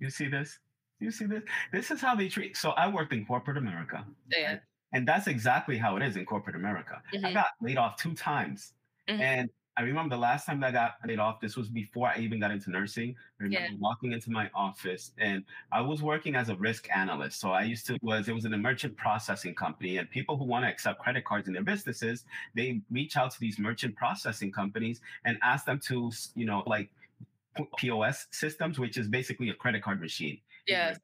You 0.00 0.10
see 0.10 0.26
this? 0.26 0.58
You 0.98 1.10
see 1.10 1.26
this? 1.26 1.42
This 1.72 1.90
is 1.90 2.00
how 2.00 2.16
they 2.16 2.28
treat. 2.28 2.56
So 2.56 2.70
I 2.70 2.88
worked 2.88 3.12
in 3.12 3.24
corporate 3.24 3.56
America. 3.56 4.04
Yeah. 4.30 4.58
And 4.92 5.06
that's 5.06 5.26
exactly 5.26 5.78
how 5.78 5.96
it 5.96 6.02
is 6.02 6.16
in 6.16 6.26
corporate 6.26 6.56
America. 6.56 7.00
Mm-hmm. 7.14 7.24
I 7.24 7.32
got 7.32 7.46
laid 7.60 7.78
off 7.78 7.96
two 7.96 8.14
times. 8.14 8.74
Mm-hmm. 9.08 9.20
And 9.20 9.50
I 9.76 9.82
remember 9.82 10.14
the 10.14 10.20
last 10.20 10.44
time 10.44 10.60
that 10.60 10.68
I 10.68 10.72
got 10.72 10.94
laid 11.06 11.18
off, 11.18 11.40
this 11.40 11.56
was 11.56 11.68
before 11.68 12.08
I 12.08 12.18
even 12.18 12.40
got 12.40 12.50
into 12.50 12.70
nursing. 12.70 13.14
I 13.40 13.44
remember 13.44 13.68
yeah. 13.70 13.76
walking 13.80 14.12
into 14.12 14.30
my 14.30 14.50
office 14.54 15.12
and 15.18 15.44
I 15.72 15.80
was 15.80 16.02
working 16.02 16.34
as 16.34 16.50
a 16.50 16.56
risk 16.56 16.88
analyst. 16.94 17.40
So 17.40 17.52
I 17.52 17.62
used 17.62 17.86
to 17.86 17.98
was 18.02 18.28
it 18.28 18.34
was 18.34 18.44
in 18.44 18.52
a 18.52 18.58
merchant 18.58 18.96
processing 18.96 19.54
company 19.54 19.96
and 19.96 20.10
people 20.10 20.36
who 20.36 20.44
want 20.44 20.64
to 20.64 20.68
accept 20.68 21.00
credit 21.00 21.24
cards 21.24 21.48
in 21.48 21.54
their 21.54 21.62
businesses, 21.62 22.24
they 22.54 22.82
reach 22.90 23.16
out 23.16 23.30
to 23.30 23.40
these 23.40 23.58
merchant 23.58 23.96
processing 23.96 24.52
companies 24.52 25.00
and 25.24 25.38
ask 25.42 25.64
them 25.64 25.80
to, 25.86 26.12
you 26.34 26.44
know, 26.44 26.62
like 26.66 26.90
POS 27.78 28.26
systems, 28.30 28.78
which 28.78 28.98
is 28.98 29.08
basically 29.08 29.48
a 29.48 29.54
credit 29.54 29.82
card 29.82 30.00
machine. 30.00 30.38
Yeah. 30.66 30.94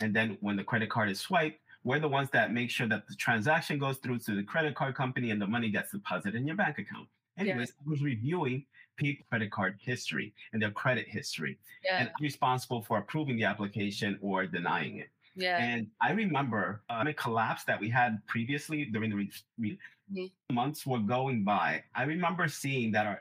And 0.00 0.14
then 0.14 0.38
when 0.40 0.56
the 0.56 0.64
credit 0.64 0.90
card 0.90 1.10
is 1.10 1.20
swiped, 1.20 1.60
we're 1.84 2.00
the 2.00 2.08
ones 2.08 2.30
that 2.30 2.52
make 2.52 2.70
sure 2.70 2.88
that 2.88 3.06
the 3.06 3.14
transaction 3.14 3.78
goes 3.78 3.98
through 3.98 4.18
to 4.18 4.34
the 4.34 4.42
credit 4.42 4.74
card 4.74 4.96
company 4.96 5.30
and 5.30 5.40
the 5.40 5.46
money 5.46 5.70
gets 5.70 5.92
deposited 5.92 6.34
in 6.34 6.46
your 6.46 6.56
bank 6.56 6.78
account. 6.78 7.06
Anyways, 7.38 7.68
yeah. 7.68 7.86
I 7.86 7.90
was 7.90 8.02
reviewing 8.02 8.64
people 8.96 9.24
credit 9.28 9.50
card 9.50 9.76
history 9.80 10.32
and 10.52 10.62
their 10.62 10.70
credit 10.70 11.06
history 11.08 11.58
yeah. 11.84 12.00
and 12.00 12.10
responsible 12.20 12.82
for 12.82 12.98
approving 12.98 13.36
the 13.36 13.44
application 13.44 14.18
or 14.22 14.46
denying 14.46 14.98
it. 14.98 15.08
Yeah. 15.34 15.58
And 15.58 15.88
I 16.00 16.12
remember 16.12 16.82
uh, 16.88 17.04
a 17.06 17.12
collapse 17.12 17.64
that 17.64 17.78
we 17.78 17.90
had 17.90 18.18
previously 18.26 18.86
during 18.86 19.10
the 19.10 19.16
re- 19.16 19.78
mm-hmm. 20.12 20.54
months 20.54 20.86
were 20.86 20.98
going 20.98 21.44
by. 21.44 21.84
I 21.94 22.04
remember 22.04 22.48
seeing 22.48 22.92
that 22.92 23.06
our 23.06 23.20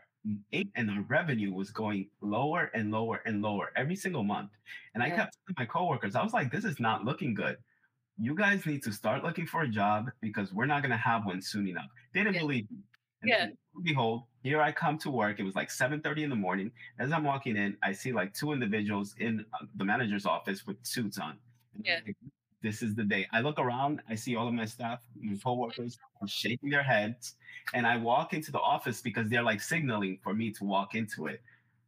and 0.76 0.90
our 0.90 1.02
revenue 1.08 1.54
was 1.54 1.70
going 1.70 2.08
lower 2.22 2.72
and 2.74 2.92
lower 2.92 3.22
and 3.26 3.42
lower 3.42 3.72
every 3.76 3.96
single 3.96 4.24
month. 4.24 4.50
And 4.94 5.04
yeah. 5.04 5.14
I 5.14 5.16
kept 5.16 5.38
telling 5.46 5.56
my 5.60 5.66
coworkers, 5.66 6.16
I 6.16 6.24
was 6.24 6.34
like, 6.34 6.52
this 6.52 6.66
is 6.66 6.80
not 6.80 7.06
looking 7.06 7.34
good. 7.34 7.58
You 8.18 8.34
guys 8.34 8.66
need 8.66 8.82
to 8.84 8.92
start 8.92 9.24
looking 9.24 9.46
for 9.46 9.62
a 9.62 9.68
job 9.68 10.10
because 10.22 10.54
we're 10.54 10.66
not 10.66 10.82
going 10.82 10.92
to 10.92 10.98
have 10.98 11.26
one 11.26 11.42
soon 11.42 11.68
enough. 11.68 11.90
They 12.14 12.22
didn't 12.22 12.36
yeah. 12.36 12.42
believe 12.42 12.72
me. 12.72 12.78
And 13.22 13.30
yeah. 13.30 13.48
behold, 13.84 14.24
here 14.44 14.62
I 14.62 14.72
come 14.72 14.98
to 15.00 15.10
work. 15.10 15.40
It 15.40 15.44
was 15.44 15.56
like 15.56 15.70
7:30 15.70 16.24
in 16.24 16.30
the 16.30 16.36
morning. 16.36 16.72
As 17.00 17.12
I'm 17.12 17.24
walking 17.24 17.58
in, 17.58 17.78
I 17.82 17.94
see 17.94 18.12
like 18.12 18.34
two 18.34 18.52
individuals 18.52 19.16
in 19.20 19.46
uh, 19.54 19.66
the 19.76 19.86
manager's 19.86 20.26
office 20.26 20.66
with 20.68 20.78
suits 20.84 21.18
on. 21.18 21.38
Yeah. 21.82 22.00
This 22.62 22.82
is 22.82 22.96
the 22.96 23.04
day. 23.04 23.28
I 23.32 23.42
look 23.42 23.60
around, 23.60 24.02
I 24.10 24.16
see 24.16 24.36
all 24.36 24.48
of 24.48 24.54
my 24.54 24.66
staff, 24.66 25.00
my 25.22 25.38
coworkers 25.44 26.00
are 26.22 26.28
shaking 26.28 26.70
their 26.72 26.82
heads, 26.82 27.36
and 27.76 27.86
I 27.86 27.98
walk 27.98 28.34
into 28.34 28.52
the 28.52 28.60
office 28.60 29.02
because 29.02 29.30
they're 29.30 29.44
like 29.44 29.62
signaling 29.62 30.18
for 30.24 30.34
me 30.34 30.52
to 30.54 30.64
walk 30.64 30.96
into 30.96 31.28
it. 31.28 31.42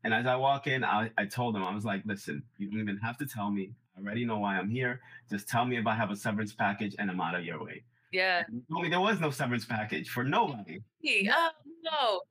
And 0.03 0.13
as 0.13 0.27
I 0.27 0.35
walk 0.35 0.67
in, 0.67 0.83
I, 0.83 1.09
I 1.17 1.25
told 1.25 1.55
them, 1.55 1.63
I 1.63 1.73
was 1.73 1.83
like, 1.83 2.03
listen, 2.05 2.43
you 2.57 2.69
don't 2.69 2.79
even 2.79 2.97
have 2.97 3.17
to 3.17 3.25
tell 3.25 3.49
me. 3.49 3.71
I 3.97 4.01
already 4.01 4.23
know 4.23 4.37
why 4.37 4.57
I'm 4.57 4.69
here. 4.69 5.01
Just 5.29 5.49
tell 5.49 5.65
me 5.65 5.77
if 5.77 5.87
I 5.87 5.95
have 5.95 6.11
a 6.11 6.15
severance 6.15 6.53
package 6.53 6.95
and 6.99 7.09
I'm 7.09 7.19
out 7.19 7.35
of 7.35 7.43
your 7.43 7.63
way. 7.63 7.83
Yeah. 8.11 8.43
me 8.69 8.89
there 8.89 8.99
was 8.99 9.19
no 9.19 9.31
severance 9.31 9.65
package 9.65 10.09
for 10.09 10.23
nobody. 10.23 10.79
Oh, 11.31 11.49
no. 11.83 12.21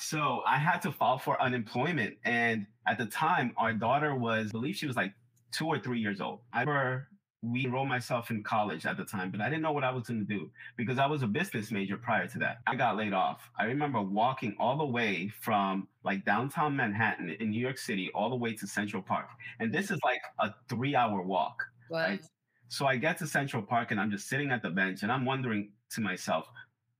So 0.00 0.42
I 0.46 0.58
had 0.58 0.78
to 0.82 0.92
file 0.92 1.18
for 1.18 1.40
unemployment. 1.40 2.16
And 2.24 2.66
at 2.86 2.98
the 2.98 3.06
time, 3.06 3.52
our 3.56 3.72
daughter 3.72 4.14
was, 4.14 4.48
I 4.48 4.52
believe 4.52 4.76
she 4.76 4.86
was 4.86 4.96
like 4.96 5.12
two 5.52 5.66
or 5.66 5.78
three 5.78 6.00
years 6.00 6.20
old. 6.20 6.40
I 6.52 6.60
remember 6.60 7.08
we 7.42 7.66
enrolled 7.66 7.88
myself 7.88 8.30
in 8.30 8.42
college 8.42 8.86
at 8.86 8.96
the 8.96 9.04
time, 9.04 9.30
but 9.30 9.40
I 9.40 9.48
didn't 9.48 9.62
know 9.62 9.72
what 9.72 9.82
I 9.82 9.90
was 9.90 10.04
going 10.04 10.24
to 10.24 10.26
do 10.26 10.48
because 10.76 10.98
I 10.98 11.06
was 11.06 11.22
a 11.22 11.26
business 11.26 11.72
major 11.72 11.96
prior 11.96 12.28
to 12.28 12.38
that. 12.38 12.58
I 12.68 12.76
got 12.76 12.96
laid 12.96 13.12
off. 13.12 13.50
I 13.58 13.64
remember 13.64 14.00
walking 14.00 14.54
all 14.60 14.78
the 14.78 14.86
way 14.86 15.32
from 15.40 15.88
like 16.04 16.24
downtown 16.24 16.76
Manhattan 16.76 17.30
in 17.40 17.50
New 17.50 17.60
York 17.60 17.78
City 17.78 18.10
all 18.14 18.30
the 18.30 18.36
way 18.36 18.54
to 18.54 18.66
Central 18.66 19.02
Park. 19.02 19.26
And 19.58 19.74
this 19.74 19.90
is 19.90 19.98
like 20.04 20.20
a 20.38 20.54
three 20.68 20.94
hour 20.94 21.20
walk. 21.20 21.64
Wow. 21.90 21.98
Right? 21.98 22.24
So 22.72 22.86
I 22.86 22.96
get 22.96 23.18
to 23.18 23.26
Central 23.26 23.62
Park 23.62 23.90
and 23.90 24.00
I'm 24.00 24.10
just 24.10 24.30
sitting 24.30 24.50
at 24.50 24.62
the 24.62 24.70
bench 24.70 25.02
and 25.02 25.12
I'm 25.12 25.26
wondering 25.26 25.72
to 25.90 26.00
myself, 26.00 26.46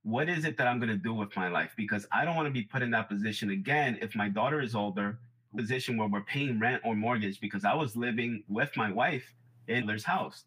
what 0.03 0.29
is 0.29 0.45
it 0.45 0.55
that 0.57 0.67
I'm 0.67 0.77
going 0.77 0.91
to 0.91 0.95
do 0.95 1.15
with 1.15 1.35
my 1.35 1.47
life? 1.47 1.71
Because 1.75 2.05
I 2.11 2.25
don't 2.25 2.35
want 2.35 2.45
to 2.45 2.51
be 2.51 2.61
put 2.61 2.83
in 2.83 2.91
that 2.91 3.09
position 3.09 3.49
again 3.49 3.97
if 3.99 4.15
my 4.15 4.29
daughter 4.29 4.61
is 4.61 4.75
older, 4.75 5.17
position 5.57 5.97
where 5.97 6.07
we're 6.07 6.21
paying 6.25 6.59
rent 6.59 6.83
or 6.85 6.95
mortgage 6.95 7.39
because 7.39 7.65
I 7.65 7.73
was 7.73 7.95
living 7.95 8.43
with 8.47 8.69
my 8.77 8.91
wife 8.91 9.25
in 9.67 9.87
their 9.87 9.97
house. 9.97 10.43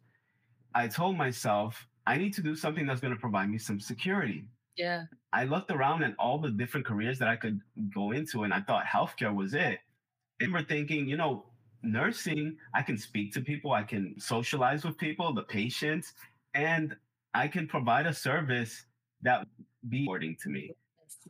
I 0.76 0.86
told 0.86 1.16
myself, 1.16 1.88
I 2.06 2.18
need 2.18 2.32
to 2.34 2.40
do 2.40 2.54
something 2.54 2.86
that's 2.86 3.00
going 3.00 3.12
to 3.12 3.18
provide 3.18 3.50
me 3.50 3.58
some 3.58 3.80
security. 3.80 4.44
Yeah. 4.76 5.06
I 5.32 5.42
looked 5.42 5.72
around 5.72 6.04
at 6.04 6.14
all 6.20 6.38
the 6.38 6.52
different 6.52 6.86
careers 6.86 7.18
that 7.18 7.26
I 7.26 7.34
could 7.34 7.60
go 7.92 8.12
into, 8.12 8.44
and 8.44 8.54
I 8.54 8.60
thought 8.60 8.84
healthcare 8.84 9.34
was 9.34 9.54
it. 9.54 9.80
I 10.40 10.44
remember 10.44 10.64
thinking, 10.68 11.08
you 11.08 11.16
know, 11.16 11.46
nursing, 11.82 12.56
I 12.74 12.82
can 12.82 12.96
speak 12.96 13.32
to 13.34 13.40
people, 13.40 13.72
I 13.72 13.82
can 13.82 14.14
socialize 14.18 14.84
with 14.84 14.96
people, 14.98 15.32
the 15.32 15.42
patients, 15.42 16.14
and 16.54 16.96
I 17.34 17.48
can 17.48 17.66
provide 17.66 18.06
a 18.06 18.14
service 18.14 18.86
that 19.22 19.46
be 19.88 20.00
rewarding 20.00 20.36
to 20.42 20.48
me. 20.48 20.70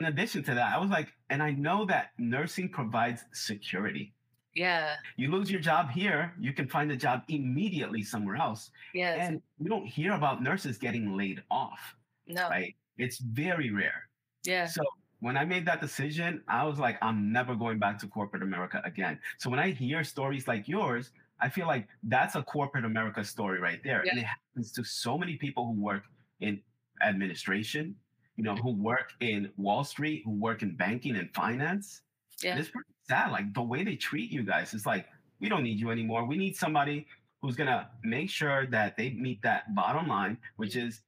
In 0.00 0.06
addition 0.06 0.42
to 0.44 0.54
that, 0.54 0.74
I 0.74 0.78
was 0.78 0.90
like, 0.90 1.08
and 1.30 1.42
I 1.42 1.50
know 1.50 1.84
that 1.86 2.10
nursing 2.18 2.68
provides 2.68 3.24
security. 3.32 4.12
Yeah. 4.54 4.94
You 5.16 5.30
lose 5.30 5.50
your 5.50 5.60
job 5.60 5.90
here, 5.90 6.32
you 6.38 6.52
can 6.52 6.66
find 6.66 6.90
a 6.90 6.96
job 6.96 7.22
immediately 7.28 8.02
somewhere 8.02 8.36
else. 8.36 8.70
Yes. 8.94 9.18
And 9.20 9.42
you 9.58 9.68
don't 9.68 9.86
hear 9.86 10.12
about 10.12 10.42
nurses 10.42 10.78
getting 10.78 11.16
laid 11.16 11.42
off, 11.50 11.94
no. 12.26 12.48
right? 12.48 12.74
It's 12.96 13.18
very 13.18 13.70
rare. 13.70 14.08
Yeah. 14.44 14.66
So 14.66 14.82
when 15.20 15.36
I 15.36 15.44
made 15.44 15.66
that 15.66 15.80
decision, 15.80 16.42
I 16.48 16.64
was 16.64 16.78
like, 16.78 16.98
I'm 17.02 17.32
never 17.32 17.54
going 17.54 17.78
back 17.78 17.98
to 18.00 18.06
corporate 18.06 18.42
America 18.42 18.82
again. 18.84 19.18
So 19.38 19.48
when 19.48 19.58
I 19.58 19.70
hear 19.70 20.04
stories 20.04 20.46
like 20.46 20.68
yours, 20.68 21.10
I 21.40 21.48
feel 21.48 21.66
like 21.66 21.88
that's 22.02 22.34
a 22.34 22.42
corporate 22.42 22.84
America 22.84 23.24
story 23.24 23.60
right 23.60 23.80
there. 23.82 24.02
Yeah. 24.04 24.12
And 24.12 24.20
it 24.20 24.26
happens 24.26 24.72
to 24.72 24.84
so 24.84 25.18
many 25.18 25.36
people 25.36 25.66
who 25.66 25.80
work 25.80 26.04
in 26.40 26.60
administration, 27.02 27.94
you 28.36 28.44
know, 28.44 28.54
who 28.56 28.72
work 28.72 29.12
in 29.20 29.50
Wall 29.56 29.84
Street, 29.84 30.22
who 30.24 30.32
work 30.32 30.62
in 30.62 30.76
banking 30.76 31.16
and 31.16 31.32
finance. 31.34 32.02
Yeah. 32.42 32.52
And 32.52 32.60
it's 32.60 32.70
pretty 32.70 32.88
sad. 33.08 33.32
Like 33.32 33.52
the 33.54 33.62
way 33.62 33.84
they 33.84 33.96
treat 33.96 34.30
you 34.30 34.42
guys, 34.42 34.74
it's 34.74 34.86
like, 34.86 35.06
we 35.40 35.48
don't 35.48 35.62
need 35.62 35.78
you 35.78 35.90
anymore. 35.90 36.26
We 36.26 36.36
need 36.36 36.56
somebody 36.56 37.06
who's 37.42 37.56
gonna 37.56 37.90
make 38.02 38.30
sure 38.30 38.66
that 38.66 38.96
they 38.96 39.10
meet 39.10 39.42
that 39.42 39.74
bottom 39.74 40.08
line, 40.08 40.38
which 40.56 40.76
is 40.76 41.02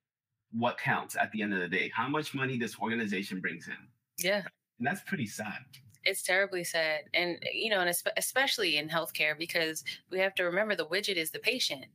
what 0.53 0.79
counts 0.79 1.17
at 1.17 1.31
the 1.33 1.43
end 1.43 1.53
of 1.55 1.61
the 1.61 1.69
day. 1.69 1.91
How 1.95 2.09
much 2.09 2.35
money 2.35 2.59
this 2.59 2.79
organization 2.79 3.41
brings 3.41 3.69
in. 3.69 3.75
Yeah. 4.19 4.45
And 4.79 4.87
that's 4.87 5.03
pretty 5.03 5.27
sad. 5.27 5.65
It's 6.05 6.23
terribly 6.23 6.65
sad. 6.65 7.05
And, 7.13 7.39
you 7.53 7.71
know, 7.71 7.81
and 7.81 7.95
especially 8.17 8.77
in 8.77 8.89
healthcare, 8.89 9.37
because 9.37 9.85
we 10.11 10.19
have 10.21 10.35
to 10.37 10.45
remember 10.45 10.75
the 10.75 10.87
widget 10.87 11.17
is 11.17 11.31
the 11.33 11.39
patient, 11.39 11.87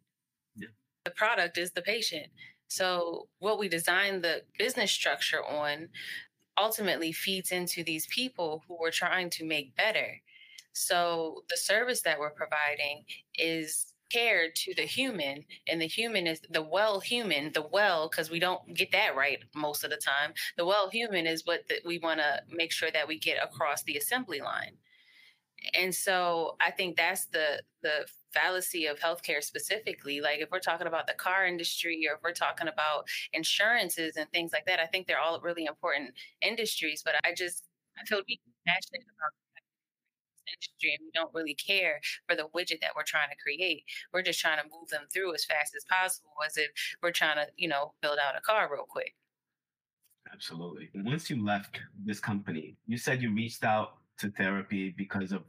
Yeah. 0.55 0.69
the 1.05 1.11
product 1.11 1.57
is 1.57 1.71
the 1.71 1.81
patient. 1.81 2.31
So, 2.67 3.29
what 3.39 3.59
we 3.59 3.67
design 3.69 4.21
the 4.21 4.43
business 4.57 4.91
structure 4.91 5.43
on 5.45 5.89
ultimately 6.57 7.11
feeds 7.13 7.51
into 7.51 7.83
these 7.83 8.07
people 8.07 8.63
who 8.67 8.77
we're 8.79 8.91
trying 8.91 9.29
to 9.31 9.45
make 9.45 9.75
better. 9.75 10.21
So, 10.73 11.45
the 11.49 11.57
service 11.57 12.01
that 12.03 12.19
we're 12.19 12.31
providing 12.31 13.05
is 13.35 13.92
cared 14.13 14.55
to 14.55 14.73
the 14.75 14.83
human, 14.83 15.45
and 15.67 15.81
the 15.81 15.87
human 15.87 16.27
is 16.27 16.41
the 16.49 16.61
well 16.61 16.99
human, 16.99 17.51
the 17.53 17.61
well, 17.71 18.09
because 18.09 18.29
we 18.29 18.39
don't 18.39 18.73
get 18.75 18.91
that 18.91 19.15
right 19.15 19.39
most 19.55 19.83
of 19.83 19.89
the 19.89 19.97
time. 19.97 20.33
The 20.57 20.65
well 20.65 20.89
human 20.89 21.25
is 21.27 21.45
what 21.45 21.67
the, 21.67 21.75
we 21.85 21.99
want 21.99 22.19
to 22.19 22.41
make 22.49 22.71
sure 22.71 22.91
that 22.91 23.07
we 23.07 23.19
get 23.19 23.43
across 23.43 23.83
the 23.83 23.97
assembly 23.97 24.41
line. 24.41 24.77
And 25.73 25.93
so 25.95 26.55
I 26.61 26.71
think 26.71 26.97
that's 26.97 27.25
the 27.27 27.61
the 27.81 28.05
fallacy 28.33 28.85
of 28.87 28.99
healthcare 28.99 29.43
specifically. 29.43 30.19
Like 30.21 30.39
if 30.39 30.49
we're 30.51 30.59
talking 30.59 30.87
about 30.87 31.07
the 31.07 31.13
car 31.13 31.45
industry 31.45 32.05
or 32.09 32.15
if 32.15 32.23
we're 32.23 32.33
talking 32.33 32.67
about 32.67 33.07
insurances 33.33 34.17
and 34.17 34.29
things 34.31 34.51
like 34.51 34.65
that, 34.65 34.79
I 34.79 34.87
think 34.87 35.07
they're 35.07 35.19
all 35.19 35.39
really 35.41 35.65
important 35.65 36.11
industries. 36.41 37.01
But 37.03 37.15
I 37.23 37.33
just 37.35 37.63
I 37.97 38.05
feel 38.05 38.21
passionate 38.67 39.03
about 39.03 39.31
industry 40.53 40.93
and 40.97 41.05
we 41.05 41.11
don't 41.13 41.33
really 41.33 41.55
care 41.55 42.01
for 42.27 42.35
the 42.35 42.47
widget 42.55 42.81
that 42.81 42.91
we're 42.95 43.03
trying 43.03 43.29
to 43.29 43.35
create. 43.41 43.85
We're 44.13 44.21
just 44.23 44.39
trying 44.39 44.57
to 44.61 44.69
move 44.69 44.89
them 44.89 45.05
through 45.13 45.33
as 45.35 45.45
fast 45.45 45.75
as 45.75 45.85
possible 45.85 46.31
as 46.45 46.57
if 46.57 46.69
we're 47.01 47.11
trying 47.11 47.37
to, 47.37 47.47
you 47.57 47.67
know, 47.67 47.93
build 48.01 48.19
out 48.19 48.37
a 48.37 48.41
car 48.41 48.69
real 48.71 48.85
quick. 48.87 49.15
Absolutely. 50.31 50.89
Once 50.95 51.29
you 51.29 51.43
left 51.43 51.79
this 52.05 52.19
company, 52.19 52.75
you 52.87 52.97
said 52.97 53.21
you 53.21 53.33
reached 53.33 53.63
out 53.63 53.97
to 54.17 54.31
therapy 54.31 54.89
because 54.97 55.31
of 55.31 55.43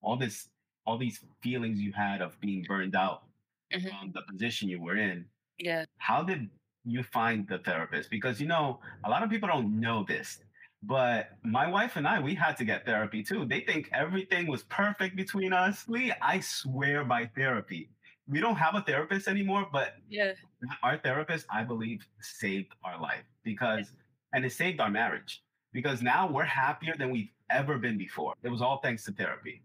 all 0.00 0.16
this, 0.16 0.48
all 0.86 0.96
these 0.98 1.20
feelings 1.42 1.80
you 1.80 1.92
had 1.92 2.22
of 2.22 2.38
being 2.40 2.64
burned 2.64 2.94
out 2.94 3.24
Mhm. 3.72 3.88
from 3.88 4.12
the 4.12 4.22
position 4.22 4.68
you 4.68 4.80
were 4.80 4.96
in. 4.96 5.28
Yeah. 5.58 5.84
How 5.98 6.22
did 6.22 6.50
you 6.84 7.02
find 7.02 7.46
the 7.48 7.58
therapist? 7.58 8.10
Because 8.10 8.40
you 8.40 8.46
know, 8.46 8.80
a 9.04 9.10
lot 9.10 9.22
of 9.22 9.30
people 9.30 9.48
don't 9.48 9.78
know 9.80 10.04
this, 10.04 10.42
but 10.82 11.30
my 11.44 11.66
wife 11.68 11.96
and 11.96 12.06
I, 12.06 12.18
we 12.20 12.34
had 12.34 12.56
to 12.58 12.64
get 12.64 12.84
therapy 12.84 13.22
too. 13.22 13.44
They 13.44 13.60
think 13.60 13.88
everything 13.92 14.46
was 14.48 14.64
perfect 14.64 15.16
between 15.16 15.52
us. 15.52 15.86
We, 15.86 16.12
I 16.20 16.40
swear 16.40 17.04
by 17.04 17.26
therapy. 17.36 17.88
We 18.28 18.40
don't 18.40 18.56
have 18.56 18.74
a 18.74 18.80
therapist 18.82 19.28
anymore, 19.28 19.66
but 19.72 19.94
Yeah. 20.08 20.32
our 20.82 20.98
therapist, 20.98 21.46
I 21.50 21.64
believe, 21.64 22.06
saved 22.20 22.72
our 22.84 23.00
life 23.00 23.24
because, 23.44 23.92
and 24.32 24.44
it 24.44 24.52
saved 24.52 24.80
our 24.80 24.90
marriage 24.90 25.42
because 25.72 26.02
now 26.02 26.28
we're 26.30 26.44
happier 26.44 26.94
than 26.98 27.10
we've 27.10 27.30
ever 27.50 27.78
been 27.78 27.98
before. 27.98 28.34
It 28.42 28.48
was 28.48 28.62
all 28.62 28.78
thanks 28.78 29.04
to 29.04 29.12
therapy. 29.12 29.62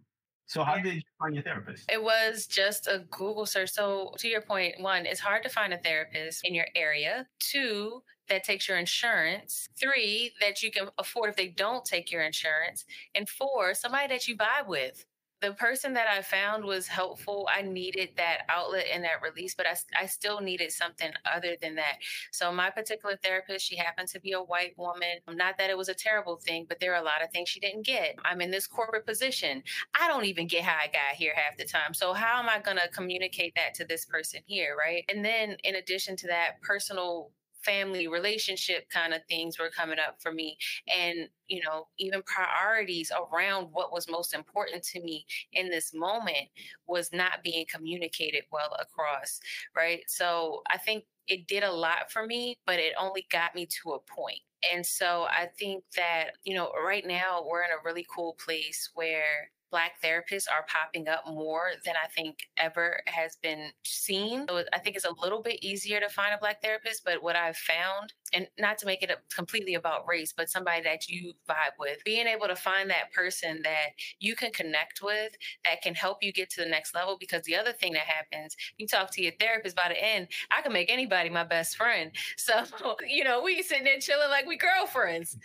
So, 0.48 0.64
how 0.64 0.78
did 0.78 0.96
you 0.96 1.02
find 1.20 1.36
your 1.36 1.44
therapist? 1.44 1.92
It 1.92 2.02
was 2.02 2.48
just 2.48 2.88
a 2.88 3.06
Google 3.12 3.46
search. 3.46 3.72
So, 3.72 4.14
to 4.18 4.28
your 4.30 4.42
point, 4.42 4.80
one, 4.80 5.06
it's 5.06 5.20
hard 5.20 5.44
to 5.44 5.50
find 5.50 5.74
a 5.74 5.78
therapist 5.78 6.46
in 6.46 6.56
your 6.56 6.68
area. 6.74 7.28
Two, 7.40 8.02
that 8.30 8.46
takes 8.46 8.68
your 8.68 8.78
insurance. 8.78 9.68
Three, 9.78 10.32
that 10.40 10.64
you 10.64 10.72
can 10.72 10.88
afford 10.98 11.30
if 11.30 11.36
they 11.36 11.48
don't 11.48 11.84
take 11.84 12.12
your 12.12 12.22
insurance. 12.22 12.86
And 13.14 13.28
four, 13.28 13.74
somebody 13.74 14.08
that 14.08 14.28
you 14.28 14.38
vibe 14.38 14.68
with. 14.68 15.06
The 15.42 15.54
person 15.54 15.94
that 15.94 16.08
I 16.08 16.22
found 16.22 16.64
was 16.66 16.88
helpful. 16.88 17.48
I 17.54 17.62
needed 17.62 18.10
that 18.18 18.40
outlet 18.50 18.86
and 18.92 19.04
that 19.04 19.22
release, 19.22 19.54
but 19.54 19.68
I, 19.68 19.76
I 20.00 20.06
still 20.08 20.42
needed 20.42 20.72
something 20.72 21.12
other 21.32 21.56
than 21.62 21.76
that. 21.76 21.98
So, 22.32 22.52
my 22.52 22.70
particular 22.70 23.18
therapist, 23.22 23.66
she 23.66 23.76
happened 23.76 24.08
to 24.10 24.20
be 24.20 24.32
a 24.32 24.42
white 24.42 24.74
woman. 24.78 25.20
Not 25.30 25.58
that 25.60 25.70
it 25.70 25.78
was 25.78 25.90
a 25.90 25.94
terrible 25.94 26.38
thing, 26.38 26.66
but 26.68 26.80
there 26.80 26.94
are 26.94 27.02
a 27.02 27.06
lot 27.06 27.24
of 27.24 27.32
things 27.32 27.50
she 27.50 27.60
didn't 27.60 27.86
get. 27.86 28.16
I'm 28.26 28.42
in 28.42 28.52
this 28.52 28.68
corporate 28.68 29.06
position. 29.06 29.64
I 30.00 30.08
don't 30.08 30.26
even 30.26 30.48
get 30.48 30.64
how 30.64 30.78
I 30.78 30.88
got 30.88 31.16
here 31.16 31.34
half 31.36 31.58
the 31.58 31.66
time. 31.66 31.94
So 31.94 32.14
how 32.14 32.40
am 32.40 32.50
I 32.50 32.60
going 32.60 32.78
to 32.78 32.88
communicate 32.90 33.54
that 33.56 33.74
to 33.76 33.86
this 33.86 34.06
person 34.06 34.42
here, 34.46 34.76
right? 34.78 35.04
And 35.10 35.24
then 35.24 35.58
in 35.64 35.76
addition 35.76 36.16
to 36.18 36.28
that, 36.28 36.62
personal 36.62 37.32
family 37.68 38.08
relationship 38.08 38.90
kind 38.90 39.14
of 39.14 39.22
things 39.28 39.60
were 39.60 39.70
coming 39.70 39.98
up 40.00 40.18
for 40.22 40.32
me 40.32 40.58
and 40.98 41.28
you 41.48 41.62
know 41.64 41.88
even 41.98 42.22
priorities 42.24 43.12
around 43.12 43.68
what 43.72 43.92
was 43.92 44.10
most 44.10 44.34
important 44.34 44.84
to 44.84 45.02
me 45.02 45.26
in 45.54 45.70
this 45.70 45.94
moment 45.94 46.48
was 46.88 47.12
not 47.12 47.44
being 47.44 47.66
communicated 47.72 48.44
well 48.52 48.76
across 48.80 49.40
right? 49.76 50.02
So 50.08 50.62
i 50.70 50.78
think 50.78 51.04
it 51.28 51.48
did 51.48 51.64
a 51.64 51.72
lot 51.72 52.10
for 52.12 52.26
me 52.26 52.56
but 52.66 52.80
it 52.80 52.94
only 53.00 53.26
got 53.32 53.56
me 53.56 53.68
to 53.84 53.92
a 53.92 54.00
point. 54.00 54.40
And 54.74 54.86
so 54.86 55.28
I 55.30 55.48
think 55.58 55.84
that, 55.96 56.32
you 56.44 56.56
know, 56.56 56.72
right 56.86 57.06
now 57.06 57.46
we're 57.48 57.62
in 57.64 57.72
a 57.72 57.84
really 57.86 58.06
cool 58.14 58.36
place 58.44 58.90
where 58.96 59.52
Black 59.72 60.02
therapists 60.04 60.46
are 60.52 60.66
popping 60.68 61.08
up 61.08 61.24
more 61.28 61.72
than 61.86 61.96
I 62.02 62.08
think 62.08 62.48
ever 62.58 63.02
has 63.08 63.36
been 63.42 63.72
seen. 63.84 64.46
So 64.48 64.64
I 64.74 64.80
think 64.80 64.96
it's 64.96 65.06
a 65.06 65.14
little 65.22 65.42
bit 65.42 65.64
easier 65.64 66.00
to 66.00 66.10
find 66.10 66.34
a 66.34 66.38
Black 66.38 66.62
therapist. 66.62 67.04
But 67.04 67.22
what 67.22 67.36
I've 67.36 67.58
found, 67.58 68.14
and 68.34 68.48
not 68.58 68.78
to 68.80 68.86
make 68.86 69.04
it 69.04 69.12
completely 69.34 69.76
about 69.76 70.08
race, 70.08 70.34
but 70.36 70.50
somebody 70.50 70.82
that 70.84 71.08
you 71.08 71.34
vibe 71.50 71.76
with, 71.80 72.04
being 72.06 72.28
able 72.28 72.48
to 72.48 72.56
find 72.56 72.90
that 72.90 73.12
person 73.14 73.62
that 73.64 73.90
you 74.20 74.36
can 74.36 74.52
connect 74.52 75.02
with 75.02 75.34
that 75.66 75.82
can 75.82 75.96
help 75.96 76.24
you 76.24 76.32
get 76.32 76.50
to 76.52 76.62
the 76.62 76.70
next 76.70 76.96
level. 76.96 77.18
Because 77.20 77.44
the 77.44 77.56
other 77.56 77.74
thing 77.74 77.94
that 77.94 78.04
happens, 78.08 78.56
you 78.78 78.88
talk 78.88 79.12
to 79.12 79.22
your 79.22 79.34
therapist 79.40 79.76
by 79.76 79.90
the 79.90 80.04
end, 80.04 80.28
I 80.50 80.62
can 80.62 80.72
make 80.74 80.92
anybody 80.92 81.30
my 81.30 81.44
best 81.44 81.76
friend. 81.76 82.12
So, 82.38 82.64
you 83.06 83.24
know, 83.24 83.42
we 83.42 83.62
sitting 83.62 83.84
there 83.84 84.00
chilling 84.00 84.30
like 84.30 84.46
we 84.46 84.58
girlfriends. 84.58 85.38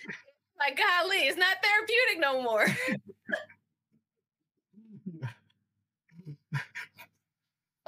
Like, 0.58 0.78
golly, 0.78 1.16
it's 1.18 1.36
not 1.36 1.56
therapeutic 1.62 2.20
no 2.20 2.42
more. 2.42 2.66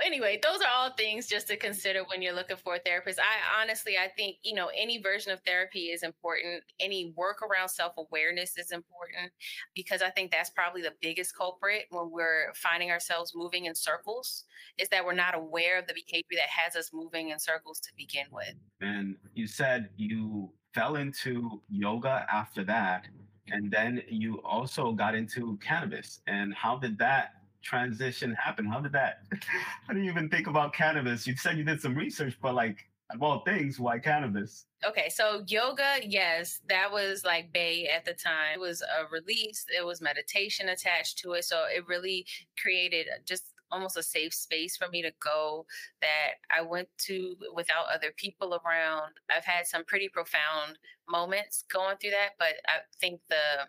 anyway, 0.05 0.38
those 0.42 0.61
are 0.61 0.68
all 0.74 0.90
things 0.90 1.27
just 1.27 1.46
to 1.48 1.57
consider 1.57 2.03
when 2.05 2.22
you're 2.22 2.35
looking 2.35 2.57
for 2.57 2.77
a 2.77 2.79
therapist. 2.79 3.18
I 3.18 3.62
honestly, 3.62 3.96
I 3.96 4.09
think, 4.09 4.37
you 4.42 4.55
know, 4.55 4.70
any 4.77 5.00
version 5.00 5.33
of 5.33 5.40
therapy 5.40 5.87
is 5.87 6.03
important. 6.03 6.62
Any 6.81 7.12
work 7.16 7.42
around 7.42 7.68
self 7.68 7.94
awareness 7.96 8.57
is 8.59 8.72
important 8.72 9.33
because 9.74 10.03
I 10.03 10.11
think 10.11 10.31
that's 10.31 10.50
probably 10.50 10.83
the 10.83 10.94
biggest 11.00 11.37
culprit 11.37 11.87
when 11.90 12.11
we're 12.11 12.53
finding 12.55 12.90
ourselves 12.90 13.33
moving 13.35 13.66
in 13.66 13.74
circles 13.74 14.44
is 14.79 14.88
that 14.88 15.05
we're 15.05 15.14
not 15.14 15.35
aware 15.35 15.79
of 15.79 15.87
the 15.87 15.94
behavior 15.94 16.37
that 16.37 16.48
has 16.48 16.77
us 16.77 16.90
moving 16.92 17.31
in 17.31 17.38
circles 17.38 17.81
to 17.81 17.90
begin 17.96 18.27
with. 18.31 18.55
And 18.81 19.16
you 19.35 19.46
said 19.46 19.90
you 19.96 20.50
fell 20.74 20.96
into 20.96 21.62
yoga 21.68 22.27
after 22.33 22.64
that. 22.64 23.07
And 23.48 23.70
then 23.70 24.03
you 24.09 24.40
also 24.42 24.92
got 24.92 25.14
into 25.14 25.59
cannabis. 25.59 26.20
And 26.27 26.55
how 26.55 26.79
did 26.79 26.98
that 26.98 27.43
transition 27.64 28.35
happen? 28.35 28.66
How 28.66 28.81
did 28.81 28.92
that? 28.92 29.22
How 29.87 29.94
do 29.94 30.00
you 30.00 30.11
even 30.11 30.29
think 30.29 30.46
about 30.46 30.72
cannabis? 30.72 31.27
You 31.27 31.37
said 31.37 31.59
you 31.59 31.64
did 31.64 31.81
some 31.81 31.94
research, 31.94 32.37
but 32.40 32.55
like 32.55 32.87
of 33.12 33.22
all 33.22 33.40
things, 33.40 33.79
why 33.79 33.98
cannabis? 33.98 34.66
Okay, 34.85 35.09
so 35.09 35.44
yoga, 35.46 35.96
yes, 36.03 36.61
that 36.68 36.90
was 36.90 37.24
like 37.24 37.53
Bay 37.53 37.88
at 37.88 38.05
the 38.05 38.14
time. 38.14 38.55
It 38.55 38.61
was 38.61 38.83
a 38.83 39.11
release, 39.11 39.64
it 39.77 39.85
was 39.85 40.00
meditation 40.00 40.68
attached 40.68 41.18
to 41.18 41.33
it. 41.33 41.44
So 41.44 41.64
it 41.74 41.87
really 41.87 42.27
created 42.61 43.07
just 43.24 43.55
almost 43.70 43.96
a 43.96 44.03
safe 44.03 44.33
space 44.33 44.77
for 44.77 44.88
me 44.88 45.03
to 45.03 45.11
go 45.20 45.66
that 46.00 46.35
I 46.57 46.62
went 46.62 46.88
to 47.07 47.37
without 47.55 47.87
other 47.92 48.12
people 48.16 48.61
around. 48.64 49.12
I've 49.35 49.44
had 49.44 49.66
some 49.66 49.85
pretty 49.85 50.09
profound 50.09 50.79
moments 51.09 51.64
going 51.72 51.96
through 51.96 52.11
that, 52.11 52.31
but 52.38 52.55
I 52.66 52.79
think 53.00 53.20
the 53.29 53.66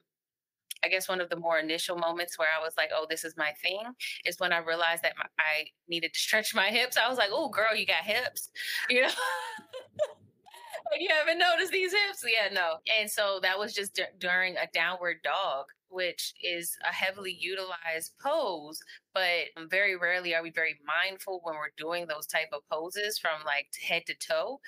I 0.84 0.88
guess 0.88 1.10
one 1.10 1.22
of 1.22 1.30
the 1.30 1.36
more 1.36 1.58
initial 1.60 1.98
moments 1.98 2.38
where 2.38 2.50
I 2.50 2.64
was 2.64 2.74
like, 2.78 2.92
oh, 2.94 3.06
this 3.10 3.24
is 3.24 3.36
my 3.38 3.52
thing 3.62 3.82
is 4.26 4.40
when 4.40 4.54
I 4.54 4.60
realized 4.60 5.04
that 5.04 5.14
my, 5.18 5.26
I 5.40 5.66
needed 5.88 6.14
to 6.14 6.20
stretch 6.20 6.54
my 6.54 6.68
hips. 6.68 6.98
I 6.98 7.10
was 7.10 7.18
like, 7.18 7.30
oh, 7.32 7.50
girl, 7.50 7.76
you 7.76 7.86
got 7.86 8.04
hips, 8.04 8.50
you 8.90 9.02
know? 9.02 9.10
you 11.00 11.10
haven't 11.10 11.40
noticed 11.40 11.72
these 11.72 11.92
hips? 11.92 12.24
Yeah, 12.24 12.54
no. 12.54 12.76
And 13.00 13.10
so 13.10 13.40
that 13.42 13.58
was 13.58 13.74
just 13.74 13.96
d- 13.96 14.04
during 14.20 14.58
a 14.58 14.68
downward 14.74 15.18
dog 15.24 15.66
which 15.90 16.34
is 16.44 16.78
a 16.88 16.94
heavily 16.94 17.38
utilized 17.40 18.14
pose 18.22 18.80
but 19.14 19.70
very 19.70 19.96
rarely 19.96 20.36
are 20.36 20.44
we 20.44 20.52
very 20.52 20.76
mindful 20.86 21.40
when 21.44 21.56
we're 21.56 21.72
doing 21.78 22.06
those 22.06 22.28
type 22.28 22.50
of 22.52 22.62
poses 22.70 23.18
from 23.18 23.46
like 23.46 23.68
head 23.88 24.04
to 24.06 24.14
toe. 24.16 24.60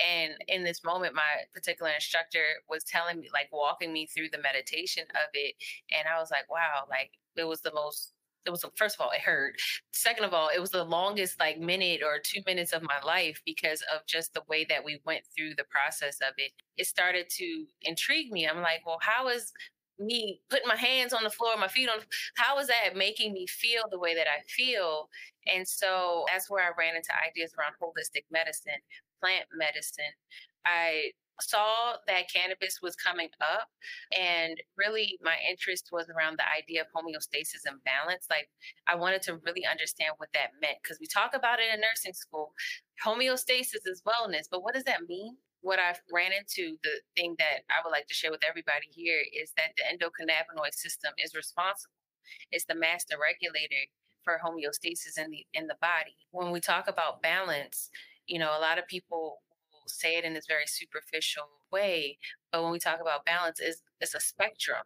And 0.00 0.34
in 0.48 0.62
this 0.62 0.84
moment 0.84 1.14
my 1.14 1.44
particular 1.52 1.90
instructor 1.92 2.44
was 2.68 2.84
telling 2.84 3.18
me 3.20 3.28
like 3.32 3.48
walking 3.52 3.92
me 3.92 4.06
through 4.06 4.28
the 4.30 4.38
meditation 4.38 5.04
of 5.10 5.30
it 5.34 5.54
and 5.90 6.06
i 6.08 6.20
was 6.20 6.30
like 6.30 6.50
wow 6.50 6.84
like 6.88 7.10
it 7.36 7.44
was 7.44 7.60
the 7.60 7.72
most 7.72 8.12
it 8.46 8.50
was 8.50 8.64
first 8.76 8.96
of 8.96 9.00
all 9.00 9.10
it 9.10 9.20
hurt. 9.20 9.54
Second 9.92 10.24
of 10.24 10.32
all 10.32 10.50
it 10.54 10.60
was 10.60 10.70
the 10.70 10.84
longest 10.84 11.40
like 11.40 11.58
minute 11.58 12.00
or 12.04 12.20
two 12.22 12.40
minutes 12.46 12.72
of 12.72 12.82
my 12.82 12.98
life 13.04 13.42
because 13.44 13.82
of 13.92 14.06
just 14.06 14.34
the 14.34 14.42
way 14.48 14.64
that 14.68 14.84
we 14.84 15.00
went 15.04 15.24
through 15.36 15.54
the 15.56 15.64
process 15.64 16.18
of 16.20 16.34
it. 16.38 16.52
It 16.76 16.86
started 16.86 17.28
to 17.30 17.66
intrigue 17.82 18.30
me. 18.30 18.46
I'm 18.46 18.62
like 18.62 18.86
well 18.86 18.98
how 19.00 19.28
is 19.28 19.52
me 19.98 20.40
putting 20.50 20.68
my 20.68 20.76
hands 20.76 21.12
on 21.12 21.24
the 21.24 21.30
floor, 21.30 21.56
my 21.56 21.68
feet 21.68 21.88
on, 21.88 22.00
how 22.36 22.58
is 22.58 22.68
that 22.68 22.96
making 22.96 23.32
me 23.32 23.46
feel 23.46 23.82
the 23.90 23.98
way 23.98 24.14
that 24.14 24.26
I 24.26 24.42
feel? 24.48 25.08
And 25.52 25.66
so 25.66 26.24
that's 26.32 26.50
where 26.50 26.64
I 26.64 26.70
ran 26.78 26.96
into 26.96 27.10
ideas 27.16 27.54
around 27.58 27.74
holistic 27.80 28.24
medicine, 28.30 28.80
plant 29.20 29.46
medicine. 29.56 30.12
I 30.64 31.12
saw 31.40 31.94
that 32.06 32.32
cannabis 32.32 32.80
was 32.82 32.96
coming 32.96 33.28
up 33.40 33.68
and 34.16 34.56
really 34.76 35.18
my 35.22 35.36
interest 35.48 35.90
was 35.92 36.08
around 36.08 36.38
the 36.38 36.44
idea 36.56 36.80
of 36.80 36.86
homeostasis 36.96 37.66
and 37.66 37.82
balance 37.84 38.26
like 38.30 38.48
i 38.86 38.94
wanted 38.94 39.20
to 39.20 39.36
really 39.44 39.66
understand 39.70 40.12
what 40.16 40.30
that 40.32 40.50
meant 40.62 40.78
because 40.82 40.98
we 40.98 41.06
talk 41.06 41.32
about 41.34 41.58
it 41.58 41.72
in 41.74 41.80
nursing 41.80 42.14
school 42.14 42.52
homeostasis 43.04 43.84
is 43.84 44.02
wellness 44.06 44.46
but 44.50 44.62
what 44.62 44.74
does 44.74 44.84
that 44.84 45.06
mean 45.08 45.36
what 45.66 45.80
I've 45.80 46.00
ran 46.14 46.30
into, 46.30 46.78
the 46.84 47.00
thing 47.16 47.34
that 47.40 47.66
I 47.68 47.82
would 47.82 47.90
like 47.90 48.06
to 48.06 48.14
share 48.14 48.30
with 48.30 48.46
everybody 48.48 48.86
here 48.88 49.18
is 49.34 49.50
that 49.56 49.74
the 49.76 49.82
endocannabinoid 49.90 50.72
system 50.72 51.12
is 51.18 51.34
responsible. 51.34 51.98
It's 52.52 52.66
the 52.66 52.76
master 52.76 53.16
regulator 53.20 53.90
for 54.22 54.38
homeostasis 54.38 55.18
in 55.18 55.30
the 55.30 55.44
in 55.54 55.66
the 55.66 55.74
body. 55.80 56.14
When 56.30 56.52
we 56.52 56.60
talk 56.60 56.86
about 56.86 57.20
balance, 57.20 57.90
you 58.28 58.38
know, 58.38 58.56
a 58.56 58.62
lot 58.62 58.78
of 58.78 58.86
people 58.86 59.38
say 59.88 60.16
it 60.16 60.24
in 60.24 60.34
this 60.34 60.46
very 60.46 60.66
superficial 60.66 61.48
way, 61.72 62.18
but 62.52 62.62
when 62.62 62.70
we 62.70 62.78
talk 62.78 63.00
about 63.00 63.24
balance, 63.24 63.58
is 63.58 63.82
it's 64.00 64.14
a 64.14 64.20
spectrum 64.20 64.82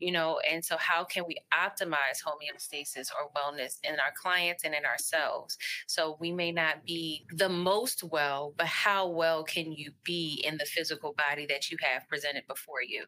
you 0.00 0.12
know 0.12 0.40
and 0.50 0.64
so 0.64 0.76
how 0.78 1.04
can 1.04 1.24
we 1.26 1.36
optimize 1.52 2.22
homeostasis 2.24 3.08
or 3.10 3.30
wellness 3.36 3.78
in 3.84 3.94
our 4.00 4.12
clients 4.20 4.64
and 4.64 4.74
in 4.74 4.84
ourselves? 4.84 5.56
So 5.86 6.16
we 6.20 6.32
may 6.32 6.52
not 6.52 6.84
be 6.84 7.26
the 7.34 7.48
most 7.48 8.02
well 8.02 8.54
but 8.56 8.66
how 8.66 9.08
well 9.08 9.44
can 9.44 9.72
you 9.72 9.92
be 10.04 10.42
in 10.46 10.56
the 10.56 10.64
physical 10.64 11.14
body 11.14 11.46
that 11.46 11.70
you 11.70 11.76
have 11.82 12.08
presented 12.08 12.46
before 12.48 12.82
you? 12.86 13.04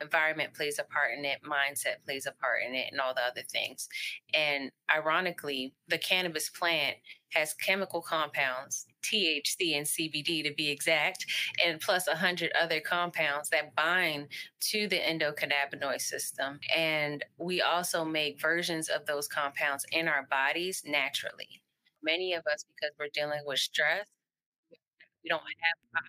Environment 0.00 0.54
plays 0.54 0.78
a 0.78 0.84
part 0.84 1.18
in 1.18 1.24
it 1.24 1.40
mindset 1.42 2.04
plays 2.04 2.26
a 2.26 2.32
part 2.32 2.60
in 2.66 2.74
it 2.74 2.88
and 2.92 3.00
all 3.00 3.14
the 3.14 3.22
other 3.22 3.42
things. 3.50 3.88
And 4.32 4.70
ironically 4.94 5.74
the 5.88 5.98
cannabis 5.98 6.50
plant 6.50 6.96
has 7.34 7.52
chemical 7.54 8.00
compounds, 8.00 8.86
THC 9.04 9.76
and 9.76 9.86
CBD 9.86 10.42
to 10.44 10.52
be 10.54 10.70
exact, 10.70 11.26
and 11.64 11.80
plus 11.80 12.08
a 12.08 12.16
hundred 12.16 12.52
other 12.60 12.80
compounds 12.80 13.50
that 13.50 13.74
bind 13.74 14.28
to 14.70 14.88
the 14.88 14.98
endocannabinoid 14.98 16.00
system. 16.00 16.58
And 16.74 17.24
we 17.38 17.62
also 17.62 18.04
make 18.04 18.40
versions 18.40 18.88
of 18.88 19.06
those 19.06 19.28
compounds 19.28 19.84
in 19.92 20.08
our 20.08 20.26
bodies 20.30 20.82
naturally. 20.86 21.62
Many 22.02 22.34
of 22.34 22.42
us, 22.52 22.64
because 22.64 22.94
we're 22.98 23.08
dealing 23.12 23.42
with 23.46 23.58
stress, 23.58 24.06
we 25.22 25.28
don't 25.28 25.40
have 25.40 26.04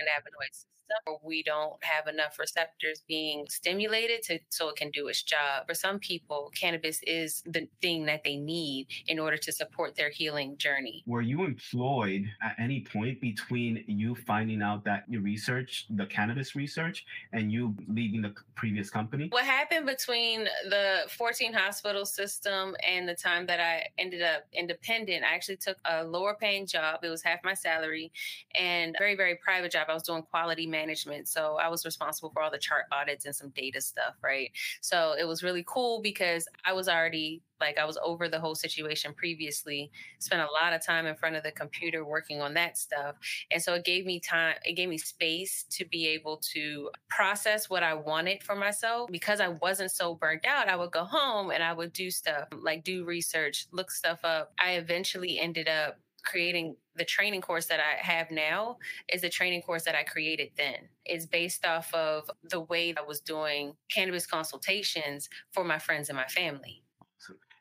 endocannabinoid 0.00 0.52
system 0.52 0.73
or 1.06 1.18
we 1.22 1.42
don't 1.42 1.82
have 1.82 2.06
enough 2.06 2.38
receptors 2.38 3.02
being 3.08 3.46
stimulated 3.48 4.22
to 4.22 4.38
so 4.50 4.68
it 4.68 4.76
can 4.76 4.90
do 4.90 5.08
its 5.08 5.22
job. 5.22 5.66
For 5.66 5.74
some 5.74 5.98
people, 5.98 6.52
cannabis 6.58 7.00
is 7.06 7.42
the 7.46 7.68
thing 7.80 8.06
that 8.06 8.24
they 8.24 8.36
need 8.36 8.86
in 9.06 9.18
order 9.18 9.36
to 9.36 9.52
support 9.52 9.96
their 9.96 10.10
healing 10.10 10.56
journey. 10.56 11.02
Were 11.06 11.22
you 11.22 11.44
employed 11.44 12.24
at 12.42 12.54
any 12.58 12.80
point 12.80 13.20
between 13.20 13.84
you 13.86 14.14
finding 14.14 14.62
out 14.62 14.84
that 14.84 15.04
you 15.08 15.20
research 15.20 15.86
the 15.90 16.06
cannabis 16.06 16.54
research 16.54 17.04
and 17.32 17.52
you 17.52 17.74
leaving 17.88 18.22
the 18.22 18.34
previous 18.54 18.90
company? 18.90 19.28
What 19.30 19.44
happened 19.44 19.86
between 19.86 20.44
the 20.68 21.02
14 21.08 21.52
hospital 21.52 22.06
system 22.06 22.76
and 22.86 23.08
the 23.08 23.14
time 23.14 23.46
that 23.46 23.60
I 23.60 23.86
ended 23.98 24.22
up 24.22 24.44
independent, 24.52 25.24
I 25.24 25.34
actually 25.34 25.56
took 25.56 25.76
a 25.84 26.04
lower 26.04 26.34
paying 26.34 26.66
job. 26.66 27.00
It 27.02 27.08
was 27.08 27.22
half 27.22 27.40
my 27.44 27.54
salary 27.54 28.12
and 28.54 28.94
very, 28.98 29.16
very 29.16 29.36
private 29.36 29.72
job. 29.72 29.86
I 29.88 29.94
was 29.94 30.02
doing 30.02 30.22
quality 30.22 30.66
management. 30.74 31.28
So 31.28 31.56
I 31.62 31.68
was 31.68 31.84
responsible 31.84 32.30
for 32.30 32.42
all 32.42 32.50
the 32.50 32.58
chart 32.58 32.84
audits 32.90 33.24
and 33.24 33.34
some 33.34 33.50
data 33.50 33.80
stuff, 33.80 34.14
right? 34.22 34.50
So 34.80 35.14
it 35.18 35.24
was 35.24 35.42
really 35.42 35.64
cool 35.66 36.02
because 36.02 36.48
I 36.64 36.72
was 36.72 36.88
already 36.88 37.42
like 37.60 37.78
I 37.78 37.84
was 37.84 37.98
over 38.02 38.28
the 38.28 38.40
whole 38.40 38.54
situation 38.54 39.14
previously, 39.14 39.90
spent 40.18 40.42
a 40.42 40.52
lot 40.52 40.72
of 40.72 40.84
time 40.84 41.06
in 41.06 41.14
front 41.14 41.36
of 41.36 41.42
the 41.42 41.52
computer 41.52 42.04
working 42.04 42.42
on 42.42 42.54
that 42.54 42.76
stuff. 42.76 43.16
And 43.50 43.62
so 43.62 43.74
it 43.74 43.84
gave 43.84 44.04
me 44.04 44.20
time, 44.20 44.56
it 44.64 44.74
gave 44.74 44.88
me 44.88 44.98
space 44.98 45.64
to 45.70 45.84
be 45.84 46.08
able 46.08 46.38
to 46.52 46.90
process 47.08 47.70
what 47.70 47.82
I 47.82 47.94
wanted 47.94 48.42
for 48.42 48.56
myself. 48.56 49.08
Because 49.10 49.40
I 49.40 49.48
wasn't 49.48 49.92
so 49.92 50.14
burnt 50.14 50.44
out, 50.46 50.68
I 50.68 50.76
would 50.76 50.90
go 50.90 51.04
home 51.04 51.50
and 51.50 51.62
I 51.62 51.72
would 51.72 51.92
do 51.92 52.10
stuff 52.10 52.48
like 52.52 52.84
do 52.84 53.04
research, 53.04 53.66
look 53.72 53.90
stuff 53.90 54.20
up. 54.24 54.52
I 54.58 54.72
eventually 54.72 55.38
ended 55.38 55.68
up 55.68 55.98
creating 56.24 56.76
the 56.96 57.04
training 57.04 57.40
course 57.40 57.66
that 57.66 57.80
I 57.80 58.04
have 58.04 58.30
now 58.30 58.78
is 59.12 59.22
the 59.22 59.28
training 59.28 59.62
course 59.62 59.84
that 59.84 59.94
I 59.94 60.04
created 60.04 60.50
then. 60.56 60.88
It's 61.04 61.26
based 61.26 61.66
off 61.66 61.92
of 61.92 62.30
the 62.42 62.60
way 62.60 62.94
I 62.96 63.02
was 63.02 63.20
doing 63.20 63.74
cannabis 63.90 64.26
consultations 64.26 65.28
for 65.52 65.64
my 65.64 65.78
friends 65.78 66.08
and 66.08 66.16
my 66.16 66.26
family. 66.26 66.84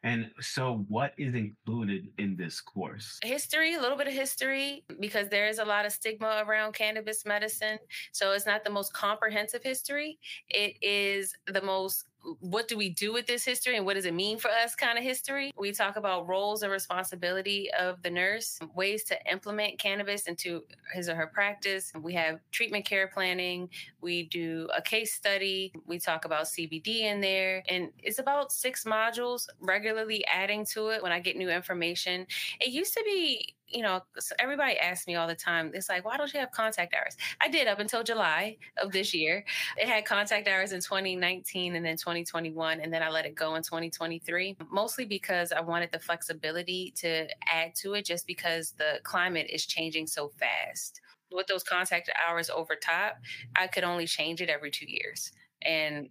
And 0.06 0.32
so, 0.42 0.86
what 0.90 1.14
is 1.18 1.34
included 1.34 2.10
in 2.18 2.36
this 2.36 2.60
course? 2.60 3.20
History, 3.24 3.76
a 3.76 3.80
little 3.80 3.98
bit 3.98 4.08
of 4.08 4.14
history, 4.14 4.84
because 5.00 5.30
there 5.30 5.48
is 5.48 5.60
a 5.60 5.66
lot 5.66 5.86
of 5.86 5.94
stigma 5.94 6.44
around 6.46 6.74
cannabis 6.74 7.26
medicine. 7.26 7.80
So, 8.12 8.34
it's 8.34 8.46
not 8.46 8.66
the 8.66 8.70
most 8.70 8.94
comprehensive 8.94 9.64
history. 9.64 10.20
It 10.50 10.76
is 10.82 11.34
the 11.48 11.62
most 11.62 12.04
what 12.40 12.68
do 12.68 12.78
we 12.78 12.90
do 12.90 13.14
with 13.14 13.28
this 13.28 13.44
history 13.44 13.76
and 13.76 13.86
what 13.86 13.96
does 13.96 14.06
it 14.06 14.14
mean 14.14 14.38
for 14.38 14.50
us 14.50 14.76
kind 14.76 14.98
of 14.98 15.04
history. 15.04 15.52
We 15.58 15.72
talk 15.72 15.96
about 15.96 16.28
roles 16.28 16.64
and 16.64 16.72
responsibility 16.72 17.70
of 17.78 18.02
the 18.02 18.10
nurse, 18.10 18.60
ways 18.76 19.04
to 19.06 19.32
implement 19.32 19.80
cannabis 19.80 20.28
into 20.28 20.64
his 20.94 21.10
or 21.10 21.16
her 21.16 21.28
practice. 21.28 21.92
We 22.00 22.14
have 22.14 22.40
treatment 22.52 22.86
care 22.86 23.08
planning. 23.08 23.70
We 24.02 24.24
do 24.24 24.70
a 24.76 24.82
case 24.82 25.14
study. 25.14 25.74
We 25.86 26.00
talk 26.00 26.26
about 26.26 26.46
CBD 26.46 27.02
in 27.02 27.22
there. 27.22 27.64
And 27.70 27.90
it's 28.02 28.20
about 28.20 28.52
six 28.52 28.84
modules, 28.86 29.48
regularly 29.60 30.26
adding 30.28 30.66
to 30.74 30.90
it 30.90 31.04
when 31.04 31.12
I 31.12 31.20
get 31.20 31.38
new 31.38 31.50
information. 31.50 32.26
It 32.60 32.70
used 32.70 32.94
to 32.94 33.04
be 33.06 33.56
you 33.74 33.82
know, 33.82 34.02
everybody 34.40 34.78
asks 34.78 35.08
me 35.08 35.16
all 35.16 35.28
the 35.28 35.36
time, 35.36 35.72
it's 35.74 35.90
like, 35.90 36.06
why 36.06 36.16
don't 36.16 36.32
you 36.34 36.40
have 36.40 36.52
contact 36.52 36.94
hours? 36.94 37.18
I 37.42 37.50
did 37.50 37.68
up 37.68 37.80
until 37.80 38.04
July 38.04 38.58
of 38.78 38.92
this 38.92 39.14
year. 39.14 39.44
It 39.78 39.88
had 39.88 40.06
contact 40.06 40.48
hours 40.48 40.72
in 40.72 40.80
2019 40.80 41.76
and 41.76 41.86
then 41.86 41.98
2021, 41.98 42.80
and 42.80 42.94
then 42.94 43.02
I 43.02 43.10
let 43.10 43.26
it 43.26 43.36
go 43.36 43.56
in 43.56 43.64
2023, 43.64 44.58
mostly 44.72 45.06
because 45.06 45.52
I 45.52 45.62
wanted 45.62 45.92
the 45.92 46.00
flexibility 46.00 46.94
to 46.98 47.28
add 47.52 47.74
to 47.76 47.94
it 47.94 48.06
just 48.06 48.28
because 48.28 48.72
the 48.78 49.00
climate 49.04 49.48
is 49.50 49.66
changing 49.66 50.08
so 50.08 50.30
fast. 50.30 51.02
With 51.32 51.48
those 51.48 51.64
contact 51.64 52.12
hours 52.28 52.52
over 52.52 52.76
top, 52.76 53.18
I 53.56 53.66
could 53.66 53.84
only 53.84 54.06
change 54.06 54.40
it 54.40 54.50
every 54.50 54.70
two 54.70 54.86
years. 54.88 55.32
And 55.64 56.10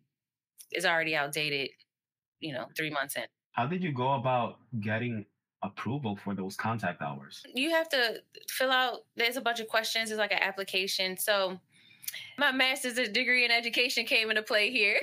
it's 0.72 0.84
already 0.84 1.14
outdated, 1.14 1.70
you 2.40 2.52
know, 2.52 2.66
three 2.76 2.90
months 2.90 3.14
in. 3.14 3.22
How 3.52 3.66
did 3.66 3.84
you 3.84 3.92
go 3.92 4.14
about 4.14 4.58
getting 4.80 5.26
approval 5.62 6.16
for 6.16 6.34
those 6.34 6.56
contact 6.56 7.02
hours? 7.02 7.42
You 7.54 7.70
have 7.70 7.88
to 7.90 8.22
fill 8.48 8.70
out, 8.70 9.00
there's 9.16 9.36
a 9.36 9.40
bunch 9.40 9.60
of 9.60 9.68
questions. 9.68 10.10
It's 10.10 10.18
like 10.18 10.32
an 10.32 10.42
application. 10.42 11.16
So 11.16 11.58
my 12.38 12.52
master's 12.52 12.94
degree 13.10 13.44
in 13.44 13.50
education 13.50 14.04
came 14.04 14.30
into 14.30 14.42
play 14.42 14.70
here. 14.70 15.00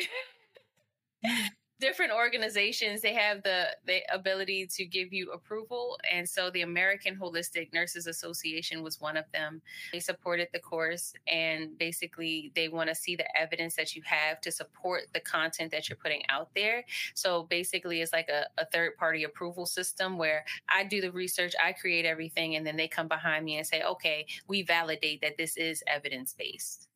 different 1.80 2.12
organizations 2.12 3.02
they 3.02 3.14
have 3.14 3.42
the 3.44 3.68
the 3.86 4.02
ability 4.14 4.68
to 4.68 4.86
give 4.86 5.14
you 5.14 5.32
approval. 5.32 6.00
And 6.12 6.28
so 6.28 6.50
the 6.50 6.62
american 6.62 7.16
holistic 7.16 7.74
nurses 7.74 8.08
association 8.08 8.84
was 8.84 9.00
one 9.00 9.18
of 9.18 9.26
them. 9.32 9.62
They 9.92 10.00
supported 10.00 10.50
the 10.54 10.60
course 10.60 11.14
and 11.28 11.78
basically 11.78 12.52
they 12.56 12.68
want 12.68 12.90
to 12.90 12.96
see 12.96 13.16
the 13.16 13.26
evidence 13.38 13.76
that 13.76 13.96
you 13.96 14.02
have 14.06 14.42
to 14.42 14.52
support 14.52 15.04
the 15.14 15.20
content 15.20 15.72
that 15.72 15.90
you're 15.90 15.98
putting 15.98 16.24
out 16.30 16.50
there. 16.56 16.84
So 17.14 17.44
basically 17.44 18.02
it's 18.02 18.14
like 18.14 18.30
a, 18.30 18.46
a 18.58 18.66
third 18.66 18.96
party 18.98 19.24
approval 19.24 19.66
system 19.66 20.18
where 20.18 20.46
i 20.70 20.84
do 20.84 21.02
the 21.02 21.12
research 21.12 21.54
i 21.64 21.72
create 21.72 22.06
everything 22.06 22.56
and 22.56 22.66
then 22.66 22.76
they 22.76 22.88
come 22.88 23.08
behind 23.08 23.46
me 23.46 23.58
and 23.58 23.66
say 23.66 23.82
okay 23.84 24.26
we 24.48 24.62
validate 24.64 25.22
that 25.22 25.38
this 25.38 25.58
is 25.58 25.84
evidence 25.88 26.34
based 26.38 26.88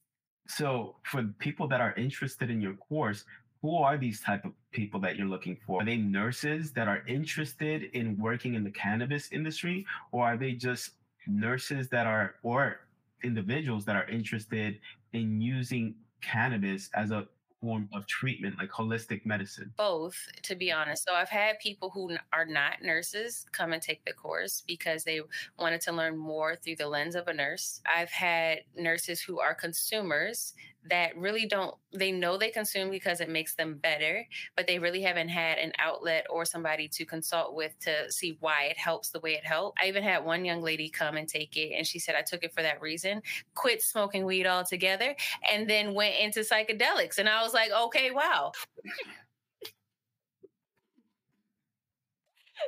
so 0.47 0.95
for 1.03 1.23
people 1.39 1.67
that 1.67 1.81
are 1.81 1.93
interested 1.95 2.49
in 2.49 2.59
your 2.61 2.73
course 2.75 3.25
who 3.63 3.77
are 3.77 3.97
these 3.97 4.19
type 4.21 4.45
of 4.45 4.53
people 4.71 4.99
that 4.99 5.15
you're 5.15 5.27
looking 5.27 5.57
for? 5.65 5.81
Are 5.81 5.85
they 5.85 5.97
nurses 5.97 6.73
that 6.73 6.87
are 6.87 7.03
interested 7.07 7.85
in 7.93 8.17
working 8.19 8.53
in 8.53 8.63
the 8.63 8.71
cannabis 8.71 9.31
industry, 9.31 9.87
or 10.11 10.25
are 10.25 10.37
they 10.37 10.53
just 10.53 10.91
nurses 11.25 11.89
that 11.89 12.05
are 12.05 12.35
or 12.43 12.81
individuals 13.23 13.85
that 13.85 13.95
are 13.95 14.07
interested 14.09 14.81
in 15.13 15.41
using 15.41 15.95
cannabis 16.21 16.91
as 16.93 17.11
a 17.11 17.27
form 17.61 17.89
of 17.93 18.05
treatment, 18.05 18.57
like 18.59 18.69
holistic 18.69 19.25
medicine? 19.25 19.73
Both, 19.77 20.27
to 20.43 20.55
be 20.55 20.71
honest. 20.71 21.05
So 21.05 21.13
I've 21.15 21.29
had 21.29 21.57
people 21.59 21.89
who 21.89 22.17
are 22.33 22.45
not 22.45 22.81
nurses 22.83 23.45
come 23.53 23.73
and 23.73 23.81
take 23.81 24.05
the 24.05 24.13
course 24.13 24.61
because 24.61 25.05
they 25.05 25.21
wanted 25.57 25.81
to 25.81 25.93
learn 25.93 26.17
more 26.17 26.55
through 26.57 26.75
the 26.75 26.87
lens 26.89 27.15
of 27.15 27.27
a 27.27 27.33
nurse. 27.33 27.81
I've 27.85 28.11
had 28.11 28.65
nurses 28.75 29.21
who 29.21 29.39
are 29.39 29.55
consumers 29.55 30.53
that 30.89 31.15
really 31.17 31.45
don't 31.45 31.75
they 31.93 32.11
know 32.11 32.37
they 32.37 32.49
consume 32.49 32.89
because 32.89 33.21
it 33.21 33.29
makes 33.29 33.55
them 33.55 33.75
better 33.75 34.25
but 34.55 34.67
they 34.67 34.79
really 34.79 35.01
haven't 35.01 35.29
had 35.29 35.57
an 35.57 35.71
outlet 35.79 36.25
or 36.29 36.45
somebody 36.45 36.87
to 36.87 37.05
consult 37.05 37.55
with 37.55 37.77
to 37.79 38.11
see 38.11 38.37
why 38.39 38.63
it 38.63 38.77
helps 38.77 39.09
the 39.09 39.19
way 39.21 39.33
it 39.33 39.45
helped 39.45 39.77
i 39.81 39.87
even 39.87 40.03
had 40.03 40.23
one 40.25 40.43
young 40.45 40.61
lady 40.61 40.89
come 40.89 41.15
and 41.17 41.27
take 41.27 41.55
it 41.57 41.71
and 41.77 41.87
she 41.87 41.99
said 41.99 42.15
i 42.15 42.21
took 42.21 42.43
it 42.43 42.53
for 42.53 42.61
that 42.61 42.81
reason 42.81 43.21
quit 43.55 43.81
smoking 43.81 44.25
weed 44.25 44.45
altogether 44.47 45.15
and 45.51 45.69
then 45.69 45.93
went 45.93 46.15
into 46.19 46.41
psychedelics. 46.41 47.17
And 47.19 47.29
i 47.29 47.41
was 47.41 47.53
like 47.53 47.71
okay 47.71 48.11
wow. 48.11 48.51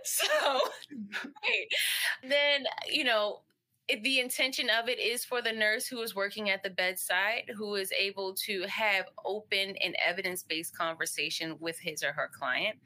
So 0.03 0.25
then 2.23 2.65
you 2.89 3.03
know 3.03 3.41
it, 3.87 4.03
the 4.03 4.19
intention 4.19 4.69
of 4.69 4.89
it 4.89 4.99
is 4.99 5.23
for 5.23 5.41
the 5.41 5.51
nurse 5.51 5.85
who 5.85 6.01
is 6.01 6.15
working 6.15 6.49
at 6.49 6.63
the 6.63 6.69
bedside 6.69 7.51
who 7.55 7.75
is 7.75 7.91
able 7.91 8.33
to 8.33 8.63
have 8.63 9.05
open 9.23 9.75
and 9.77 9.95
evidence-based 10.03 10.75
conversation 10.75 11.55
with 11.59 11.77
his 11.79 12.03
or 12.03 12.11
her 12.11 12.29
client. 12.37 12.77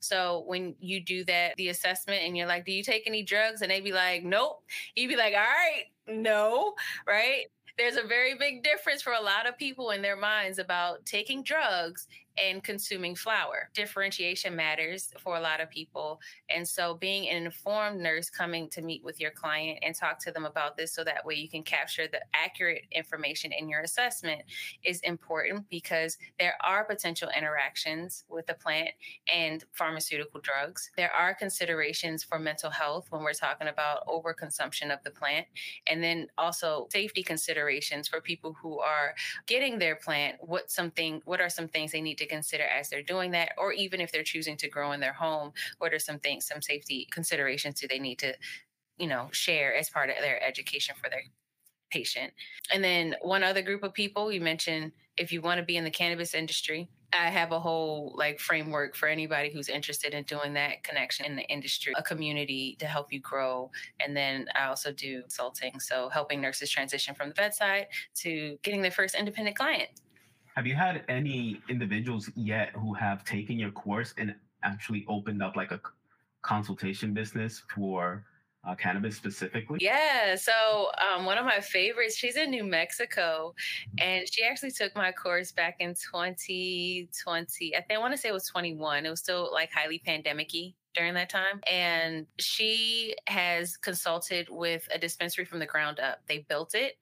So 0.00 0.44
when 0.46 0.74
you 0.80 1.00
do 1.00 1.24
that 1.24 1.54
the 1.56 1.68
assessment 1.68 2.22
and 2.24 2.36
you're 2.36 2.46
like 2.46 2.64
do 2.64 2.72
you 2.72 2.82
take 2.82 3.04
any 3.06 3.22
drugs? 3.22 3.62
and 3.62 3.70
they 3.70 3.80
be 3.80 3.92
like 3.92 4.24
nope. 4.24 4.62
You'd 4.94 5.08
be 5.08 5.16
like 5.16 5.34
all 5.34 5.40
right 5.40 5.84
no 6.08 6.74
right? 7.06 7.46
There's 7.76 7.96
a 7.96 8.02
very 8.02 8.36
big 8.36 8.64
difference 8.64 9.02
for 9.02 9.12
a 9.12 9.20
lot 9.20 9.46
of 9.48 9.56
people 9.56 9.90
in 9.90 10.02
their 10.02 10.16
minds 10.16 10.58
about 10.58 11.04
taking 11.06 11.44
drugs 11.44 12.08
and 12.42 12.62
consuming 12.62 13.14
flower. 13.14 13.70
Differentiation 13.74 14.54
matters 14.54 15.12
for 15.18 15.36
a 15.36 15.40
lot 15.40 15.60
of 15.60 15.70
people. 15.70 16.20
And 16.54 16.66
so 16.66 16.94
being 16.94 17.28
an 17.28 17.44
informed 17.44 18.00
nurse 18.00 18.30
coming 18.30 18.68
to 18.70 18.82
meet 18.82 19.02
with 19.04 19.20
your 19.20 19.30
client 19.30 19.78
and 19.82 19.94
talk 19.94 20.18
to 20.20 20.32
them 20.32 20.44
about 20.44 20.76
this 20.76 20.92
so 20.92 21.04
that 21.04 21.24
way 21.24 21.34
you 21.34 21.48
can 21.48 21.62
capture 21.62 22.06
the 22.06 22.20
accurate 22.34 22.82
information 22.92 23.52
in 23.52 23.68
your 23.68 23.80
assessment 23.80 24.42
is 24.84 25.00
important 25.00 25.68
because 25.68 26.18
there 26.38 26.56
are 26.62 26.84
potential 26.84 27.30
interactions 27.36 28.24
with 28.28 28.46
the 28.46 28.54
plant 28.54 28.90
and 29.32 29.64
pharmaceutical 29.72 30.40
drugs. 30.40 30.90
There 30.96 31.12
are 31.12 31.34
considerations 31.34 32.22
for 32.22 32.38
mental 32.38 32.70
health 32.70 33.06
when 33.10 33.22
we're 33.22 33.32
talking 33.32 33.68
about 33.68 34.06
overconsumption 34.06 34.92
of 34.92 35.02
the 35.04 35.10
plant. 35.10 35.46
And 35.86 36.02
then 36.02 36.28
also 36.36 36.88
safety 36.92 37.22
considerations 37.22 38.08
for 38.08 38.20
people 38.20 38.56
who 38.60 38.78
are 38.78 39.14
getting 39.46 39.78
their 39.78 39.96
plant. 39.96 40.36
What 40.40 40.70
something 40.70 41.22
what 41.24 41.40
are 41.40 41.48
some 41.48 41.68
things 41.68 41.92
they 41.92 42.00
need 42.00 42.18
to 42.18 42.26
consider 42.28 42.64
as 42.64 42.88
they're 42.88 43.02
doing 43.02 43.30
that, 43.32 43.52
or 43.58 43.72
even 43.72 44.00
if 44.00 44.12
they're 44.12 44.22
choosing 44.22 44.56
to 44.58 44.68
grow 44.68 44.92
in 44.92 45.00
their 45.00 45.12
home, 45.12 45.52
what 45.78 45.92
are 45.92 45.98
some 45.98 46.18
things, 46.18 46.46
some 46.46 46.62
safety 46.62 47.08
considerations 47.10 47.80
do 47.80 47.88
they 47.88 47.98
need 47.98 48.18
to, 48.20 48.34
you 48.98 49.06
know, 49.06 49.28
share 49.32 49.74
as 49.74 49.90
part 49.90 50.10
of 50.10 50.16
their 50.20 50.42
education 50.42 50.94
for 51.02 51.10
their 51.10 51.22
patient? 51.90 52.32
And 52.72 52.84
then 52.84 53.16
one 53.22 53.42
other 53.42 53.62
group 53.62 53.82
of 53.82 53.94
people 53.94 54.30
you 54.30 54.40
mentioned, 54.40 54.92
if 55.16 55.32
you 55.32 55.40
want 55.40 55.58
to 55.58 55.64
be 55.64 55.76
in 55.76 55.84
the 55.84 55.90
cannabis 55.90 56.34
industry, 56.34 56.88
I 57.12 57.30
have 57.30 57.52
a 57.52 57.58
whole 57.58 58.14
like 58.16 58.38
framework 58.38 58.94
for 58.94 59.08
anybody 59.08 59.50
who's 59.50 59.70
interested 59.70 60.12
in 60.12 60.24
doing 60.24 60.52
that 60.54 60.84
connection 60.84 61.24
in 61.24 61.36
the 61.36 61.44
industry, 61.44 61.94
a 61.96 62.02
community 62.02 62.76
to 62.80 62.86
help 62.86 63.12
you 63.12 63.20
grow. 63.20 63.70
And 63.98 64.14
then 64.14 64.46
I 64.54 64.66
also 64.66 64.92
do 64.92 65.22
consulting. 65.22 65.80
So 65.80 66.10
helping 66.10 66.40
nurses 66.40 66.70
transition 66.70 67.14
from 67.14 67.30
the 67.30 67.34
bedside 67.34 67.86
to 68.16 68.58
getting 68.62 68.82
their 68.82 68.90
first 68.90 69.14
independent 69.14 69.56
client. 69.56 69.88
Have 70.58 70.66
you 70.66 70.74
had 70.74 71.04
any 71.08 71.62
individuals 71.68 72.28
yet 72.34 72.70
who 72.70 72.92
have 72.92 73.24
taken 73.24 73.60
your 73.60 73.70
course 73.70 74.12
and 74.18 74.34
actually 74.64 75.06
opened 75.06 75.40
up 75.40 75.54
like 75.54 75.70
a 75.70 75.80
consultation 76.42 77.14
business 77.14 77.62
for 77.72 78.24
uh, 78.66 78.74
cannabis 78.74 79.14
specifically? 79.14 79.78
Yeah. 79.80 80.34
So 80.34 80.90
um, 80.98 81.26
one 81.26 81.38
of 81.38 81.44
my 81.44 81.60
favorites, 81.60 82.16
she's 82.16 82.34
in 82.34 82.50
New 82.50 82.64
Mexico, 82.64 83.54
and 83.98 84.26
she 84.28 84.42
actually 84.42 84.72
took 84.72 84.96
my 84.96 85.12
course 85.12 85.52
back 85.52 85.76
in 85.78 85.90
2020. 85.90 87.76
I 87.76 87.80
think 87.80 87.96
I 87.96 88.00
want 88.00 88.12
to 88.14 88.18
say 88.18 88.28
it 88.28 88.32
was 88.32 88.48
21. 88.48 89.06
It 89.06 89.10
was 89.10 89.20
still 89.20 89.50
like 89.52 89.70
highly 89.72 90.02
pandemicy 90.04 90.74
during 90.92 91.14
that 91.14 91.30
time. 91.30 91.60
And 91.70 92.26
she 92.40 93.14
has 93.28 93.76
consulted 93.76 94.48
with 94.50 94.88
a 94.92 94.98
dispensary 94.98 95.44
from 95.44 95.60
the 95.60 95.66
ground 95.66 96.00
up. 96.00 96.18
They 96.26 96.38
built 96.48 96.74
it. 96.74 96.94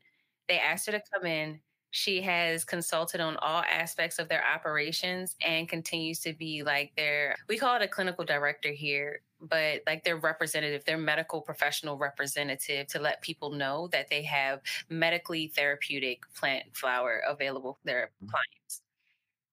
They 0.46 0.58
asked 0.58 0.84
her 0.84 0.92
to 0.92 1.02
come 1.10 1.24
in. 1.24 1.60
She 1.96 2.20
has 2.20 2.62
consulted 2.62 3.22
on 3.22 3.38
all 3.38 3.62
aspects 3.62 4.18
of 4.18 4.28
their 4.28 4.44
operations 4.46 5.34
and 5.40 5.66
continues 5.66 6.20
to 6.20 6.34
be 6.34 6.62
like 6.62 6.92
their, 6.94 7.34
we 7.48 7.56
call 7.56 7.74
it 7.76 7.80
a 7.80 7.88
clinical 7.88 8.22
director 8.22 8.70
here, 8.70 9.22
but 9.40 9.80
like 9.86 10.04
their 10.04 10.18
representative, 10.18 10.84
their 10.84 10.98
medical 10.98 11.40
professional 11.40 11.96
representative 11.96 12.86
to 12.88 12.98
let 12.98 13.22
people 13.22 13.50
know 13.50 13.88
that 13.92 14.10
they 14.10 14.22
have 14.24 14.60
medically 14.90 15.48
therapeutic 15.48 16.24
plant 16.34 16.64
flower 16.74 17.22
available 17.26 17.78
for 17.80 17.86
their 17.86 18.10
mm-hmm. 18.22 18.28
clients. 18.28 18.82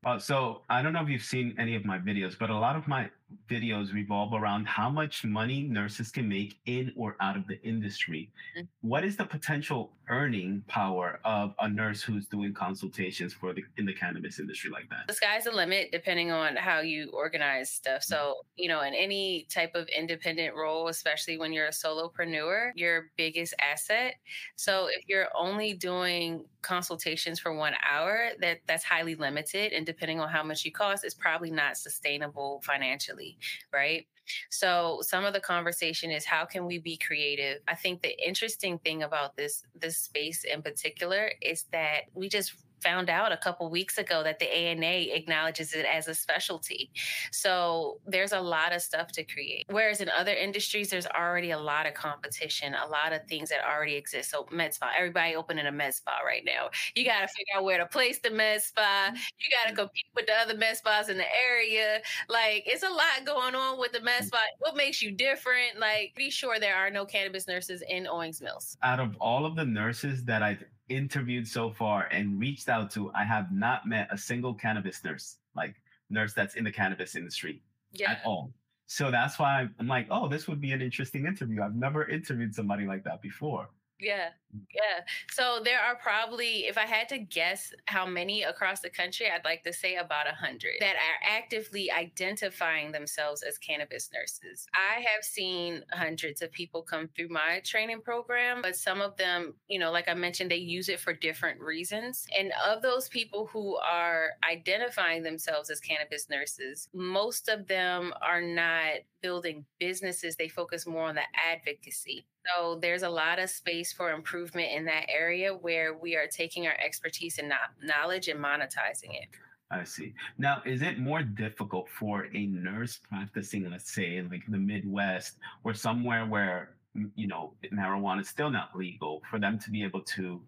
Uh, 0.06 0.20
so 0.20 0.64
I 0.70 0.82
don't 0.82 0.92
know 0.92 1.02
if 1.02 1.08
you've 1.08 1.24
seen 1.24 1.56
any 1.58 1.76
of 1.76 1.86
my 1.86 1.98
videos, 1.98 2.38
but 2.38 2.50
a 2.50 2.58
lot 2.58 2.76
of 2.76 2.90
my 2.90 3.10
videos 3.50 3.94
revolve 3.94 4.34
around 4.34 4.66
how 4.66 4.90
much 4.90 5.24
money 5.24 5.64
nurses 5.64 6.12
can 6.12 6.28
make 6.28 6.60
in 6.66 6.92
or 6.96 7.16
out 7.22 7.36
of 7.36 7.48
the 7.48 7.62
industry. 7.64 8.32
Mm-hmm. 8.58 8.66
What 8.82 9.04
is 9.04 9.18
the 9.18 9.26
potential 9.26 9.94
earning 10.10 10.62
power 10.68 11.20
of 11.24 11.54
a 11.60 11.70
nurse 11.70 12.02
who's 12.02 12.28
doing 12.28 12.54
consultations 12.54 13.34
for 13.34 13.54
the 13.54 13.64
in 13.78 13.86
the 13.86 13.94
cannabis 13.94 14.40
industry 14.40 14.70
like 14.70 14.90
that? 14.90 15.08
The 15.08 15.14
sky's 15.14 15.46
the 15.46 15.52
limit 15.52 15.90
depending 15.92 16.32
on 16.32 16.56
how 16.56 16.80
you 16.82 17.10
organize 17.14 17.70
stuff. 17.72 18.02
Mm-hmm. 18.02 18.14
So, 18.14 18.36
you 18.56 18.68
know, 18.68 18.82
in 18.82 18.94
any 18.94 19.48
type 19.50 19.76
of 19.76 19.88
independent 19.88 20.56
role, 20.56 20.88
especially 20.88 21.38
when 21.38 21.54
you're 21.54 21.68
a 21.68 21.72
solopreneur, 21.72 22.72
your 22.76 23.12
biggest 23.18 23.54
asset. 23.62 24.16
So 24.56 24.88
if 24.88 25.04
you're 25.08 25.28
only 25.38 25.74
doing 25.74 26.46
consultations 26.62 27.40
for 27.40 27.54
one 27.54 27.74
hour, 27.90 28.30
that 28.42 28.60
that's 28.68 28.84
highly 28.84 29.16
limited. 29.16 29.74
And 29.74 29.86
depending 29.86 30.20
on 30.20 30.30
how 30.30 30.44
much 30.44 30.66
you 30.66 30.72
cost, 30.72 31.04
it's 31.04 31.14
probably 31.14 31.52
not 31.52 31.78
sustainable 31.78 32.62
financially, 32.66 33.23
right? 33.72 34.06
So 34.50 35.00
some 35.02 35.26
of 35.26 35.34
the 35.34 35.40
conversation 35.40 36.12
is 36.12 36.26
how 36.26 36.46
can 36.46 36.66
we 36.66 36.80
be 36.80 36.98
creative? 36.98 37.60
I 37.68 37.76
think 37.76 38.02
the 38.02 38.16
interesting 38.26 38.80
thing 38.80 39.04
about 39.04 39.36
this 39.36 39.64
this 39.76 39.98
space 39.98 40.44
in 40.44 40.62
particular 40.62 41.32
is 41.42 41.66
that 41.72 42.04
we 42.14 42.30
just 42.30 42.54
found 42.84 43.10
out 43.10 43.32
a 43.32 43.38
couple 43.38 43.70
weeks 43.70 43.98
ago 43.98 44.24
that 44.24 44.40
the 44.40 44.54
ANA 44.54 45.16
acknowledges 45.16 45.74
it 45.74 45.86
as 45.86 46.08
a 46.08 46.14
specialty. 46.14 46.92
So 47.32 48.00
there's 48.06 48.34
a 48.34 48.42
lot 48.42 48.74
of 48.74 48.82
stuff 48.82 49.12
to 49.14 49.24
create. 49.24 49.66
Whereas 49.70 50.02
in 50.02 50.10
other 50.10 50.34
industries, 50.34 50.90
there's 50.90 51.08
already 51.08 51.52
a 51.52 51.58
lot 51.60 51.86
of 51.86 51.94
competition, 51.94 52.74
a 52.74 52.88
lot 52.88 53.14
of 53.14 53.22
things 53.28 53.50
that 53.50 53.60
already 53.66 53.96
exist. 53.96 54.32
So 54.32 54.48
med 54.52 54.74
spa, 54.74 54.92
everybody 54.98 55.36
opening 55.36 55.66
a 55.66 55.72
med 55.72 55.94
spa 55.94 56.20
right 56.26 56.44
now. 56.46 56.70
You 56.96 57.06
got 57.06 57.22
to 57.22 57.28
figure 57.28 57.54
out 57.58 57.64
where 57.64 57.78
to 57.78 57.86
place 57.86 58.20
the 58.20 58.32
med 58.32 58.62
spa. 58.62 59.12
You 59.14 59.50
got 59.58 59.70
to 59.70 59.74
mm-hmm. 59.74 59.82
compete 59.82 60.06
with 60.16 60.28
the 60.28 60.34
other 60.34 60.58
med 60.58 60.78
spas 60.78 61.10
in 61.10 61.18
the 61.18 61.36
area. 61.50 62.02
Like 62.30 62.64
it's 62.66 62.84
a 62.84 62.90
lot 62.90 63.26
going 63.26 63.56
on 63.56 63.80
with 63.80 63.94
the 63.94 64.02
med 64.02 64.26
spa. 64.26 64.38
Mm-hmm. 64.38 64.60
What 64.60 64.76
makes 64.76 65.02
you 65.02 65.12
different? 65.12 65.80
Like 65.80 66.14
be 66.16 66.30
sure 66.30 66.60
there 66.60 66.76
are 66.76 66.90
no 66.90 67.06
cannabis 67.06 67.48
nurses 67.48 67.84
in 67.88 68.08
Owings 68.08 68.42
Mills. 68.42 68.78
Out 68.84 69.00
of 69.00 69.16
all 69.20 69.46
of 69.46 69.56
the 69.56 69.66
nurses 69.66 70.24
that 70.26 70.44
I've 70.44 70.64
interviewed 70.96 71.48
so 71.48 71.72
far 71.72 72.08
and 72.12 72.40
reached 72.40 72.70
out 72.70 72.92
to, 72.92 73.12
I 73.14 73.24
have 73.24 73.52
not 73.52 73.88
met 73.88 74.08
a 74.12 74.18
single 74.18 74.54
cannabis 74.54 75.04
nurse, 75.04 75.38
like 75.56 75.76
nurse 76.10 76.34
that's 76.34 76.56
in 76.56 76.64
the 76.64 76.72
cannabis 76.72 77.16
industry 77.16 77.62
yeah. 77.92 78.12
at 78.12 78.22
all. 78.26 78.52
So 78.86 79.12
that's 79.12 79.40
why 79.40 79.68
I'm 79.80 79.88
like, 79.88 80.08
oh, 80.12 80.28
this 80.28 80.48
would 80.48 80.62
be 80.62 80.72
an 80.72 80.82
interesting 80.82 81.26
interview. 81.26 81.62
I've 81.62 81.76
never 81.76 82.08
interviewed 82.08 82.54
somebody 82.54 82.86
like 82.86 83.04
that 83.06 83.22
before. 83.22 83.70
Yeah. 84.00 84.30
Yeah. 84.74 85.04
So 85.32 85.60
there 85.64 85.80
are 85.80 85.96
probably, 85.96 86.66
if 86.68 86.78
I 86.78 86.86
had 86.86 87.10
to 87.10 87.18
guess 87.18 87.74
how 87.86 88.06
many 88.06 88.44
across 88.44 88.82
the 88.82 88.90
country, 88.90 89.28
I'd 89.34 89.46
like 89.46 89.64
to 89.64 89.74
say 89.74 89.96
about 89.96 90.28
a 90.28 90.36
hundred 90.36 90.74
that 90.80 90.96
are 90.96 91.38
actively 91.38 91.92
identifying 91.92 92.92
themselves 92.92 93.42
as 93.44 93.58
cannabis 93.58 94.10
nurses. 94.14 94.68
I 94.74 95.02
have 95.02 95.24
seen 95.24 95.84
hundreds 95.92 96.42
of 96.42 96.52
people 96.52 96.82
come 96.82 97.10
through 97.16 97.30
my 97.30 97.62
training 97.64 98.02
program, 98.02 98.62
but 98.62 98.76
some 98.76 99.02
of 99.02 99.18
them, 99.18 99.56
you 99.68 99.80
know, 99.80 99.92
like 99.92 100.08
I 100.08 100.14
mentioned, 100.14 100.52
they 100.52 100.58
use 100.58 100.90
it 100.90 101.00
for 101.00 101.14
different 101.14 101.60
reasons. 101.60 102.26
And 102.38 102.52
of 102.66 102.82
those 102.82 103.10
people 103.10 103.48
who 103.52 103.78
are 103.78 104.32
identifying 104.50 105.24
themselves 105.24 105.70
as 105.70 105.80
cannabis 105.80 106.30
nurses, 106.30 106.90
most 106.94 107.50
of 107.50 107.68
them 107.68 108.14
are 108.22 108.42
not 108.42 109.00
building 109.22 109.66
businesses. 109.80 110.36
They 110.36 110.50
focus 110.50 110.86
more 110.86 111.06
on 111.06 111.16
the 111.16 111.22
advocacy. 111.34 112.26
So 112.58 112.78
there's 112.82 113.04
a 113.04 113.10
lot 113.10 113.40
of 113.40 113.50
space 113.50 113.94
for 113.94 114.12
improvement 114.12 114.43
in 114.56 114.86
that 114.86 115.06
area 115.10 115.54
where 115.54 115.98
we 115.98 116.16
are 116.16 116.28
taking 116.28 116.68
our 116.68 116.76
expertise 116.84 117.40
and 117.40 117.52
knowledge 117.82 118.28
and 118.28 118.40
monetizing 118.40 119.12
it. 119.12 119.30
I 119.72 119.84
see. 119.84 120.14
Now, 120.38 120.62
is 120.66 120.82
it 120.82 121.00
more 121.00 121.24
difficult 121.24 121.90
for 121.90 122.28
a 122.34 122.46
nurse 122.46 123.00
practicing, 123.10 123.70
let's 123.70 123.94
say, 123.94 124.18
in 124.18 124.30
like 124.30 124.44
the 124.48 124.58
Midwest 124.58 125.38
or 125.64 125.74
somewhere 125.74 126.26
where 126.26 126.76
you 127.16 127.28
know 127.28 127.54
marijuana 127.74 128.22
is 128.22 128.30
still 128.30 128.52
not 128.52 128.76
legal, 128.76 129.22
for 129.30 129.40
them 129.40 129.58
to 129.60 129.72
be 129.72 129.84
able 129.84 130.02
to 130.02 130.40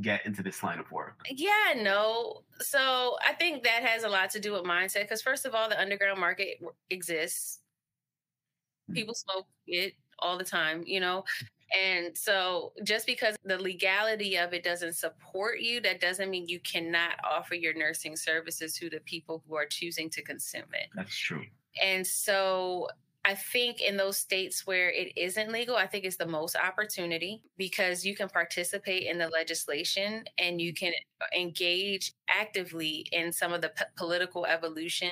get 0.00 0.26
into 0.26 0.42
this 0.42 0.62
line 0.62 0.80
of 0.80 0.90
work? 0.90 1.20
Yeah, 1.30 1.74
no. 1.76 2.42
So 2.60 3.16
I 3.26 3.32
think 3.34 3.62
that 3.62 3.84
has 3.84 4.02
a 4.02 4.08
lot 4.08 4.30
to 4.30 4.40
do 4.40 4.52
with 4.52 4.64
mindset 4.64 5.02
because 5.02 5.22
first 5.22 5.46
of 5.46 5.54
all, 5.54 5.68
the 5.68 5.80
underground 5.80 6.18
market 6.18 6.58
exists. 6.90 7.60
Mm. 8.90 8.94
People 8.94 9.14
smoke 9.14 9.46
it 9.66 9.94
all 10.18 10.36
the 10.36 10.44
time, 10.44 10.82
you 10.86 11.00
know? 11.00 11.24
And 11.74 12.16
so 12.16 12.72
just 12.84 13.06
because 13.06 13.36
the 13.44 13.58
legality 13.58 14.36
of 14.36 14.52
it 14.52 14.62
doesn't 14.62 14.94
support 14.94 15.60
you, 15.60 15.80
that 15.80 16.00
doesn't 16.00 16.30
mean 16.30 16.46
you 16.46 16.60
cannot 16.60 17.12
offer 17.24 17.54
your 17.54 17.74
nursing 17.74 18.16
services 18.16 18.74
to 18.74 18.88
the 18.88 19.00
people 19.00 19.42
who 19.48 19.56
are 19.56 19.66
choosing 19.66 20.08
to 20.10 20.22
consume 20.22 20.72
it. 20.72 20.88
That's 20.94 21.16
true. 21.16 21.44
And 21.82 22.06
so 22.06 22.88
I 23.24 23.34
think 23.34 23.80
in 23.80 23.96
those 23.96 24.18
states 24.18 24.66
where 24.66 24.90
it 24.90 25.16
isn't 25.16 25.50
legal, 25.50 25.76
I 25.76 25.86
think 25.86 26.04
it's 26.04 26.16
the 26.16 26.26
most 26.26 26.56
opportunity 26.56 27.42
because 27.56 28.04
you 28.04 28.14
can 28.14 28.28
participate 28.28 29.04
in 29.04 29.18
the 29.18 29.28
legislation 29.28 30.24
and 30.36 30.60
you 30.60 30.74
can 30.74 30.92
engage 31.34 32.12
actively 32.28 33.06
in 33.12 33.32
some 33.32 33.52
of 33.52 33.62
the 33.62 33.70
p- 33.70 33.84
political 33.96 34.44
evolution 34.44 35.10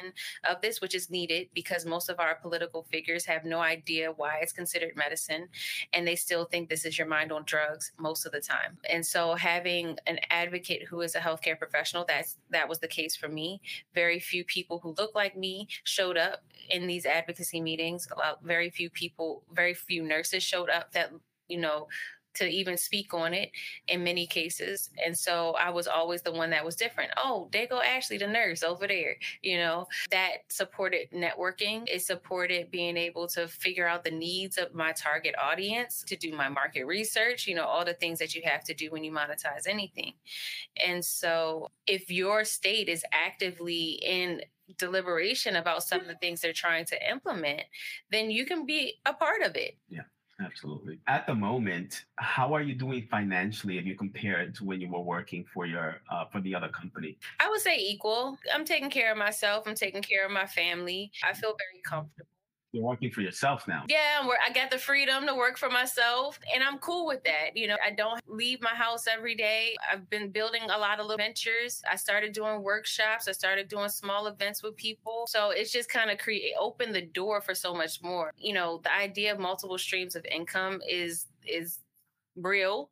of 0.48 0.60
this, 0.60 0.80
which 0.80 0.94
is 0.94 1.10
needed 1.10 1.48
because 1.54 1.86
most 1.86 2.10
of 2.10 2.20
our 2.20 2.34
political 2.34 2.82
figures 2.82 3.24
have 3.24 3.44
no 3.44 3.60
idea 3.60 4.12
why 4.12 4.38
it's 4.42 4.52
considered 4.52 4.94
medicine 4.94 5.48
and 5.92 6.06
they 6.06 6.16
still 6.16 6.44
think 6.44 6.68
this 6.68 6.84
is 6.84 6.98
your 6.98 7.06
mind 7.06 7.32
on 7.32 7.44
drugs 7.44 7.92
most 7.98 8.26
of 8.26 8.32
the 8.32 8.40
time. 8.40 8.78
And 8.88 9.04
so 9.06 9.34
having 9.34 9.96
an 10.06 10.18
advocate 10.30 10.82
who 10.88 11.00
is 11.00 11.14
a 11.14 11.20
healthcare 11.20 11.58
professional, 11.58 12.04
that's 12.06 12.36
that 12.50 12.68
was 12.68 12.80
the 12.80 12.88
case 12.88 13.16
for 13.16 13.28
me. 13.28 13.60
Very 13.94 14.20
few 14.20 14.44
people 14.44 14.80
who 14.80 14.94
look 14.98 15.14
like 15.14 15.36
me 15.36 15.68
showed 15.84 16.16
up 16.16 16.42
in 16.70 16.86
these 16.86 17.06
advocacy 17.06 17.60
meetings. 17.60 18.01
Lot, 18.10 18.42
very 18.42 18.70
few 18.70 18.90
people, 18.90 19.44
very 19.52 19.74
few 19.74 20.02
nurses 20.02 20.42
showed 20.42 20.70
up 20.70 20.92
that 20.92 21.10
you 21.48 21.60
know 21.60 21.88
to 22.34 22.46
even 22.46 22.76
speak 22.76 23.12
on 23.12 23.34
it 23.34 23.50
in 23.88 24.02
many 24.02 24.26
cases. 24.26 24.90
And 25.04 25.16
so 25.16 25.54
I 25.58 25.70
was 25.70 25.86
always 25.86 26.22
the 26.22 26.32
one 26.32 26.50
that 26.50 26.64
was 26.64 26.76
different. 26.76 27.10
Oh, 27.16 27.48
there 27.52 27.66
go 27.66 27.82
Ashley, 27.82 28.18
the 28.18 28.26
nurse 28.26 28.62
over 28.62 28.86
there. 28.86 29.16
You 29.42 29.58
know, 29.58 29.86
that 30.10 30.38
supported 30.48 31.10
networking. 31.12 31.84
It 31.86 32.02
supported 32.02 32.70
being 32.70 32.96
able 32.96 33.28
to 33.28 33.48
figure 33.48 33.86
out 33.86 34.04
the 34.04 34.10
needs 34.10 34.58
of 34.58 34.74
my 34.74 34.92
target 34.92 35.34
audience, 35.40 36.04
to 36.06 36.16
do 36.16 36.32
my 36.32 36.48
market 36.48 36.84
research, 36.84 37.46
you 37.46 37.54
know, 37.54 37.64
all 37.64 37.84
the 37.84 37.94
things 37.94 38.18
that 38.18 38.34
you 38.34 38.42
have 38.44 38.64
to 38.64 38.74
do 38.74 38.90
when 38.90 39.04
you 39.04 39.12
monetize 39.12 39.66
anything. 39.66 40.14
And 40.84 41.04
so 41.04 41.68
if 41.86 42.10
your 42.10 42.44
state 42.44 42.88
is 42.88 43.04
actively 43.12 44.00
in 44.02 44.42
deliberation 44.78 45.56
about 45.56 45.82
some 45.82 46.00
of 46.00 46.06
the 46.06 46.16
things 46.16 46.40
they're 46.40 46.52
trying 46.52 46.84
to 46.86 47.10
implement, 47.10 47.62
then 48.10 48.30
you 48.30 48.44
can 48.46 48.66
be 48.66 48.94
a 49.06 49.12
part 49.12 49.42
of 49.42 49.56
it. 49.56 49.76
Yeah. 49.88 50.02
Absolutely. 50.40 50.98
At 51.06 51.26
the 51.26 51.34
moment, 51.34 52.04
how 52.16 52.52
are 52.52 52.62
you 52.62 52.74
doing 52.74 53.06
financially 53.10 53.78
if 53.78 53.84
you 53.84 53.94
compare 53.94 54.40
it 54.40 54.54
to 54.56 54.64
when 54.64 54.80
you 54.80 54.88
were 54.88 55.00
working 55.00 55.44
for 55.52 55.66
your 55.66 56.00
uh, 56.10 56.24
for 56.32 56.40
the 56.40 56.54
other 56.54 56.68
company? 56.68 57.16
I 57.38 57.48
would 57.48 57.60
say 57.60 57.76
equal. 57.78 58.36
I'm 58.52 58.64
taking 58.64 58.90
care 58.90 59.12
of 59.12 59.18
myself. 59.18 59.68
I'm 59.68 59.76
taking 59.76 60.02
care 60.02 60.24
of 60.24 60.32
my 60.32 60.46
family. 60.46 61.12
I 61.22 61.32
feel 61.32 61.50
very 61.50 61.82
comfortable 61.84 62.31
you're 62.72 62.84
working 62.84 63.10
for 63.10 63.20
yourself 63.20 63.68
now. 63.68 63.84
Yeah, 63.88 64.26
I 64.46 64.50
got 64.52 64.70
the 64.70 64.78
freedom 64.78 65.26
to 65.26 65.34
work 65.34 65.58
for 65.58 65.68
myself, 65.68 66.38
and 66.54 66.64
I'm 66.64 66.78
cool 66.78 67.06
with 67.06 67.22
that. 67.24 67.54
You 67.54 67.68
know, 67.68 67.76
I 67.84 67.90
don't 67.90 68.20
leave 68.26 68.62
my 68.62 68.70
house 68.70 69.06
every 69.06 69.34
day. 69.34 69.76
I've 69.90 70.08
been 70.08 70.30
building 70.30 70.62
a 70.62 70.78
lot 70.78 70.98
of 70.98 71.06
little 71.06 71.18
ventures. 71.18 71.82
I 71.90 71.96
started 71.96 72.32
doing 72.32 72.62
workshops. 72.62 73.28
I 73.28 73.32
started 73.32 73.68
doing 73.68 73.90
small 73.90 74.26
events 74.26 74.62
with 74.62 74.76
people. 74.76 75.26
So 75.28 75.50
it's 75.50 75.70
just 75.70 75.90
kind 75.90 76.10
of 76.10 76.18
create 76.18 76.54
open 76.58 76.92
the 76.92 77.02
door 77.02 77.42
for 77.42 77.54
so 77.54 77.74
much 77.74 78.02
more. 78.02 78.32
You 78.38 78.54
know, 78.54 78.80
the 78.82 78.94
idea 78.94 79.32
of 79.32 79.38
multiple 79.38 79.78
streams 79.78 80.16
of 80.16 80.24
income 80.24 80.80
is 80.88 81.26
is 81.46 81.80
real. 82.36 82.90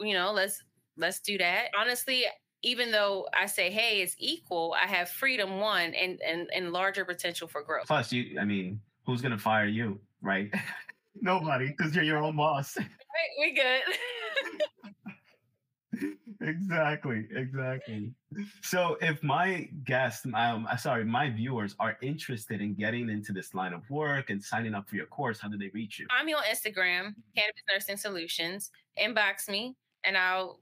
You 0.00 0.14
know, 0.14 0.32
let's 0.32 0.64
let's 0.96 1.20
do 1.20 1.38
that. 1.38 1.68
Honestly, 1.78 2.24
even 2.62 2.90
though 2.90 3.28
I 3.32 3.46
say, 3.46 3.70
hey, 3.70 4.02
it's 4.02 4.16
equal, 4.18 4.74
I 4.80 4.86
have 4.86 5.08
freedom 5.08 5.60
one 5.60 5.94
and 5.94 6.20
and, 6.20 6.48
and 6.52 6.72
larger 6.72 7.04
potential 7.04 7.46
for 7.46 7.62
growth. 7.62 7.86
Plus, 7.86 8.12
you, 8.12 8.38
I 8.40 8.44
mean, 8.44 8.80
who's 9.10 9.20
gonna 9.20 9.38
fire 9.38 9.66
you, 9.66 9.98
right? 10.22 10.52
Nobody, 11.20 11.66
because 11.66 11.94
you're 11.94 12.04
your 12.04 12.18
own 12.18 12.36
boss. 12.36 12.76
Right, 13.12 13.32
we 13.40 13.54
good. 16.00 16.14
exactly, 16.40 17.26
exactly. 17.34 18.12
So, 18.62 18.96
if 19.02 19.20
my 19.24 19.68
guests, 19.84 20.24
um, 20.32 20.68
sorry, 20.78 21.04
my 21.04 21.28
viewers 21.28 21.74
are 21.80 21.98
interested 22.02 22.60
in 22.60 22.74
getting 22.74 23.10
into 23.10 23.32
this 23.32 23.52
line 23.52 23.72
of 23.72 23.82
work 23.90 24.30
and 24.30 24.42
signing 24.42 24.74
up 24.74 24.88
for 24.88 24.94
your 24.94 25.06
course, 25.06 25.40
how 25.40 25.48
do 25.48 25.58
they 25.58 25.70
reach 25.74 25.98
you? 25.98 26.06
I'm 26.08 26.28
on 26.28 26.44
Instagram, 26.44 27.14
Cannabis 27.36 27.62
Nursing 27.68 27.96
Solutions. 27.96 28.70
Inbox 28.96 29.48
me, 29.48 29.74
and 30.04 30.16
I'll 30.16 30.60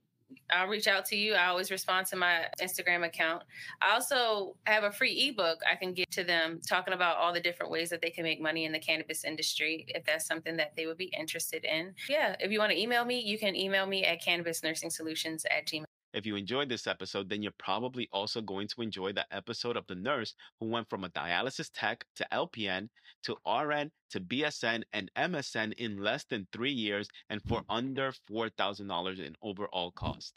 I'll 0.50 0.68
reach 0.68 0.86
out 0.86 1.04
to 1.06 1.16
you. 1.16 1.34
I 1.34 1.46
always 1.46 1.70
respond 1.70 2.06
to 2.08 2.16
my 2.16 2.46
Instagram 2.60 3.04
account. 3.04 3.42
I 3.80 3.94
also 3.94 4.56
have 4.64 4.84
a 4.84 4.92
free 4.92 5.28
ebook 5.28 5.58
I 5.70 5.76
can 5.76 5.92
give 5.92 6.08
to 6.10 6.24
them 6.24 6.60
talking 6.66 6.94
about 6.94 7.16
all 7.16 7.32
the 7.32 7.40
different 7.40 7.72
ways 7.72 7.90
that 7.90 8.00
they 8.00 8.10
can 8.10 8.24
make 8.24 8.40
money 8.40 8.64
in 8.64 8.72
the 8.72 8.78
cannabis 8.78 9.24
industry 9.24 9.86
if 9.88 10.04
that's 10.04 10.26
something 10.26 10.56
that 10.56 10.74
they 10.76 10.86
would 10.86 10.98
be 10.98 11.12
interested 11.18 11.64
in. 11.64 11.94
Yeah, 12.08 12.36
if 12.40 12.50
you 12.50 12.58
want 12.58 12.72
to 12.72 12.78
email 12.78 13.04
me, 13.04 13.20
you 13.20 13.38
can 13.38 13.56
email 13.56 13.86
me 13.86 14.04
at 14.04 14.22
cannabisnursingsolutions 14.22 15.44
at 15.50 15.66
gmail. 15.66 15.87
If 16.18 16.26
you 16.26 16.34
enjoyed 16.34 16.68
this 16.68 16.88
episode, 16.88 17.28
then 17.28 17.44
you're 17.44 17.52
probably 17.58 18.08
also 18.12 18.40
going 18.40 18.66
to 18.74 18.82
enjoy 18.82 19.12
the 19.12 19.24
episode 19.30 19.76
of 19.76 19.86
the 19.86 19.94
nurse 19.94 20.34
who 20.58 20.66
went 20.66 20.90
from 20.90 21.04
a 21.04 21.10
dialysis 21.10 21.70
tech 21.72 22.04
to 22.16 22.26
LPN 22.32 22.88
to 23.22 23.36
RN 23.46 23.92
to 24.10 24.20
BSN 24.20 24.82
and 24.92 25.12
MSN 25.16 25.74
in 25.74 26.02
less 26.02 26.24
than 26.24 26.48
three 26.52 26.72
years 26.72 27.08
and 27.30 27.40
for 27.44 27.60
mm. 27.60 27.66
under 27.68 28.12
$4,000 28.28 29.20
in 29.20 29.36
overall 29.42 29.92
cost. 29.92 30.34